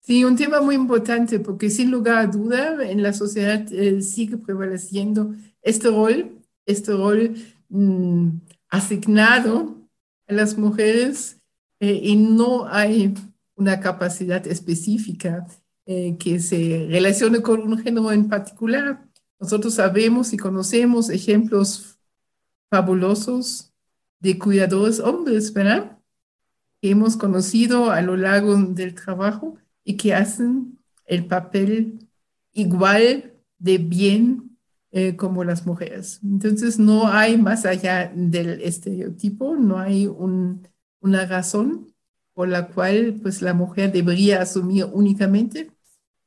Sí, 0.00 0.24
un 0.24 0.36
tema 0.36 0.60
muy 0.60 0.76
importante 0.76 1.40
porque 1.40 1.70
sin 1.70 1.90
lugar 1.90 2.18
a 2.18 2.26
duda 2.28 2.88
en 2.88 3.02
la 3.02 3.12
sociedad 3.12 3.66
eh, 3.72 4.00
sigue 4.00 4.36
prevaleciendo 4.36 5.34
este 5.60 5.88
rol, 5.88 6.38
este 6.66 6.92
rol 6.92 7.34
mm, 7.68 8.28
asignado 8.68 9.74
a 10.28 10.32
las 10.32 10.56
mujeres 10.56 11.35
eh, 11.80 12.00
y 12.02 12.16
no 12.16 12.66
hay 12.66 13.14
una 13.54 13.80
capacidad 13.80 14.46
específica 14.46 15.46
eh, 15.86 16.16
que 16.18 16.40
se 16.40 16.86
relacione 16.90 17.42
con 17.42 17.60
un 17.62 17.78
género 17.78 18.10
en 18.12 18.28
particular. 18.28 19.06
Nosotros 19.38 19.74
sabemos 19.74 20.32
y 20.32 20.36
conocemos 20.36 21.10
ejemplos 21.10 21.98
fabulosos 22.70 23.72
de 24.20 24.38
cuidadores 24.38 25.00
hombres, 25.00 25.52
¿verdad? 25.52 25.98
Que 26.80 26.90
hemos 26.90 27.16
conocido 27.16 27.90
a 27.90 28.02
lo 28.02 28.16
largo 28.16 28.56
del 28.56 28.94
trabajo 28.94 29.56
y 29.84 29.96
que 29.96 30.14
hacen 30.14 30.78
el 31.04 31.26
papel 31.26 32.08
igual 32.52 33.34
de 33.58 33.78
bien 33.78 34.58
eh, 34.90 35.14
como 35.16 35.44
las 35.44 35.66
mujeres. 35.66 36.20
Entonces 36.24 36.78
no 36.78 37.06
hay 37.08 37.36
más 37.36 37.66
allá 37.66 38.10
del 38.14 38.60
estereotipo, 38.62 39.56
no 39.56 39.78
hay 39.78 40.06
un 40.06 40.66
una 41.06 41.24
razón 41.26 41.94
por 42.34 42.48
la 42.48 42.68
cual 42.68 43.18
pues 43.22 43.40
la 43.40 43.54
mujer 43.54 43.92
debería 43.92 44.42
asumir 44.42 44.86
únicamente 44.92 45.70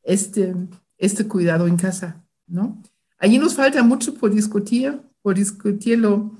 este, 0.01 0.55
este 0.97 1.27
cuidado 1.27 1.67
en 1.67 1.77
casa, 1.77 2.25
¿no? 2.47 2.81
Allí 3.19 3.37
nos 3.37 3.55
falta 3.55 3.83
mucho 3.83 4.15
por 4.15 4.33
discutir, 4.33 5.01
por 5.21 5.35
discutirlo 5.35 6.31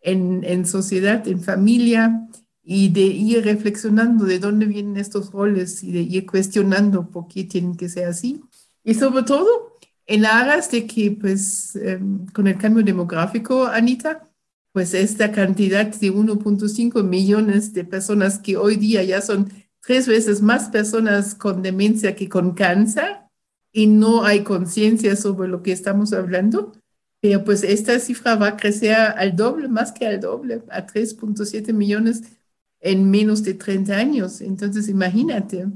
en, 0.00 0.44
en 0.44 0.66
sociedad, 0.66 1.26
en 1.26 1.40
familia, 1.42 2.28
y 2.68 2.88
de 2.88 3.02
ir 3.02 3.44
reflexionando 3.44 4.24
de 4.24 4.40
dónde 4.40 4.66
vienen 4.66 4.96
estos 4.96 5.30
roles 5.30 5.84
y 5.84 5.92
de 5.92 6.00
ir 6.00 6.26
cuestionando 6.26 7.08
por 7.08 7.28
qué 7.28 7.44
tienen 7.44 7.76
que 7.76 7.88
ser 7.88 8.08
así. 8.08 8.42
Y 8.82 8.94
sobre 8.94 9.22
todo 9.22 9.78
en 10.04 10.26
aras 10.26 10.70
de 10.72 10.84
que, 10.84 11.12
pues, 11.12 11.76
em, 11.76 12.26
con 12.26 12.48
el 12.48 12.58
cambio 12.58 12.82
demográfico, 12.82 13.66
Anita, 13.66 14.25
pues 14.76 14.92
esta 14.92 15.32
cantidad 15.32 15.86
de 15.86 16.12
1.5 16.12 17.02
millones 17.02 17.72
de 17.72 17.82
personas 17.82 18.38
que 18.38 18.58
hoy 18.58 18.76
día 18.76 19.02
ya 19.02 19.22
son 19.22 19.50
tres 19.80 20.06
veces 20.06 20.42
más 20.42 20.68
personas 20.68 21.34
con 21.34 21.62
demencia 21.62 22.14
que 22.14 22.28
con 22.28 22.52
cáncer 22.52 23.20
y 23.72 23.86
no 23.86 24.26
hay 24.26 24.44
conciencia 24.44 25.16
sobre 25.16 25.48
lo 25.48 25.62
que 25.62 25.72
estamos 25.72 26.12
hablando, 26.12 26.72
pero 27.22 27.42
pues 27.42 27.62
esta 27.62 27.98
cifra 27.98 28.34
va 28.34 28.48
a 28.48 28.56
crecer 28.58 28.94
al 28.94 29.34
doble, 29.34 29.68
más 29.68 29.92
que 29.92 30.06
al 30.06 30.20
doble, 30.20 30.62
a 30.68 30.86
3.7 30.86 31.72
millones 31.72 32.24
en 32.78 33.10
menos 33.10 33.42
de 33.44 33.54
30 33.54 33.96
años. 33.96 34.42
Entonces, 34.42 34.90
imagínate, 34.90 35.68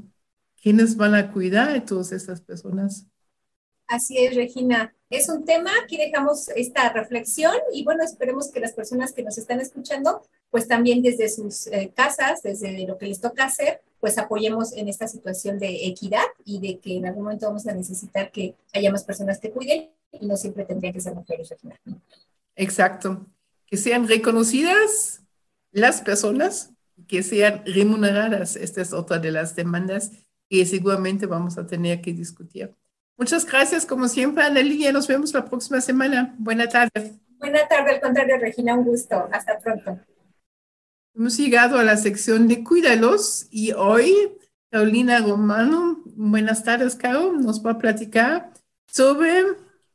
¿quiénes 0.63 0.95
van 0.99 1.15
a 1.15 1.33
cuidar 1.33 1.73
de 1.73 1.81
todas 1.81 2.13
esas 2.13 2.43
personas? 2.43 3.07
Así 3.91 4.19
es, 4.19 4.37
Regina. 4.37 4.95
Es 5.11 5.29
un 5.29 5.45
tema, 5.45 5.73
aquí 5.83 5.97
dejamos 5.97 6.49
esta 6.51 6.93
reflexión 6.93 7.57
y 7.73 7.83
bueno, 7.83 8.05
esperemos 8.05 8.53
que 8.53 8.61
las 8.61 8.73
personas 8.73 9.13
que 9.13 9.25
nos 9.25 9.37
están 9.37 9.59
escuchando, 9.59 10.23
pues 10.49 10.69
también 10.69 11.03
desde 11.03 11.29
sus 11.29 11.67
eh, 11.67 11.93
casas, 11.93 12.41
desde 12.45 12.87
lo 12.87 12.99
que 12.99 13.07
les 13.07 13.21
toca 13.21 13.47
hacer, 13.47 13.83
pues 13.99 14.17
apoyemos 14.17 14.77
en 14.77 14.89
esta 14.89 15.09
situación 15.09 15.59
de 15.59 15.89
equidad 15.89 16.23
y 16.45 16.61
de 16.61 16.79
que 16.79 16.99
en 16.99 17.07
algún 17.07 17.25
momento 17.25 17.49
vamos 17.49 17.67
a 17.67 17.75
necesitar 17.75 18.31
que 18.31 18.55
haya 18.73 18.93
más 18.93 19.03
personas 19.03 19.41
que 19.41 19.51
cuiden 19.51 19.91
y 20.13 20.25
no 20.25 20.37
siempre 20.37 20.65
tendrían 20.65 20.95
que 20.95 21.01
ser 21.01 21.17
mujeres, 21.17 21.51
Regina. 21.51 21.81
Exacto. 22.55 23.27
Que 23.67 23.77
sean 23.77 24.07
reconocidas 24.07 25.21
las 25.73 26.01
personas 26.01 26.71
que 27.09 27.25
sean 27.25 27.65
remuneradas. 27.67 28.55
Esta 28.55 28.83
es 28.83 28.93
otra 28.93 29.19
de 29.19 29.33
las 29.33 29.57
demandas 29.57 30.13
que 30.49 30.65
seguramente 30.65 31.27
vamos 31.27 31.59
a 31.59 31.67
tener 31.67 32.01
que 32.01 32.13
discutir. 32.13 32.73
Muchas 33.21 33.45
gracias, 33.45 33.85
como 33.85 34.09
siempre, 34.09 34.43
Anneli. 34.43 34.91
Nos 34.91 35.07
vemos 35.07 35.35
la 35.35 35.45
próxima 35.45 35.83
semana. 35.83 36.35
Buena 36.39 36.67
tarde. 36.67 37.13
Buena 37.39 37.69
tarde, 37.69 37.91
al 37.91 38.01
contrario, 38.01 38.39
Regina, 38.39 38.75
un 38.75 38.85
gusto. 38.85 39.29
Hasta 39.31 39.59
pronto. 39.59 40.01
Hemos 41.15 41.37
llegado 41.37 41.79
a 41.79 41.85
la 41.85 41.99
sección 41.99 42.49
de 42.49 42.65
Cuídalos 42.65 43.47
y 43.51 43.73
hoy 43.73 44.15
Carolina 44.71 45.19
Romano, 45.19 46.01
buenas 46.07 46.65
tardes, 46.65 46.95
Caro, 46.97 47.33
nos 47.33 47.65
va 47.65 47.73
a 47.73 47.79
platicar 47.79 48.53
sobre 48.87 49.45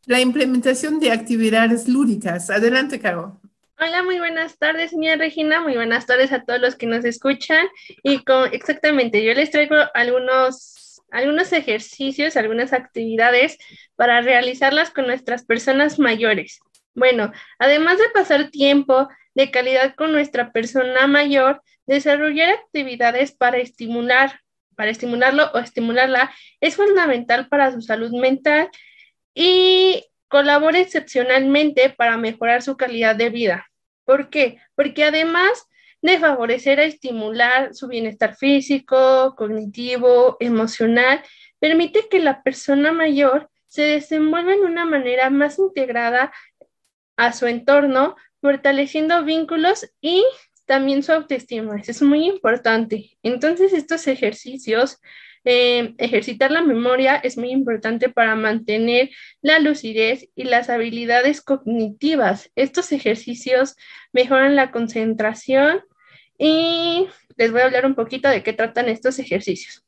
la 0.06 0.20
implementación 0.20 1.00
de 1.00 1.12
actividades 1.12 1.88
lúdicas. 1.88 2.52
Adelante, 2.52 3.00
Caro. 3.00 3.42
Hola, 3.80 4.04
muy 4.04 4.20
buenas 4.20 4.58
tardes, 4.60 4.92
señora 4.92 5.16
Regina. 5.16 5.62
Muy 5.62 5.74
buenas 5.74 6.06
tardes 6.06 6.32
a 6.32 6.44
todos 6.44 6.62
los 6.62 6.76
que 6.76 6.86
nos 6.86 7.04
escuchan. 7.04 7.66
Y 8.04 8.24
con, 8.24 8.54
exactamente, 8.54 9.24
yo 9.26 9.34
les 9.34 9.50
traigo 9.50 9.78
algunos, 9.96 10.85
algunos 11.12 11.52
ejercicios, 11.54 12.38
algunas 12.38 12.74
actividades 12.74 13.58
para 13.96 14.22
realizarlas 14.22 14.92
con 14.92 15.08
nuestras 15.08 15.46
personas 15.46 16.00
mayores. 16.00 16.60
Bueno, 16.94 17.32
además 17.60 17.98
de 17.98 18.10
pasar 18.14 18.50
tiempo 18.50 19.08
de 19.34 19.52
calidad 19.52 19.96
con 19.96 20.12
nuestra 20.12 20.52
persona 20.52 21.08
mayor, 21.08 21.62
desarrollar 21.86 22.50
actividades 22.50 23.34
para 23.34 23.58
estimular, 23.58 24.40
para 24.76 24.92
estimularlo 24.92 25.52
o 25.54 25.60
estimularla 25.60 26.34
es 26.62 26.76
fundamental 26.76 27.48
para 27.48 27.72
su 27.72 27.82
salud 27.82 28.12
mental 28.12 28.70
y 29.34 30.06
colabora 30.28 30.80
excepcionalmente 30.80 31.90
para 31.90 32.18
mejorar 32.18 32.62
su 32.62 32.78
calidad 32.78 33.16
de 33.16 33.30
vida. 33.30 33.68
¿Por 34.06 34.30
qué? 34.30 34.60
Porque 34.76 35.04
además 35.04 35.68
de 36.06 36.20
favorecer 36.20 36.80
a 36.80 36.86
estimular 36.86 37.74
su 37.74 37.88
bienestar 37.88 38.36
físico, 38.36 39.36
cognitivo, 39.36 40.38
emocional, 40.40 41.22
permite 41.60 42.08
que 42.10 42.20
la 42.20 42.44
persona 42.44 42.92
mayor 42.92 43.50
se 43.68 43.84
desenvuelva 43.84 44.54
en 44.54 44.62
una 44.62 44.86
manera 44.86 45.30
más 45.30 45.60
integrada 45.60 46.32
a 47.18 47.34
su 47.34 47.48
entorno, 47.48 48.16
fortaleciendo 48.42 49.24
vínculos 49.24 49.92
y 50.02 50.24
también 50.66 51.04
su 51.04 51.12
autoestima. 51.12 51.78
Eso 51.78 51.92
es 51.92 52.02
muy 52.02 52.26
importante. 52.26 53.18
Entonces, 53.24 53.74
estos 53.74 54.08
ejercicios 54.08 55.00
eh, 55.48 55.94
ejercitar 56.00 56.50
la 56.50 56.64
memoria 56.64 57.16
es 57.18 57.38
muy 57.38 57.52
importante 57.52 58.10
para 58.10 58.36
mantener 58.36 59.12
la 59.44 59.60
lucidez 59.60 60.28
y 60.36 60.46
las 60.46 60.72
habilidades 60.72 61.42
cognitivas. 61.42 62.52
Estos 62.56 62.92
ejercicios 62.92 63.76
mejoran 64.12 64.56
la 64.56 64.72
concentración 64.72 65.82
y 66.38 67.08
les 67.38 67.52
voy 67.52 67.62
a 67.62 67.66
hablar 67.66 67.86
un 67.86 67.96
poquito 67.96 68.30
de 68.30 68.44
qué 68.44 68.54
tratan 68.54 68.90
estos 68.90 69.20
ejercicios. 69.20 69.86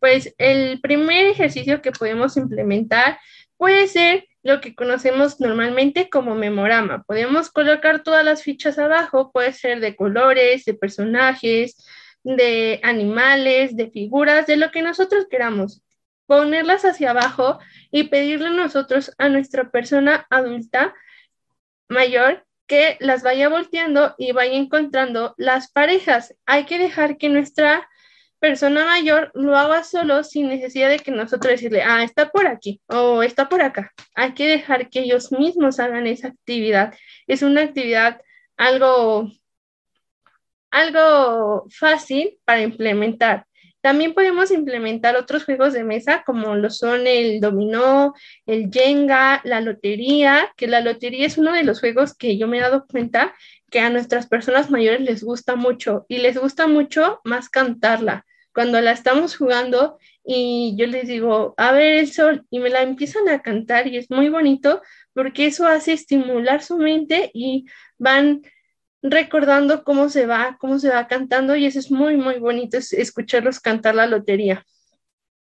Pues 0.00 0.34
el 0.38 0.80
primer 0.80 1.26
ejercicio 1.26 1.82
que 1.82 1.92
podemos 1.92 2.36
implementar 2.36 3.18
puede 3.56 3.88
ser 3.88 4.26
lo 4.42 4.60
que 4.60 4.74
conocemos 4.74 5.40
normalmente 5.40 6.08
como 6.08 6.34
memorama. 6.34 7.02
Podemos 7.02 7.50
colocar 7.50 8.02
todas 8.02 8.24
las 8.24 8.42
fichas 8.42 8.78
abajo, 8.78 9.32
puede 9.32 9.52
ser 9.52 9.80
de 9.80 9.96
colores, 9.96 10.64
de 10.64 10.74
personajes, 10.74 11.84
de 12.22 12.80
animales, 12.82 13.76
de 13.76 13.90
figuras, 13.90 14.46
de 14.46 14.56
lo 14.56 14.70
que 14.70 14.82
nosotros 14.82 15.26
queramos. 15.28 15.82
Ponerlas 16.26 16.84
hacia 16.84 17.10
abajo 17.10 17.58
y 17.90 18.04
pedirle 18.04 18.50
nosotros 18.50 19.12
a 19.18 19.28
nuestra 19.28 19.70
persona 19.70 20.26
adulta 20.30 20.94
mayor 21.88 22.46
que 22.68 22.96
las 23.00 23.22
vaya 23.24 23.48
volteando 23.48 24.14
y 24.18 24.32
vaya 24.32 24.54
encontrando 24.54 25.34
las 25.38 25.72
parejas. 25.72 26.34
Hay 26.46 26.66
que 26.66 26.78
dejar 26.78 27.16
que 27.18 27.28
nuestra 27.28 27.88
persona 28.38 28.84
mayor 28.84 29.32
lo 29.34 29.56
haga 29.56 29.82
solo 29.82 30.22
sin 30.22 30.48
necesidad 30.48 30.88
de 30.90 31.00
que 31.00 31.10
nosotros 31.10 31.52
decirle, 31.52 31.82
ah, 31.82 32.04
está 32.04 32.30
por 32.30 32.46
aquí 32.46 32.80
o 32.86 33.24
está 33.24 33.48
por 33.48 33.62
acá. 33.62 33.92
Hay 34.14 34.34
que 34.34 34.46
dejar 34.46 34.90
que 34.90 35.00
ellos 35.00 35.32
mismos 35.32 35.80
hagan 35.80 36.06
esa 36.06 36.28
actividad. 36.28 36.94
Es 37.26 37.42
una 37.42 37.62
actividad 37.62 38.20
algo 38.56 39.28
algo 40.70 41.66
fácil 41.70 42.38
para 42.44 42.62
implementar. 42.62 43.47
También 43.88 44.12
podemos 44.12 44.50
implementar 44.50 45.16
otros 45.16 45.46
juegos 45.46 45.72
de 45.72 45.82
mesa 45.82 46.22
como 46.26 46.54
lo 46.56 46.68
son 46.68 47.06
el 47.06 47.40
dominó, 47.40 48.12
el 48.44 48.68
Jenga, 48.70 49.40
la 49.44 49.62
lotería, 49.62 50.52
que 50.58 50.66
la 50.66 50.82
lotería 50.82 51.24
es 51.24 51.38
uno 51.38 51.54
de 51.54 51.62
los 51.62 51.80
juegos 51.80 52.14
que 52.14 52.36
yo 52.36 52.46
me 52.48 52.58
he 52.58 52.60
dado 52.60 52.86
cuenta 52.86 53.34
que 53.70 53.80
a 53.80 53.88
nuestras 53.88 54.26
personas 54.26 54.70
mayores 54.70 55.00
les 55.00 55.24
gusta 55.24 55.56
mucho 55.56 56.04
y 56.06 56.18
les 56.18 56.36
gusta 56.36 56.66
mucho 56.66 57.22
más 57.24 57.48
cantarla. 57.48 58.26
Cuando 58.52 58.78
la 58.82 58.92
estamos 58.92 59.38
jugando 59.38 59.96
y 60.22 60.74
yo 60.76 60.86
les 60.86 61.08
digo, 61.08 61.54
a 61.56 61.72
ver 61.72 62.00
el 62.00 62.12
sol, 62.12 62.44
y 62.50 62.58
me 62.58 62.68
la 62.68 62.82
empiezan 62.82 63.26
a 63.30 63.40
cantar 63.40 63.86
y 63.86 63.96
es 63.96 64.10
muy 64.10 64.28
bonito 64.28 64.82
porque 65.14 65.46
eso 65.46 65.66
hace 65.66 65.94
estimular 65.94 66.62
su 66.62 66.76
mente 66.76 67.30
y 67.32 67.64
van 67.96 68.42
recordando 69.02 69.84
cómo 69.84 70.08
se 70.08 70.26
va, 70.26 70.56
cómo 70.60 70.78
se 70.78 70.90
va 70.90 71.06
cantando 71.06 71.56
y 71.56 71.66
eso 71.66 71.78
es 71.78 71.90
muy, 71.90 72.16
muy 72.16 72.38
bonito 72.38 72.78
escucharlos 72.78 73.60
cantar 73.60 73.94
la 73.94 74.06
lotería. 74.06 74.64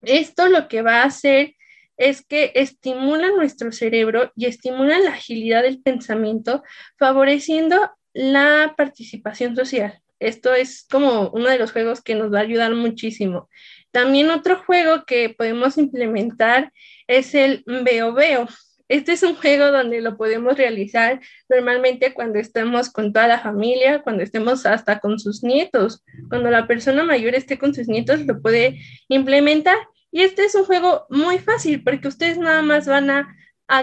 Esto 0.03 0.49
lo 0.49 0.69
que 0.69 0.83
va 0.83 1.03
a 1.03 1.07
hacer 1.07 1.55
es 1.97 2.25
que 2.25 2.53
estimula 2.55 3.31
nuestro 3.31 3.73
cerebro 3.73 4.33
y 4.37 4.47
estimula 4.47 4.99
la 4.99 5.13
agilidad 5.13 5.63
del 5.63 5.81
pensamiento, 5.81 6.63
favoreciendo 6.99 7.91
la 8.13 8.75
participación 8.77 9.57
social. 9.57 10.01
Esto 10.19 10.55
es 10.55 10.87
como 10.91 11.31
uno 11.31 11.49
de 11.49 11.59
los 11.59 11.73
juegos 11.73 12.03
que 12.03 12.15
nos 12.15 12.33
va 12.33 12.39
a 12.39 12.43
ayudar 12.43 12.75
muchísimo. 12.75 13.49
También 13.91 14.31
otro 14.31 14.63
juego 14.65 15.05
que 15.07 15.31
podemos 15.31 15.79
implementar 15.79 16.73
es 17.07 17.35
el 17.35 17.65
veo 17.67 18.13
veo. 18.13 18.47
Este 18.89 19.13
es 19.13 19.23
un 19.25 19.35
juego 19.35 19.73
donde 19.73 20.01
lo 20.01 20.17
podemos 20.17 20.57
realizar 20.57 21.21
normalmente 21.49 22.15
cuando 22.15 22.39
estemos 22.39 22.91
con 22.91 23.13
toda 23.13 23.27
la 23.27 23.41
familia, 23.41 24.03
cuando 24.03 24.23
estemos 24.23 24.65
hasta 24.65 25.01
con 25.01 25.19
sus 25.19 25.43
nietos. 25.43 26.05
Cuando 26.29 26.51
la 26.51 26.67
persona 26.67 27.03
mayor 27.03 27.35
esté 27.35 27.59
con 27.59 27.75
sus 27.75 27.89
nietos, 27.89 28.25
lo 28.25 28.41
puede 28.41 28.81
implementar. 29.09 29.77
Y 30.13 30.23
este 30.23 30.45
es 30.45 30.55
un 30.55 30.65
juego 30.65 31.07
muy 31.11 31.39
fácil 31.39 31.83
porque 31.83 32.09
ustedes 32.09 32.39
nada 32.39 32.63
más 32.63 32.87
van 32.87 33.11
a, 33.11 33.33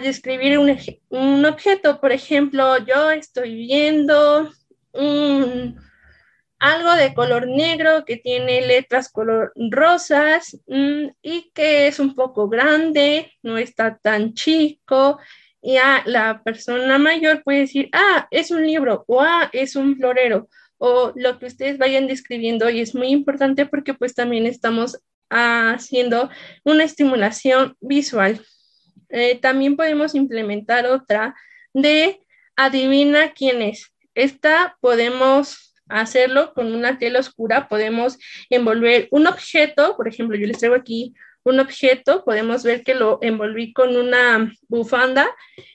describir 0.02 0.58
un, 0.58 0.78
un 1.10 1.46
objeto. 1.46 2.00
Por 2.00 2.14
ejemplo, 2.14 2.78
yo 2.86 3.12
estoy 3.12 3.54
viendo 3.54 4.50
un 4.94 5.83
algo 6.64 6.96
de 6.96 7.14
color 7.14 7.46
negro 7.46 8.06
que 8.06 8.16
tiene 8.16 8.66
letras 8.66 9.10
color 9.10 9.52
rosas 9.70 10.58
mm, 10.68 11.08
y 11.22 11.52
que 11.54 11.88
es 11.88 12.00
un 12.00 12.16
poco 12.16 12.48
grande, 12.48 13.34
no 13.42 13.58
está 13.58 13.98
tan 13.98 14.34
chico. 14.34 15.20
Y 15.62 15.76
a 15.76 16.04
la 16.06 16.42
persona 16.42 16.98
mayor 16.98 17.44
puede 17.44 17.60
decir, 17.60 17.90
ah, 17.92 18.28
es 18.32 18.50
un 18.50 18.66
libro 18.66 19.04
o 19.08 19.22
ah, 19.22 19.50
es 19.52 19.76
un 19.76 19.98
florero 19.98 20.48
o 20.78 21.12
lo 21.16 21.38
que 21.38 21.48
ustedes 21.48 21.78
vayan 21.78 22.08
describiendo 22.08 22.70
y 22.70 22.80
es 22.80 22.96
muy 22.96 23.08
importante 23.10 23.66
porque 23.66 23.94
pues 23.94 24.16
también 24.16 24.46
estamos 24.46 25.02
haciendo 25.30 26.30
una 26.64 26.86
estimulación 26.86 27.76
visual. 27.82 28.40
Eh, 29.10 29.38
también 29.38 29.76
podemos 29.76 30.16
implementar 30.16 30.86
otra 30.86 31.36
de 31.74 32.22
adivina 32.56 33.34
quién 33.34 33.62
es. 33.62 33.94
Esta 34.16 34.78
podemos 34.80 35.73
hacerlo 36.02 36.54
con 36.54 36.74
una 36.74 36.98
tela 36.98 37.20
oscura, 37.20 37.68
podemos 37.68 38.18
envolver 38.50 39.08
un 39.12 39.28
objeto, 39.28 39.96
por 39.96 40.08
ejemplo, 40.08 40.38
yo 40.38 40.48
les 40.48 40.58
traigo 40.58 40.76
aquí 40.76 41.14
un 41.44 41.60
objeto, 41.60 42.24
podemos 42.24 42.64
ver 42.64 42.84
que 42.84 42.96
lo 42.96 43.20
envolví 43.22 43.74
con 43.74 43.96
una 43.98 44.54
bufanda 44.68 45.30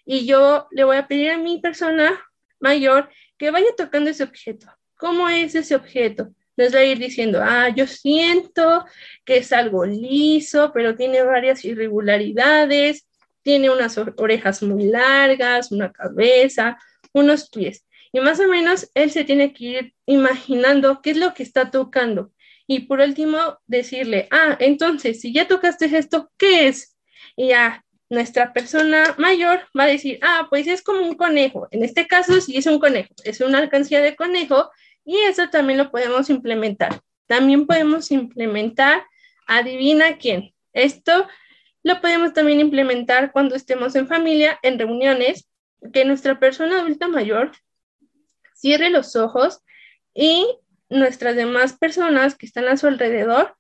y 0.05 0.27
yo 0.27 0.67
le 0.71 0.85
voy 0.85 0.97
a 0.97 1.07
pedir 1.07 1.31
a 1.31 1.39
mi 1.39 1.61
persona 1.61 2.19
mayor 2.59 3.11
que 3.37 3.51
vaya 3.51 3.69
tocando 3.77 4.11
ese 4.11 4.25
objeto. 4.25 4.67
¿Cómo 4.97 5.29
es 5.29 5.55
ese 5.55 5.77
objeto? 5.77 6.31
Nos 6.57 6.75
va 6.75 6.79
a 6.79 6.85
ir 6.85 6.99
diciendo, 6.99 7.41
ah, 7.43 7.69
yo 7.69 7.87
siento 7.87 8.85
que 9.25 9.39
es 9.39 9.53
algo 9.53 9.85
liso, 9.85 10.73
pero 10.73 10.97
tiene 10.97 11.23
varias 11.23 11.65
irregularidades, 11.65 13.07
tiene 13.43 13.71
unas 13.71 13.97
orejas 13.97 14.63
muy 14.63 14.87
largas, 14.87 15.71
una 15.71 15.93
cabeza, 15.93 16.79
unos 17.13 17.49
pies. 17.49 17.85
Y 18.13 18.21
más 18.21 18.41
o 18.41 18.49
menos 18.49 18.91
él 18.95 19.11
se 19.11 19.25
tiene 19.25 19.53
que 19.53 19.65
ir 19.65 19.95
imaginando 20.07 21.01
qué 21.03 21.11
es 21.11 21.17
lo 21.17 21.35
que 21.35 21.43
está 21.43 21.71
tocando. 21.71 22.33
Y 22.67 22.81
por 22.81 23.01
último, 23.01 23.39
decirle, 23.67 24.29
ah, 24.31 24.57
entonces, 24.61 25.21
si 25.21 25.33
ya 25.33 25.49
tocaste 25.49 25.87
esto, 25.97 26.31
¿qué 26.37 26.69
es? 26.69 26.97
Y 27.37 27.49
ya 27.49 27.85
nuestra 28.11 28.53
persona 28.53 29.15
mayor 29.19 29.61
va 29.79 29.85
a 29.85 29.89
decir, 29.89 30.19
ah, 30.23 30.47
pues 30.51 30.67
es 30.67 30.83
como 30.83 31.01
un 31.01 31.15
conejo. 31.15 31.69
En 31.71 31.83
este 31.85 32.07
caso, 32.07 32.41
sí 32.41 32.57
es 32.57 32.67
un 32.67 32.79
conejo, 32.79 33.15
es 33.25 33.41
una 33.41 33.59
alcancía 33.59 34.01
de 34.01 34.17
conejo 34.17 34.71
y 35.05 35.17
eso 35.17 35.49
también 35.49 35.79
lo 35.79 35.91
podemos 35.91 36.31
implementar. 36.31 37.01
También 37.27 37.67
podemos 37.67 38.11
implementar, 38.11 39.05
adivina 39.47 40.19
quién. 40.19 40.55
Esto 40.73 41.27
lo 41.83 42.01
podemos 42.01 42.33
también 42.33 42.61
implementar 42.61 43.33
cuando 43.33 43.55
estemos 43.55 43.95
en 43.95 44.09
familia, 44.09 44.59
en 44.63 44.79
reuniones, 44.79 45.49
que 45.93 46.05
nuestra 46.05 46.39
persona 46.39 46.81
adulta 46.81 47.09
mayor 47.09 47.53
cierre 48.59 48.91
los 48.91 49.17
ojos 49.17 49.61
y 50.15 50.47
nuestras 50.89 51.37
demás 51.37 51.75
personas 51.75 52.35
que 52.35 52.47
están 52.47 52.67
a 52.67 52.77
su 52.77 52.87
alrededor 52.87 53.57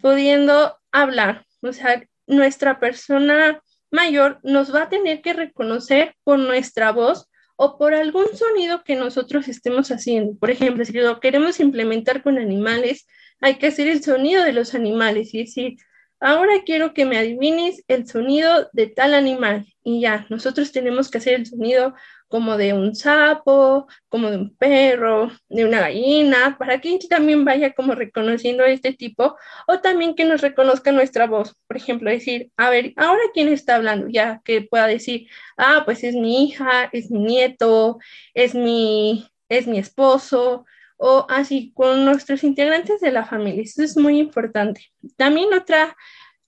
pudiendo 0.00 0.78
hablar. 0.92 1.46
O 1.62 1.72
sea, 1.72 2.02
nuestra 2.26 2.78
persona 2.78 3.60
mayor 3.90 4.40
nos 4.42 4.74
va 4.74 4.82
a 4.82 4.88
tener 4.88 5.22
que 5.22 5.32
reconocer 5.32 6.14
por 6.24 6.38
nuestra 6.38 6.92
voz 6.92 7.28
o 7.56 7.78
por 7.78 7.94
algún 7.94 8.26
sonido 8.36 8.84
que 8.84 8.96
nosotros 8.96 9.48
estemos 9.48 9.90
haciendo. 9.90 10.38
Por 10.38 10.50
ejemplo, 10.50 10.84
si 10.84 10.92
lo 10.92 11.20
queremos 11.20 11.58
implementar 11.58 12.22
con 12.22 12.38
animales, 12.38 13.06
hay 13.40 13.56
que 13.56 13.68
hacer 13.68 13.88
el 13.88 14.02
sonido 14.02 14.44
de 14.44 14.52
los 14.52 14.74
animales 14.74 15.32
y 15.32 15.38
decir, 15.38 15.76
ahora 16.20 16.52
quiero 16.64 16.92
que 16.92 17.06
me 17.06 17.18
adivines 17.18 17.82
el 17.88 18.06
sonido 18.06 18.68
de 18.72 18.88
tal 18.88 19.14
animal. 19.14 19.66
Y 19.82 20.00
ya, 20.00 20.26
nosotros 20.28 20.72
tenemos 20.72 21.10
que 21.10 21.18
hacer 21.18 21.34
el 21.34 21.46
sonido 21.46 21.94
como 22.28 22.56
de 22.56 22.72
un 22.72 22.94
sapo, 22.94 23.86
como 24.08 24.30
de 24.30 24.36
un 24.38 24.56
perro, 24.56 25.30
de 25.48 25.64
una 25.64 25.80
gallina, 25.80 26.56
para 26.58 26.80
que 26.80 26.98
también 27.08 27.44
vaya 27.44 27.72
como 27.72 27.94
reconociendo 27.94 28.64
este 28.64 28.92
tipo, 28.92 29.36
o 29.66 29.80
también 29.80 30.14
que 30.14 30.24
nos 30.24 30.40
reconozca 30.40 30.92
nuestra 30.92 31.26
voz. 31.26 31.54
Por 31.66 31.76
ejemplo, 31.76 32.10
decir, 32.10 32.50
a 32.56 32.70
ver, 32.70 32.92
ahora 32.96 33.22
quién 33.34 33.48
está 33.48 33.76
hablando, 33.76 34.08
ya 34.08 34.40
que 34.44 34.62
pueda 34.62 34.86
decir, 34.86 35.28
ah, 35.56 35.82
pues 35.84 36.04
es 36.04 36.14
mi 36.14 36.44
hija, 36.44 36.88
es 36.92 37.10
mi 37.10 37.20
nieto, 37.20 37.98
es 38.34 38.54
mi, 38.54 39.26
es 39.48 39.66
mi 39.66 39.78
esposo, 39.78 40.64
o 40.98 41.26
así 41.28 41.72
con 41.74 42.04
nuestros 42.04 42.42
integrantes 42.44 43.00
de 43.00 43.12
la 43.12 43.24
familia. 43.26 43.62
Eso 43.62 43.82
es 43.82 43.96
muy 43.96 44.18
importante. 44.18 44.86
También 45.16 45.52
otra 45.52 45.96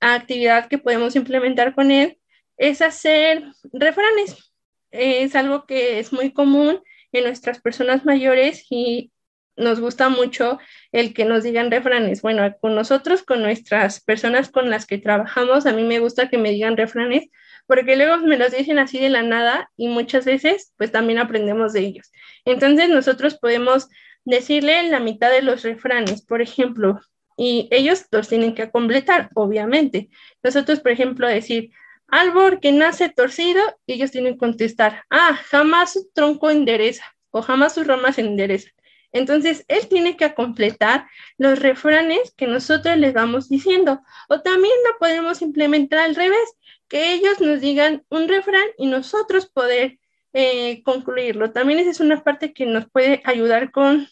actividad 0.01 0.69
que 0.69 0.79
podemos 0.79 1.17
implementar 1.17 1.75
con 1.75 1.91
él 1.91 2.19
es 2.57 2.83
hacer 2.83 3.45
refranes 3.73 4.48
es 4.91 5.35
algo 5.35 5.67
que 5.67 5.99
es 5.99 6.13
muy 6.13 6.33
común 6.33 6.83
en 7.13 7.25
nuestras 7.25 7.61
personas 7.61 8.05
mayores 8.05 8.67
y 8.71 9.13
nos 9.57 9.81
gusta 9.81 10.09
mucho 10.09 10.59
el 10.93 11.13
que 11.15 11.25
nos 11.25 11.43
digan 11.43 11.71
refranes. 11.71 12.23
Bueno, 12.23 12.55
con 12.61 12.75
nosotros, 12.75 13.23
con 13.23 13.43
nuestras 13.43 14.01
personas 14.01 14.51
con 14.51 14.71
las 14.71 14.87
que 14.87 14.99
trabajamos, 14.99 15.67
a 15.67 15.73
mí 15.73 15.83
me 15.83 15.99
gusta 15.99 16.29
que 16.29 16.39
me 16.39 16.51
digan 16.51 16.77
refranes 16.77 17.29
porque 17.67 17.97
luego 17.97 18.17
me 18.19 18.39
los 18.39 18.53
dicen 18.53 18.79
así 18.79 18.99
de 18.99 19.11
la 19.11 19.23
nada 19.23 19.71
y 19.77 19.89
muchas 19.89 20.25
veces 20.25 20.73
pues 20.79 20.91
también 20.91 21.19
aprendemos 21.19 21.73
de 21.73 21.81
ellos. 21.81 22.11
Entonces 22.45 22.89
nosotros 22.89 23.37
podemos 23.39 23.89
decirle 24.25 24.89
la 24.89 25.01
mitad 25.01 25.31
de 25.31 25.43
los 25.43 25.63
refranes, 25.63 26.23
por 26.23 26.41
ejemplo, 26.41 27.01
y 27.37 27.69
ellos 27.71 28.07
los 28.11 28.29
tienen 28.29 28.55
que 28.55 28.71
completar, 28.71 29.31
obviamente. 29.35 30.09
Nosotros, 30.43 30.81
por 30.81 30.93
ejemplo, 30.93 31.29
decir, 31.29 31.71
árbol 32.09 32.61
que 32.61 32.73
nace 32.73 33.09
torcido, 33.09 33.63
ellos 33.87 34.11
tienen 34.11 34.35
que 34.35 34.39
contestar, 34.39 35.05
ah, 35.11 35.39
jamás 35.51 35.93
su 35.93 36.11
tronco 36.13 36.51
endereza 36.51 37.05
o 37.31 37.43
jamás 37.43 37.75
sus 37.75 37.87
ramas 37.87 38.19
enderezan. 38.19 38.73
Entonces, 39.13 39.65
él 39.69 39.89
tiene 39.89 40.17
que 40.17 40.35
completar 40.35 41.07
los 41.39 41.59
refranes 41.61 42.33
que 42.37 42.47
nosotros 42.47 42.97
les 42.99 43.15
vamos 43.15 43.49
diciendo. 43.49 44.03
O 44.29 44.43
también 44.43 44.75
lo 44.87 44.99
podemos 44.99 45.41
implementar 45.41 46.01
al 46.01 46.15
revés, 46.15 46.57
que 46.89 47.15
ellos 47.15 47.41
nos 47.41 47.61
digan 47.61 48.05
un 48.11 48.29
refrán 48.29 48.67
y 48.77 48.87
nosotros 48.87 49.47
poder 49.47 49.99
eh, 50.33 50.83
concluirlo. 50.83 51.53
También 51.53 51.79
esa 51.79 51.91
es 51.91 52.01
una 52.01 52.23
parte 52.23 52.53
que 52.53 52.67
nos 52.67 52.89
puede 52.91 53.23
ayudar 53.25 53.71
con 53.71 54.09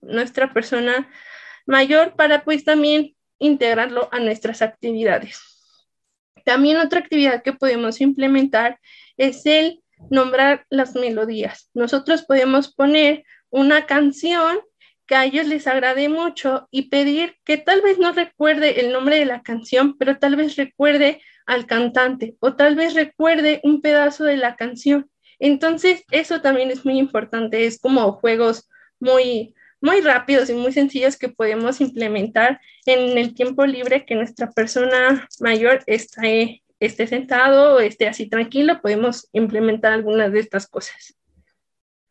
nuestra 0.00 0.52
persona 0.52 1.10
mayor 1.66 2.14
para 2.14 2.44
pues 2.44 2.64
también 2.64 3.16
integrarlo 3.38 4.08
a 4.12 4.20
nuestras 4.20 4.62
actividades. 4.62 5.47
También 6.48 6.78
otra 6.78 7.00
actividad 7.00 7.42
que 7.42 7.52
podemos 7.52 8.00
implementar 8.00 8.80
es 9.18 9.44
el 9.44 9.82
nombrar 10.08 10.64
las 10.70 10.94
melodías. 10.94 11.68
Nosotros 11.74 12.22
podemos 12.22 12.72
poner 12.72 13.24
una 13.50 13.84
canción 13.84 14.58
que 15.04 15.14
a 15.14 15.26
ellos 15.26 15.46
les 15.46 15.66
agrade 15.66 16.08
mucho 16.08 16.66
y 16.70 16.88
pedir 16.88 17.36
que 17.44 17.58
tal 17.58 17.82
vez 17.82 17.98
no 17.98 18.12
recuerde 18.12 18.80
el 18.80 18.94
nombre 18.94 19.18
de 19.18 19.26
la 19.26 19.42
canción, 19.42 19.98
pero 19.98 20.18
tal 20.18 20.36
vez 20.36 20.56
recuerde 20.56 21.20
al 21.44 21.66
cantante 21.66 22.34
o 22.40 22.56
tal 22.56 22.76
vez 22.76 22.94
recuerde 22.94 23.60
un 23.62 23.82
pedazo 23.82 24.24
de 24.24 24.38
la 24.38 24.56
canción. 24.56 25.10
Entonces, 25.38 26.02
eso 26.10 26.40
también 26.40 26.70
es 26.70 26.82
muy 26.82 26.98
importante, 26.98 27.66
es 27.66 27.78
como 27.78 28.10
juegos 28.12 28.70
muy 29.00 29.54
muy 29.80 30.00
rápidos 30.00 30.50
y 30.50 30.54
muy 30.54 30.72
sencillos 30.72 31.16
que 31.16 31.28
podemos 31.28 31.80
implementar 31.80 32.60
en 32.86 33.16
el 33.16 33.34
tiempo 33.34 33.64
libre 33.66 34.04
que 34.04 34.14
nuestra 34.14 34.50
persona 34.50 35.28
mayor 35.40 35.82
esté, 35.86 36.62
esté 36.80 37.06
sentado 37.06 37.76
o 37.76 37.80
esté 37.80 38.08
así 38.08 38.28
tranquilo, 38.28 38.80
podemos 38.80 39.28
implementar 39.32 39.92
algunas 39.92 40.32
de 40.32 40.40
estas 40.40 40.66
cosas. 40.66 41.14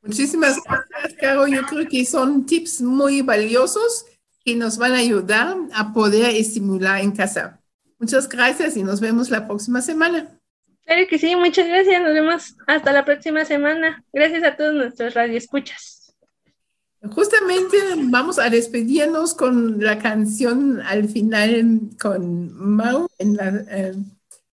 Muchísimas 0.02 0.58
gracias, 0.64 1.20
Caro. 1.20 1.48
Yo 1.48 1.64
creo 1.64 1.88
que 1.88 2.06
son 2.06 2.46
tips 2.46 2.82
muy 2.82 3.22
valiosos 3.22 4.06
que 4.46 4.56
nos 4.56 4.78
van 4.78 4.94
a 4.94 5.00
ayudar 5.00 5.58
a 5.74 5.92
poder 5.92 6.36
estimular 6.36 7.02
en 7.02 7.12
casa. 7.12 7.60
Muchas 8.00 8.30
gracias 8.30 8.78
y 8.78 8.84
nos 8.84 9.02
vemos 9.02 9.30
la 9.30 9.48
próxima 9.48 9.82
semana. 9.82 10.40
Claro 10.86 11.06
que 11.10 11.20
sí, 11.20 11.36
muchas 11.36 11.68
gracias. 11.68 12.02
Nos 12.02 12.14
vemos 12.14 12.56
hasta 12.66 12.94
la 12.94 13.04
próxima 13.04 13.44
semana. 13.44 14.06
Gracias 14.14 14.44
a 14.44 14.56
todos 14.56 14.74
nuestros 14.74 15.14
radioescuchas. 15.14 15.97
Justamente 17.02 17.78
vamos 18.06 18.40
a 18.40 18.50
despedirnos 18.50 19.34
con 19.34 19.80
la 19.84 20.00
canción 20.00 20.82
al 20.82 21.08
final 21.08 21.92
con 22.02 22.52
Mau 22.54 23.08
en 23.20 23.36
la 23.36 23.66
eh, 23.70 23.94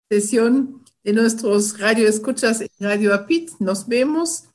sesión 0.09 0.83
de 1.03 1.13
nuestros 1.13 1.79
radio 1.79 2.07
escuchas 2.07 2.61
en 2.61 2.69
Radio 2.79 3.13
Apit. 3.13 3.51
Nos 3.59 3.87
vemos 3.87 4.45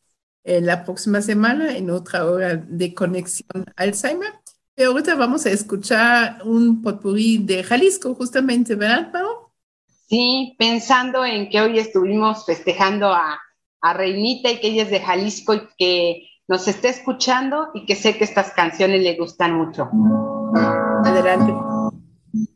eh, 0.43 0.61
la 0.61 0.85
próxima 0.85 1.23
semana 1.23 1.77
en 1.77 1.91
otra 1.91 2.27
hora 2.27 2.57
de 2.57 2.93
conexión 2.93 3.65
Alzheimer. 3.77 4.33
Y 4.77 4.83
ahorita 4.83 5.15
vamos 5.15 5.47
a 5.47 5.51
escuchar 5.51 6.43
un 6.45 6.83
potpourri 6.83 7.39
de 7.39 7.63
Jalisco, 7.63 8.15
justamente, 8.15 8.75
¿verdad, 8.75 9.11
Mau? 9.13 9.51
Sí, 10.09 10.55
pensando 10.59 11.25
en 11.25 11.49
que 11.49 11.61
hoy 11.61 11.79
estuvimos 11.79 12.45
festejando 12.45 13.07
a, 13.07 13.41
a 13.81 13.93
Reinita 13.95 14.51
y 14.51 14.61
que 14.61 14.69
ella 14.69 14.83
es 14.83 14.91
de 14.91 15.01
Jalisco 15.01 15.55
y 15.55 15.63
que 15.79 16.29
nos 16.49 16.69
esté 16.69 16.91
escuchando 16.91 17.71
y 17.75 17.85
que 17.87 17.97
sé 17.97 18.17
que 18.17 18.25
estas 18.25 18.53
canciones 18.53 19.03
le 19.03 19.17
gustan 19.17 19.55
mucho. 19.55 19.89
Adelante. 21.05 21.53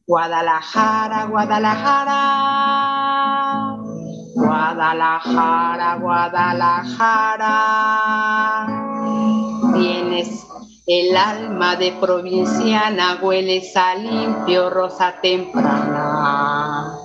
Guadalajara, 0.07 1.26
Guadalajara. 1.26 2.16
Guadalajara, 4.34 5.97
Guadalajara. 5.97 7.47
Tienes 9.74 10.47
el 10.86 11.16
alma 11.16 11.76
de 11.76 11.93
provinciana, 11.93 13.18
hueles 13.20 13.76
a 13.76 13.95
limpio, 13.95 14.70
rosa 14.70 15.20
temprana. 15.20 16.97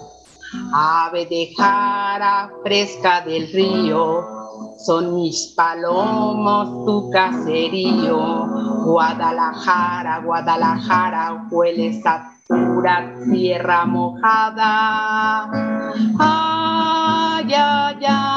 Ave 0.74 1.26
de 1.26 1.54
jara, 1.58 2.50
fresca 2.64 3.22
del 3.22 3.52
río, 3.52 4.35
son 4.78 5.16
mis 5.16 5.54
palomos 5.56 6.86
tu 6.86 7.10
caserío. 7.10 8.48
Guadalajara, 8.86 10.20
Guadalajara, 10.20 11.48
hueles 11.50 12.06
a 12.06 12.32
pura 12.48 13.14
tierra 13.32 13.86
mojada. 13.86 15.50
Ay, 16.20 17.54
ay, 17.54 18.06
ay, 18.08 18.35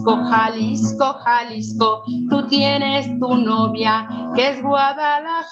Jalisco, 0.00 0.16
Jalisco, 0.30 1.14
Jalisco, 1.24 2.02
tú 2.30 2.48
tienes 2.48 3.06
tu 3.18 3.36
novia 3.36 4.08
que 4.34 4.50
es 4.50 4.62
Guadalajara. 4.62 5.50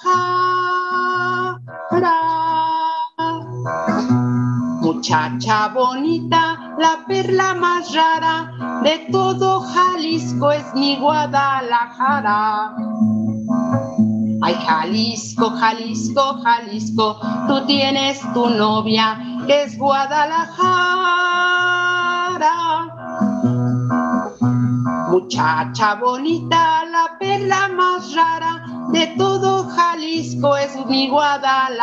Muchacha 4.81 5.67
bonita, 5.69 6.75
la 6.79 7.05
perla 7.07 7.53
más 7.53 7.93
rara 7.93 8.81
de 8.83 9.07
todo 9.11 9.61
Jalisco 9.61 10.51
es 10.51 10.73
mi 10.73 10.97
Guadalajara. 10.97 12.73
Ay, 14.41 14.55
Jalisco, 14.65 15.51
Jalisco, 15.51 16.39
Jalisco, 16.43 17.19
tú 17.47 17.65
tienes 17.67 18.19
tu 18.33 18.49
novia 18.49 19.19
que 19.45 19.63
es 19.63 19.77
Guadalajara. 19.77 21.19
Muchacha 25.09 25.95
bonita, 25.95 26.85
la 26.85 27.17
perla 27.17 27.67
más 27.69 28.13
rara 28.13 28.63
de 28.91 29.07
todo 29.17 29.67
Jalisco 29.67 30.55
es 30.55 30.85
mi 30.85 31.09
Guadalajara. 31.09 31.79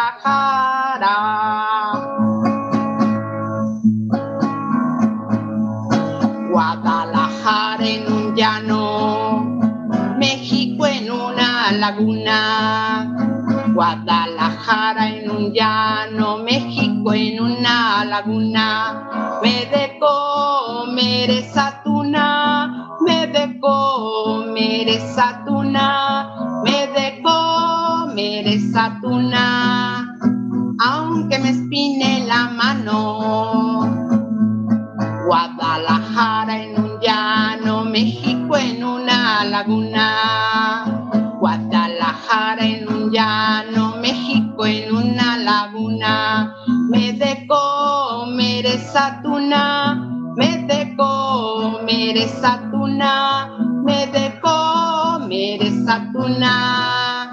Guadalajara 6.53 7.85
en 7.85 8.13
un 8.13 8.35
llano, 8.37 9.45
México 10.19 10.87
en 10.87 11.11
una 11.11 11.73
laguna. 11.73 13.13
Guadalajara 13.75 15.09
en 15.11 15.31
un 15.31 15.53
llano, 15.53 16.39
México 16.39 17.13
en 17.13 17.41
una 17.43 18.05
laguna. 18.05 19.41
Me 19.43 19.67
de 19.67 19.99
comer 20.01 21.31
esa 21.31 21.83
tuna, 21.85 22.66
me 23.07 23.27
de 23.29 23.61
comer 23.61 24.89
esa 24.89 25.45
tuna, 25.47 26.63
me 26.65 26.89
de 26.89 27.23
comer 27.23 28.49
esa 28.49 28.99
tuna, 29.01 30.19
aunque 30.81 31.39
me 31.39 31.51
espine 31.51 32.27
la 32.27 32.49
mano. 32.51 34.07
Guadalajara 35.27 36.63
en 36.63 36.79
un 36.85 37.01
llano, 37.01 37.85
México 37.85 38.57
en 38.57 38.83
una 38.85 39.45
laguna. 39.45 40.85
Guadalajara 41.41 42.65
en 42.65 42.89
un 42.89 43.11
llano, 43.11 43.97
México 44.01 44.67
en 44.67 44.95
una 44.95 45.37
laguna. 45.37 46.55
Me 46.91 47.13
de 47.13 47.47
comer 47.47 48.67
esa 48.67 49.21
tuna, 49.23 50.09
me 50.37 50.59
de 50.69 50.95
comer 50.97 52.17
esa 52.17 52.59
tuna, 52.59 52.66
me 52.87 54.07
de 54.07 54.41
comer 54.41 55.63
esa 55.63 56.09
tuna. 56.13 57.31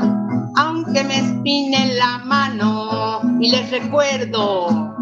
Aunque 0.56 1.04
me 1.04 1.18
espine 1.20 1.96
la 1.96 2.20
mano 2.20 3.22
y 3.40 3.50
les 3.52 3.72
recuerdo 3.72 4.94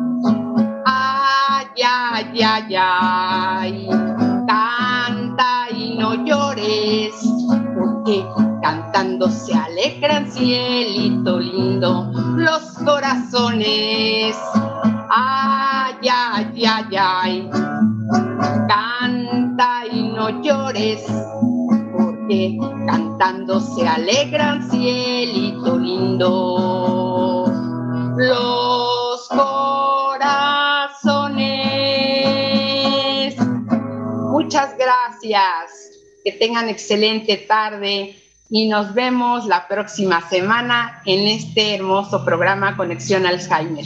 ay, 1.84 2.42
ay, 2.44 2.76
ay, 2.76 3.90
canta 4.48 5.68
y 5.72 5.98
no 5.98 6.26
llores, 6.26 7.14
porque 7.76 8.26
cantando 8.62 9.30
se 9.30 9.54
alegran 9.54 10.32
cielito 10.32 11.40
lindo 11.40 12.12
los 12.36 12.62
corazones. 12.86 14.36
Ay, 15.10 15.96
ay, 16.10 16.66
ay, 16.66 16.96
ay, 16.98 17.50
porque 21.94 22.58
cantando 22.88 23.60
se 23.60 23.88
alegran 23.88 24.70
cielito 24.70 25.78
lindo 25.78 27.46
los 28.18 29.28
corazones. 29.30 30.98
Muchas 34.32 34.76
gracias. 34.78 35.92
Que 36.24 36.32
tengan 36.34 36.70
excelente 36.70 37.38
tarde 37.38 38.16
y 38.50 38.68
nos 38.68 38.94
vemos 38.94 39.46
la 39.48 39.68
próxima 39.68 40.28
semana 40.30 41.02
en 41.06 41.28
este 41.28 41.76
hermoso 41.76 42.24
programa 42.26 42.78
Conexión 42.78 43.26
Alzheimer. 43.26 43.86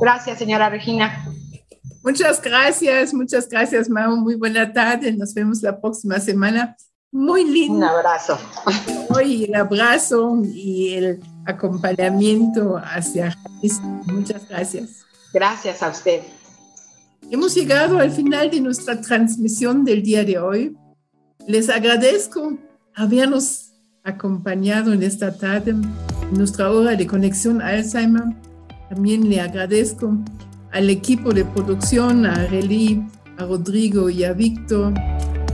Gracias, 0.00 0.38
señora 0.38 0.68
Regina. 0.68 1.24
Muchas 2.02 2.40
gracias, 2.40 3.12
muchas 3.12 3.48
gracias, 3.48 3.88
Mau. 3.88 4.16
Muy 4.16 4.34
buena 4.34 4.72
tarde. 4.72 5.12
Nos 5.12 5.34
vemos 5.34 5.62
la 5.62 5.78
próxima 5.78 6.18
semana. 6.18 6.76
Muy 7.12 7.44
lindo. 7.44 7.74
Un 7.74 7.84
abrazo. 7.84 8.38
Hoy 9.10 9.44
el 9.44 9.54
abrazo 9.54 10.40
y 10.44 10.94
el 10.94 11.20
acompañamiento 11.44 12.78
hacia 12.78 13.32
Jalisco. 13.32 13.86
Muchas 14.06 14.48
gracias. 14.48 15.04
Gracias 15.32 15.82
a 15.82 15.90
usted. 15.90 16.22
Hemos 17.30 17.54
llegado 17.54 17.98
al 17.98 18.10
final 18.10 18.50
de 18.50 18.60
nuestra 18.60 19.00
transmisión 19.00 19.84
del 19.84 20.02
día 20.02 20.24
de 20.24 20.38
hoy. 20.38 20.76
Les 21.46 21.68
agradezco 21.68 22.56
habernos 22.94 23.72
acompañado 24.04 24.92
en 24.92 25.02
esta 25.02 25.36
tarde 25.36 25.72
en 25.72 26.32
nuestra 26.32 26.70
hora 26.70 26.96
de 26.96 27.06
conexión 27.06 27.60
Alzheimer. 27.60 28.24
También 28.88 29.28
le 29.28 29.40
agradezco 29.40 30.16
al 30.72 30.90
equipo 30.90 31.32
de 31.32 31.44
producción, 31.44 32.26
a 32.26 32.46
Relí, 32.46 33.04
a 33.38 33.44
Rodrigo 33.44 34.10
y 34.10 34.24
a 34.24 34.32
Víctor. 34.32 34.94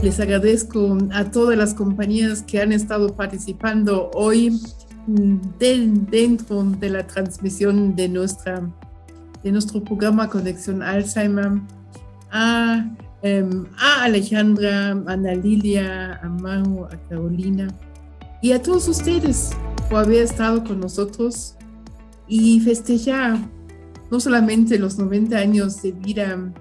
Les 0.01 0.19
agradezco 0.19 0.97
a 1.11 1.25
todas 1.31 1.57
las 1.57 1.73
compañías 1.73 2.43
que 2.43 2.61
han 2.61 2.71
estado 2.71 3.15
participando 3.15 4.11
hoy 4.13 4.59
de, 5.07 5.87
dentro 6.09 6.63
de 6.63 6.89
la 6.89 7.07
transmisión 7.07 7.95
de, 7.95 8.09
nuestra, 8.09 8.61
de 9.43 9.51
nuestro 9.51 9.83
programa 9.83 10.29
Conexión 10.29 10.83
Alzheimer. 10.83 11.61
A, 12.31 12.85
um, 13.23 13.65
a 13.77 14.03
Alejandra, 14.03 14.89
a 14.89 15.13
Ana 15.13 15.33
Lilia, 15.33 16.19
a 16.21 16.27
Maru, 16.27 16.85
a 16.85 16.97
Carolina 17.09 17.67
y 18.41 18.51
a 18.51 18.61
todos 18.61 18.87
ustedes 18.89 19.51
por 19.89 19.99
haber 19.99 20.23
estado 20.23 20.63
con 20.63 20.81
nosotros 20.81 21.55
y 22.27 22.59
festejar 22.59 23.39
no 24.09 24.19
solamente 24.19 24.79
los 24.79 24.97
90 24.97 25.37
años 25.37 25.81
de 25.81 25.91
vida 25.91 26.53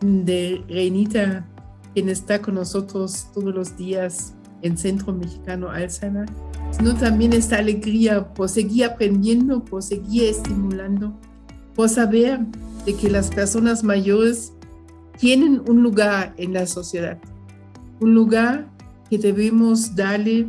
de 0.00 0.62
Reinita, 0.68 1.46
quien 1.94 2.08
está 2.08 2.40
con 2.40 2.54
nosotros 2.54 3.28
todos 3.34 3.54
los 3.54 3.76
días 3.76 4.34
en 4.62 4.76
Centro 4.76 5.12
Mexicano 5.12 5.70
Alzheimer, 5.70 6.26
sino 6.70 6.94
también 6.94 7.32
esta 7.32 7.58
alegría 7.58 8.32
por 8.34 8.48
seguir 8.48 8.84
aprendiendo, 8.84 9.64
por 9.64 9.82
seguir 9.82 10.24
estimulando, 10.24 11.18
por 11.74 11.88
saber 11.88 12.40
de 12.84 12.94
que 12.94 13.10
las 13.10 13.30
personas 13.30 13.82
mayores 13.82 14.52
tienen 15.18 15.62
un 15.68 15.82
lugar 15.82 16.34
en 16.36 16.52
la 16.52 16.66
sociedad, 16.66 17.18
un 18.00 18.14
lugar 18.14 18.70
que 19.08 19.18
debemos 19.18 19.94
darle, 19.94 20.46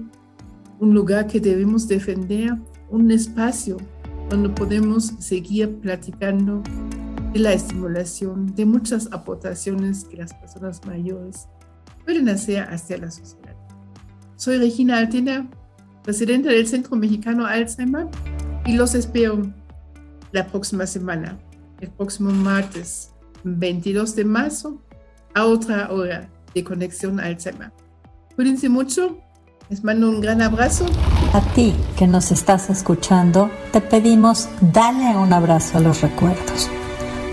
un 0.79 0.93
lugar 0.93 1.27
que 1.27 1.39
debemos 1.39 1.87
defender, 1.87 2.57
un 2.89 3.11
espacio 3.11 3.77
donde 4.31 4.47
podemos 4.47 5.07
seguir 5.19 5.77
platicando 5.81 6.63
de 7.33 7.39
la 7.39 7.51
estimulación, 7.51 8.55
de 8.55 8.65
muchas 8.65 9.09
aportaciones 9.11 10.05
que 10.05 10.15
las 10.15 10.33
personas 10.33 10.85
mayores 10.85 11.49
pueden 12.05 12.29
hacer 12.29 12.63
hacia 12.63 12.97
la 12.97 13.11
sociedad. 13.11 13.55
Soy 14.37 14.57
Regina 14.57 14.99
Altena, 14.99 15.49
presidenta 16.01 16.49
del 16.49 16.65
Centro 16.65 16.95
Mexicano 16.95 17.45
Alzheimer, 17.45 18.07
y 18.65 18.73
los 18.73 18.95
espero 18.95 19.41
la 20.31 20.47
próxima 20.47 20.87
semana, 20.87 21.37
el 21.81 21.89
próximo 21.89 22.31
martes 22.31 23.11
22 23.43 24.15
de 24.15 24.23
marzo, 24.23 24.81
a 25.33 25.45
otra 25.45 25.91
hora 25.91 26.29
de 26.55 26.63
Conexión 26.63 27.19
Alzheimer. 27.19 27.73
Cuídense 28.37 28.69
mucho, 28.69 29.19
les 29.71 29.85
mando 29.85 30.09
un 30.09 30.19
gran 30.19 30.41
abrazo. 30.41 30.85
A 31.31 31.39
ti 31.39 31.73
que 31.95 32.05
nos 32.05 32.31
estás 32.31 32.69
escuchando, 32.69 33.49
te 33.71 33.79
pedimos 33.79 34.49
dale 34.59 35.15
un 35.15 35.31
abrazo 35.31 35.77
a 35.77 35.81
los 35.81 36.01
recuerdos. 36.01 36.69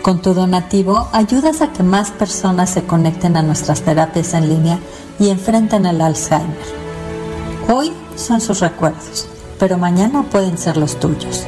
Con 0.03 0.23
tu 0.23 0.35
donativo 0.35 1.09
ayudas 1.13 1.63
a 1.63 1.73
que 1.73 1.83
más 1.83 2.13
personas 2.13 2.71
se 2.71 2.85
conecten 2.85 3.37
a 3.37 3.43
nuestras 3.43 3.83
terapias 3.83 4.35
en 4.35 4.49
línea 4.49 4.79
y 5.19 5.31
enfrenten 5.31 5.85
el 5.85 6.01
Alzheimer. 6.01 6.69
Hoy 7.69 7.93
son 8.15 8.41
sus 8.41 8.61
recuerdos, 8.61 9.27
pero 9.59 9.77
mañana 9.77 10.23
pueden 10.23 10.59
ser 10.59 10.77
los 10.77 11.01
tuyos. 11.01 11.45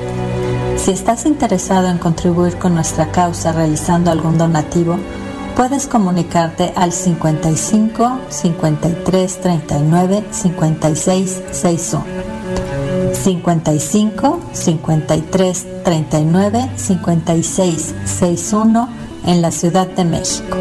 Si 0.77 0.91
estás 0.91 1.25
interesado 1.25 1.87
en 1.87 1.99
contribuir 1.99 2.59
con 2.59 2.75
nuestra 2.75 3.13
causa 3.13 3.53
realizando 3.53 4.11
algún 4.11 4.39
donativo, 4.39 4.99
puedes 5.61 5.87
comunicarte 5.87 6.73
al 6.75 6.91
55 6.91 8.21
53 8.31 9.41
39 9.43 10.25
56 10.31 11.43
61. 11.53 12.05
55 13.13 14.41
53 14.55 15.67
39 15.85 16.71
56 16.77 17.95
61 18.07 18.89
en 19.27 19.43
la 19.43 19.51
Ciudad 19.51 19.87
de 19.87 20.07
México 20.07 20.57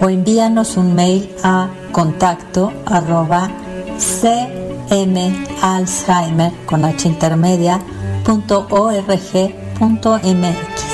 o 0.00 0.08
envíanos 0.08 0.78
un 0.78 0.94
mail 0.94 1.30
a 1.44 1.68
contacto 1.92 2.72
arroba 2.86 3.50
cmalzheimer 4.88 6.52
con 6.64 6.86
h 6.86 7.06
intermedia 7.06 7.78
punto 8.24 8.66
org 8.70 9.54
punto 9.78 10.16
mx 10.16 10.89